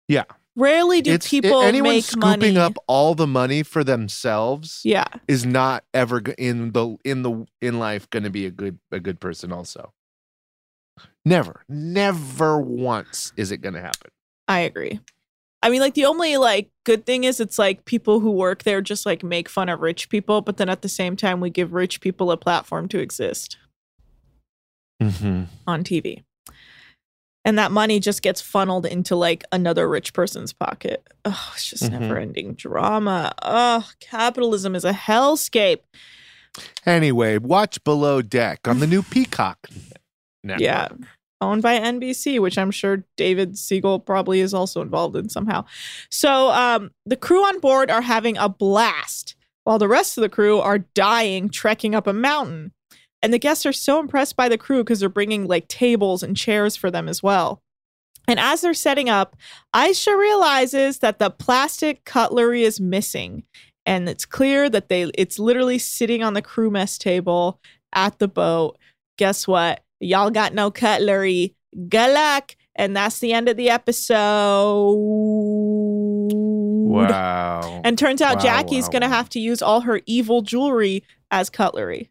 Yeah. 0.09 0.25
Rarely 0.57 1.01
do 1.01 1.13
It's 1.13 1.29
people 1.29 1.63
anyone 1.63 1.93
make 1.95 2.05
scooping 2.05 2.55
money. 2.55 2.57
up 2.59 2.77
all 2.87 3.15
the 3.15 3.27
money 3.27 3.63
for 3.63 3.85
themselves 3.85 4.81
Yeah. 4.85 5.05
is 5.29 5.47
not 5.47 5.85
ever 5.95 6.19
in 6.37 6.73
the 6.73 6.97
in 7.05 7.23
the 7.23 7.47
in 7.61 7.79
life 7.79 8.11
going 8.11 8.25
to 8.25 8.31
be 8.31 8.47
a 8.47 8.51
good 8.51 8.79
a 8.91 8.99
good 9.01 9.21
person 9.21 9.53
also. 9.53 9.93
Never. 11.25 11.63
Never 11.69 12.59
once 12.61 13.33
is 13.37 13.53
it 13.53 13.59
going 13.59 13.75
to 13.75 13.81
happen. 13.81 14.11
I 14.49 14.61
agree. 14.61 15.01
I 15.63 15.69
mean, 15.69 15.81
like 15.81 15.95
the 15.95 16.07
only 16.07 16.37
like 16.39 16.71
good 16.85 17.05
thing 17.05 17.25
is 17.25 17.39
it's 17.41 17.59
like 17.59 17.85
people 17.85 18.21
who 18.21 18.31
work 18.31 18.63
there 18.63 18.81
just 18.81 19.05
like 19.05 19.23
make 19.23 19.49
fun 19.49 19.69
of 19.69 19.81
rich 19.81 20.09
people, 20.09 20.41
but 20.41 20.57
then 20.57 20.69
at 20.71 20.81
the 20.83 20.89
same 20.89 21.17
time 21.17 21.41
we 21.41 21.51
give 21.51 21.73
rich 21.75 22.01
people 22.01 22.31
a 22.31 22.37
platform 22.37 22.89
to 22.89 22.99
exist 22.99 23.57
Mm-hmm. 25.03 25.45
on 25.67 25.83
TV. 25.85 26.23
And 27.43 27.59
that 27.59 27.73
money 27.73 28.01
just 28.01 28.21
gets 28.21 28.43
funneled 28.43 28.85
into 28.85 29.17
like 29.17 29.45
another 29.51 29.89
rich 29.89 30.13
person's 30.13 30.53
pocket. 30.53 31.07
Oh, 31.25 31.53
it's 31.55 31.71
just 31.71 31.85
Mhm. 31.85 32.01
never 32.01 32.19
ending 32.19 32.53
drama. 32.53 33.33
Oh, 33.43 33.89
capitalism 34.01 34.75
is 34.75 34.85
a 34.85 34.93
hellscape. 34.93 35.81
Anyway, 36.85 37.39
watch 37.39 37.83
Below 37.83 38.21
Deck 38.21 38.69
on 38.69 38.79
the 38.81 38.87
new 38.87 39.03
Peacock 39.03 39.69
network. 40.45 40.61
Yeah. 40.61 40.89
Owned 41.41 41.63
by 41.63 41.79
NBC, 41.79 42.39
which 42.39 42.59
I'm 42.59 42.71
sure 42.71 43.05
David 43.17 43.57
Siegel 43.57 43.99
probably 43.99 44.41
is 44.41 44.53
also 44.53 44.83
involved 44.83 45.17
in 45.17 45.31
somehow. 45.31 45.65
So 46.11 46.51
um, 46.51 46.91
the 47.07 47.17
crew 47.17 47.43
on 47.43 47.61
board 47.61 47.91
are 47.91 48.03
having 48.03 48.37
a 48.37 48.49
blast 48.49 49.37
while 49.65 49.79
the 49.79 49.89
rest 49.89 50.19
of 50.19 50.23
the 50.23 50.29
crew 50.29 50.59
are 50.59 50.79
dying 50.79 51.49
trekking 51.49 51.95
up 51.95 52.07
a 52.07 52.13
mountain. 52.13 52.73
And 53.23 53.33
the 53.33 53.39
guests 53.39 53.67
are 53.67 53.73
so 53.73 54.01
impressed 54.01 54.37
by 54.37 54.49
the 54.49 54.59
crew 54.59 54.83
because 54.83 55.01
they're 55.01 55.09
bringing 55.09 55.47
like 55.47 55.69
tables 55.69 56.23
and 56.23 56.37
chairs 56.37 56.77
for 56.77 56.91
them 56.91 57.09
as 57.09 57.23
well. 57.23 57.63
And 58.27 58.39
as 58.39 58.61
they're 58.61 58.75
setting 58.75 59.09
up, 59.09 59.37
Aesha 59.75 60.17
realizes 60.17 60.99
that 60.99 61.19
the 61.19 61.31
plastic 61.31 62.05
cutlery 62.05 62.65
is 62.65 62.81
missing. 62.81 63.45
And 63.87 64.09
it's 64.09 64.27
clear 64.27 64.71
that 64.71 64.89
they 64.89 65.11
it's 65.15 65.39
literally 65.39 65.79
sitting 65.79 66.23
on 66.23 66.35
the 66.35 66.43
crew 66.43 66.71
mess 66.71 66.97
table 66.99 67.61
at 67.93 68.19
the 68.19 68.29
boat. 68.29 68.79
Guess 69.19 69.49
what? 69.49 69.83
Y'all 70.01 70.31
got 70.31 70.55
no 70.55 70.71
cutlery. 70.71 71.55
Good 71.89 72.15
luck. 72.15 72.57
And 72.75 72.97
that's 72.97 73.19
the 73.19 73.33
end 73.35 73.49
of 73.49 73.57
the 73.57 73.69
episode. 73.71 74.97
Wow. 76.91 77.83
And 77.85 77.99
turns 77.99 78.23
out 78.23 78.37
Wow, 78.37 78.43
Jackie's 78.43 78.85
wow, 78.85 78.91
going 78.91 79.03
to 79.03 79.09
wow. 79.09 79.15
have 79.15 79.29
to 79.31 79.41
use 79.41 79.61
all 79.63 79.83
her 79.83 80.01
evil 80.07 80.43
jewelry 80.43 81.05
as 81.31 81.51
cutlery. 81.51 82.11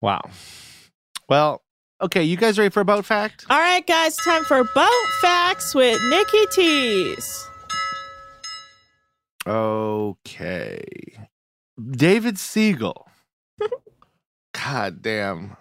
Wow. 0.00 0.20
Well, 1.28 1.62
okay, 2.00 2.22
you 2.22 2.36
guys 2.36 2.58
ready 2.58 2.70
for 2.70 2.80
a 2.80 2.84
boat 2.84 3.04
fact? 3.04 3.46
All 3.48 3.58
right, 3.58 3.86
guys, 3.86 4.16
time 4.16 4.44
for 4.44 4.62
boat 4.74 5.08
facts 5.20 5.74
with 5.74 5.98
Nikki 6.10 6.46
Tees. 6.52 7.46
Okay. 9.46 10.84
David 11.90 12.38
Siegel. 12.38 13.08
God 14.52 15.02
damn. 15.02 15.56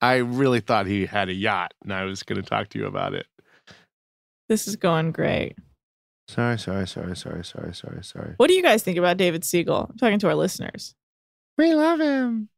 I 0.00 0.16
really 0.16 0.60
thought 0.60 0.86
he 0.86 1.06
had 1.06 1.28
a 1.28 1.34
yacht 1.34 1.74
and 1.82 1.92
I 1.92 2.04
was 2.04 2.22
going 2.22 2.42
to 2.42 2.48
talk 2.48 2.68
to 2.70 2.78
you 2.78 2.86
about 2.86 3.14
it. 3.14 3.26
This 4.48 4.68
is 4.68 4.76
going 4.76 5.12
great. 5.12 5.56
Sorry, 6.28 6.58
sorry, 6.58 6.86
sorry, 6.86 7.16
sorry, 7.16 7.44
sorry, 7.44 7.74
sorry, 7.74 8.02
sorry. 8.02 8.34
What 8.36 8.48
do 8.48 8.54
you 8.54 8.62
guys 8.62 8.82
think 8.82 8.98
about 8.98 9.16
David 9.16 9.44
Siegel? 9.44 9.86
I'm 9.90 9.96
talking 9.96 10.18
to 10.20 10.28
our 10.28 10.34
listeners. 10.34 10.94
We 11.56 11.72
love 11.74 12.00
him. 12.00 12.48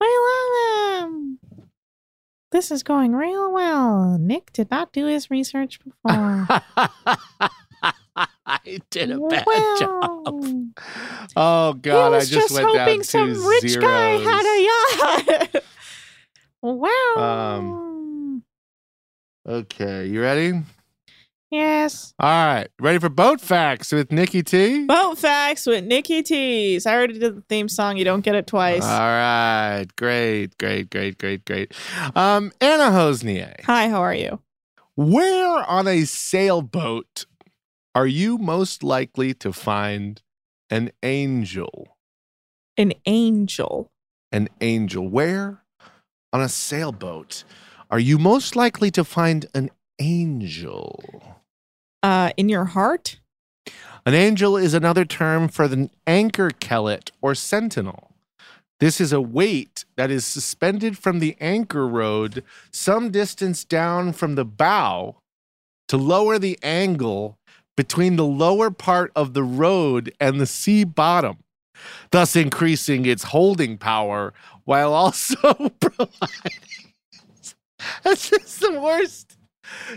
We 0.00 0.06
love 0.06 1.10
him. 1.10 1.38
This 2.50 2.70
is 2.70 2.82
going 2.82 3.14
real 3.14 3.52
well. 3.52 4.18
Nick 4.18 4.52
did 4.52 4.70
not 4.70 4.92
do 4.92 5.06
his 5.06 5.30
research 5.30 5.80
before. 5.80 6.46
I 8.46 8.80
did 8.90 9.10
a 9.10 9.18
bad 9.18 9.44
Well, 9.46 9.78
job. 9.78 10.70
Oh 11.36 11.72
God, 11.74 11.84
he 11.84 11.90
I 11.90 12.08
was 12.08 12.30
just, 12.30 12.48
just, 12.48 12.54
went 12.54 12.66
hoping 12.66 12.96
down 12.98 13.04
some 13.04 13.34
two 13.34 13.48
rich 13.48 13.80
guy 13.80 14.18
had 14.18 14.44
a 14.46 15.52
yacht. 15.52 15.63
wow. 16.72 17.56
Um, 17.58 18.42
Okay, 19.46 20.06
you 20.06 20.22
ready? 20.22 20.62
yes. 21.50 22.14
All 22.18 22.28
right, 22.54 22.68
ready 22.80 22.98
for 22.98 23.08
boat 23.10 23.40
facts 23.40 23.92
with 23.92 24.10
Nikki 24.10 24.42
T? 24.42 24.86
Boat 24.86 25.18
facts 25.18 25.66
with 25.66 25.84
Nikki 25.84 26.22
Tees. 26.22 26.86
I 26.86 26.94
already 26.94 27.18
did 27.18 27.36
the 27.36 27.42
theme 27.42 27.68
song. 27.68 27.96
You 27.98 28.04
don't 28.04 28.22
get 28.22 28.34
it 28.34 28.46
twice. 28.46 28.82
All 28.82 28.98
right, 28.98 29.84
great, 29.96 30.56
great, 30.58 30.88
great, 30.90 31.18
great, 31.18 31.44
great. 31.44 31.72
Um, 32.16 32.52
Anna 32.60 32.84
Hossnieh, 32.84 33.60
Hi, 33.64 33.88
how 33.88 34.00
are 34.00 34.14
you? 34.14 34.40
where 34.96 35.62
on 35.68 35.86
a 35.88 36.04
sailboat 36.04 37.26
are 37.96 38.06
you 38.06 38.38
most 38.38 38.82
likely 38.82 39.34
to 39.34 39.52
find 39.52 40.22
an 40.70 40.90
angel? 41.02 41.96
An 42.78 42.92
angel. 43.04 43.90
An 44.32 44.48
angel. 44.60 45.06
Where 45.08 45.63
on 46.34 46.42
a 46.42 46.48
sailboat, 46.48 47.44
are 47.92 48.00
you 48.00 48.18
most 48.18 48.56
likely 48.56 48.90
to 48.90 49.04
find 49.04 49.46
an 49.54 49.70
angel? 50.00 51.38
Uh, 52.02 52.32
in 52.36 52.48
your 52.48 52.64
heart? 52.64 53.20
An 54.04 54.14
angel 54.14 54.56
is 54.56 54.74
another 54.74 55.04
term 55.04 55.46
for 55.46 55.68
the 55.68 55.88
anchor 56.08 56.50
kellet 56.50 57.12
or 57.22 57.36
sentinel. 57.36 58.10
This 58.80 59.00
is 59.00 59.12
a 59.12 59.20
weight 59.20 59.84
that 59.96 60.10
is 60.10 60.26
suspended 60.26 60.98
from 60.98 61.20
the 61.20 61.36
anchor 61.40 61.86
rode 61.86 62.42
some 62.72 63.12
distance 63.12 63.64
down 63.64 64.12
from 64.12 64.34
the 64.34 64.44
bow 64.44 65.14
to 65.86 65.96
lower 65.96 66.40
the 66.40 66.58
angle 66.64 67.38
between 67.76 68.16
the 68.16 68.26
lower 68.26 68.72
part 68.72 69.12
of 69.14 69.34
the 69.34 69.44
rode 69.44 70.12
and 70.18 70.40
the 70.40 70.46
sea 70.46 70.82
bottom, 70.82 71.38
thus 72.10 72.34
increasing 72.34 73.06
its 73.06 73.24
holding 73.24 73.78
power 73.78 74.34
while 74.64 74.92
also 74.92 75.36
providing. 75.80 76.92
That's 78.02 78.30
just 78.30 78.60
the 78.60 78.80
worst, 78.80 79.36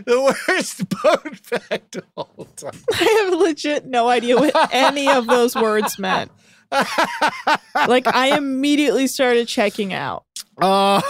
the 0.05 0.35
worst 0.49 0.89
boat 1.03 1.37
fact 1.37 1.95
of 1.95 2.03
all 2.15 2.47
time. 2.55 2.79
I 2.93 3.25
have 3.25 3.39
legit 3.39 3.85
no 3.85 4.09
idea 4.09 4.35
what 4.37 4.53
any 4.73 5.09
of 5.09 5.27
those 5.27 5.55
words 5.55 5.97
meant. 5.97 6.31
like 7.87 8.07
I 8.07 8.37
immediately 8.37 9.07
started 9.07 9.47
checking 9.47 9.93
out. 9.93 10.25
Oh, 10.59 11.01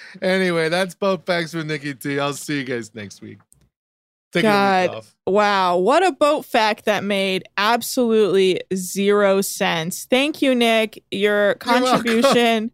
anyway, 0.22 0.68
that's 0.68 0.94
boat 0.94 1.26
facts 1.26 1.54
with 1.54 1.66
Nikki 1.66 1.94
T. 1.94 2.20
I'll 2.20 2.34
see 2.34 2.58
you 2.58 2.64
guys 2.64 2.94
next 2.94 3.20
week. 3.20 3.38
Take 4.32 4.42
God, 4.42 5.06
wow, 5.26 5.78
what 5.78 6.06
a 6.06 6.12
boat 6.12 6.44
fact 6.44 6.84
that 6.84 7.02
made 7.02 7.44
absolutely 7.56 8.60
zero 8.74 9.40
sense. 9.40 10.04
Thank 10.04 10.42
you, 10.42 10.54
Nick. 10.54 11.02
Your 11.10 11.54
contribution 11.54 12.72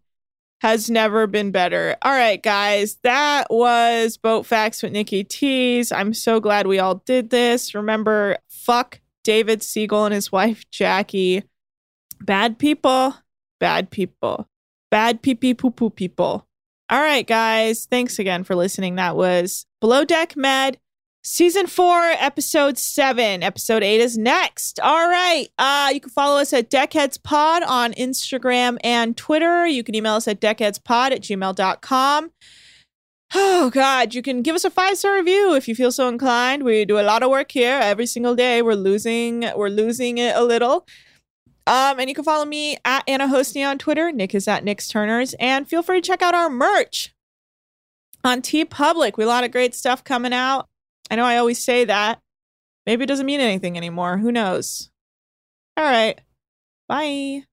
has 0.60 0.90
never 0.90 1.28
been 1.28 1.52
better. 1.52 1.96
All 2.02 2.10
right, 2.10 2.42
guys, 2.42 2.96
that 3.04 3.46
was 3.50 4.16
boat 4.16 4.46
facts 4.46 4.82
with 4.82 4.92
Nikki 4.92 5.22
T's. 5.22 5.92
I'm 5.92 6.12
so 6.12 6.40
glad 6.40 6.66
we 6.66 6.80
all 6.80 6.96
did 7.06 7.30
this. 7.30 7.72
Remember, 7.72 8.38
fuck 8.48 9.00
David 9.22 9.62
Siegel 9.62 10.06
and 10.06 10.14
his 10.14 10.32
wife 10.32 10.64
Jackie. 10.72 11.44
Bad 12.20 12.58
people, 12.58 13.14
bad 13.60 13.90
people, 13.90 14.48
bad 14.90 15.22
pee 15.22 15.34
pee 15.36 15.54
poo 15.54 15.70
poo 15.70 15.90
people. 15.90 16.48
All 16.90 17.00
right, 17.00 17.26
guys, 17.26 17.86
thanks 17.86 18.18
again 18.18 18.42
for 18.42 18.56
listening. 18.56 18.96
That 18.96 19.16
was 19.16 19.66
Below 19.80 20.04
Deck 20.04 20.36
Med. 20.36 20.78
Season 21.26 21.66
four, 21.66 22.02
episode 22.18 22.76
seven. 22.76 23.42
Episode 23.42 23.82
eight 23.82 23.98
is 23.98 24.18
next. 24.18 24.78
All 24.78 25.08
right. 25.08 25.48
Uh, 25.58 25.90
you 25.94 25.98
can 25.98 26.10
follow 26.10 26.38
us 26.38 26.52
at 26.52 26.70
Deckheads 26.70 27.20
Pod 27.22 27.62
on 27.62 27.94
Instagram 27.94 28.76
and 28.84 29.16
Twitter. 29.16 29.66
You 29.66 29.82
can 29.82 29.94
email 29.94 30.16
us 30.16 30.28
at 30.28 30.38
deckheadspod 30.38 31.12
at 31.12 31.22
gmail.com. 31.22 32.30
Oh 33.34 33.70
God, 33.70 34.14
you 34.14 34.20
can 34.20 34.42
give 34.42 34.54
us 34.54 34.66
a 34.66 34.70
five 34.70 34.98
star 34.98 35.16
review 35.16 35.54
if 35.54 35.66
you 35.66 35.74
feel 35.74 35.90
so 35.90 36.08
inclined. 36.08 36.62
We 36.62 36.84
do 36.84 37.00
a 37.00 37.00
lot 37.00 37.22
of 37.22 37.30
work 37.30 37.52
here 37.52 37.80
every 37.82 38.04
single 38.04 38.34
day. 38.34 38.60
We're 38.60 38.74
losing, 38.74 39.50
we're 39.56 39.70
losing 39.70 40.18
it 40.18 40.36
a 40.36 40.44
little. 40.44 40.86
Um, 41.66 41.98
and 42.00 42.10
you 42.10 42.14
can 42.14 42.24
follow 42.24 42.44
me 42.44 42.76
at 42.84 43.02
Anna 43.08 43.28
Hossnieh 43.28 43.66
on 43.66 43.78
Twitter. 43.78 44.12
Nick 44.12 44.34
is 44.34 44.46
at 44.46 44.62
Nick's 44.62 44.88
Turners, 44.88 45.34
and 45.40 45.66
feel 45.66 45.82
free 45.82 46.02
to 46.02 46.06
check 46.06 46.20
out 46.20 46.34
our 46.34 46.50
merch 46.50 47.14
on 48.22 48.42
TeePublic. 48.42 49.16
We 49.16 49.24
a 49.24 49.26
lot 49.26 49.44
of 49.44 49.50
great 49.50 49.74
stuff 49.74 50.04
coming 50.04 50.34
out. 50.34 50.68
I 51.10 51.16
know 51.16 51.24
I 51.24 51.36
always 51.36 51.62
say 51.62 51.84
that. 51.84 52.20
Maybe 52.86 53.04
it 53.04 53.06
doesn't 53.06 53.26
mean 53.26 53.40
anything 53.40 53.76
anymore. 53.76 54.18
Who 54.18 54.32
knows? 54.32 54.90
All 55.76 55.84
right. 55.84 56.20
Bye. 56.88 57.44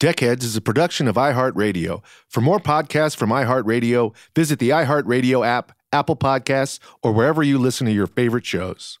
Deckheads 0.00 0.44
is 0.44 0.54
a 0.54 0.60
production 0.60 1.08
of 1.08 1.16
iHeartRadio. 1.16 2.04
For 2.28 2.40
more 2.40 2.60
podcasts 2.60 3.16
from 3.16 3.30
iHeartRadio, 3.30 4.14
visit 4.36 4.60
the 4.60 4.70
iHeartRadio 4.70 5.44
app, 5.44 5.72
Apple 5.92 6.14
Podcasts, 6.14 6.78
or 7.02 7.12
wherever 7.12 7.42
you 7.42 7.58
listen 7.58 7.84
to 7.86 7.92
your 7.92 8.06
favorite 8.06 8.46
shows. 8.46 9.00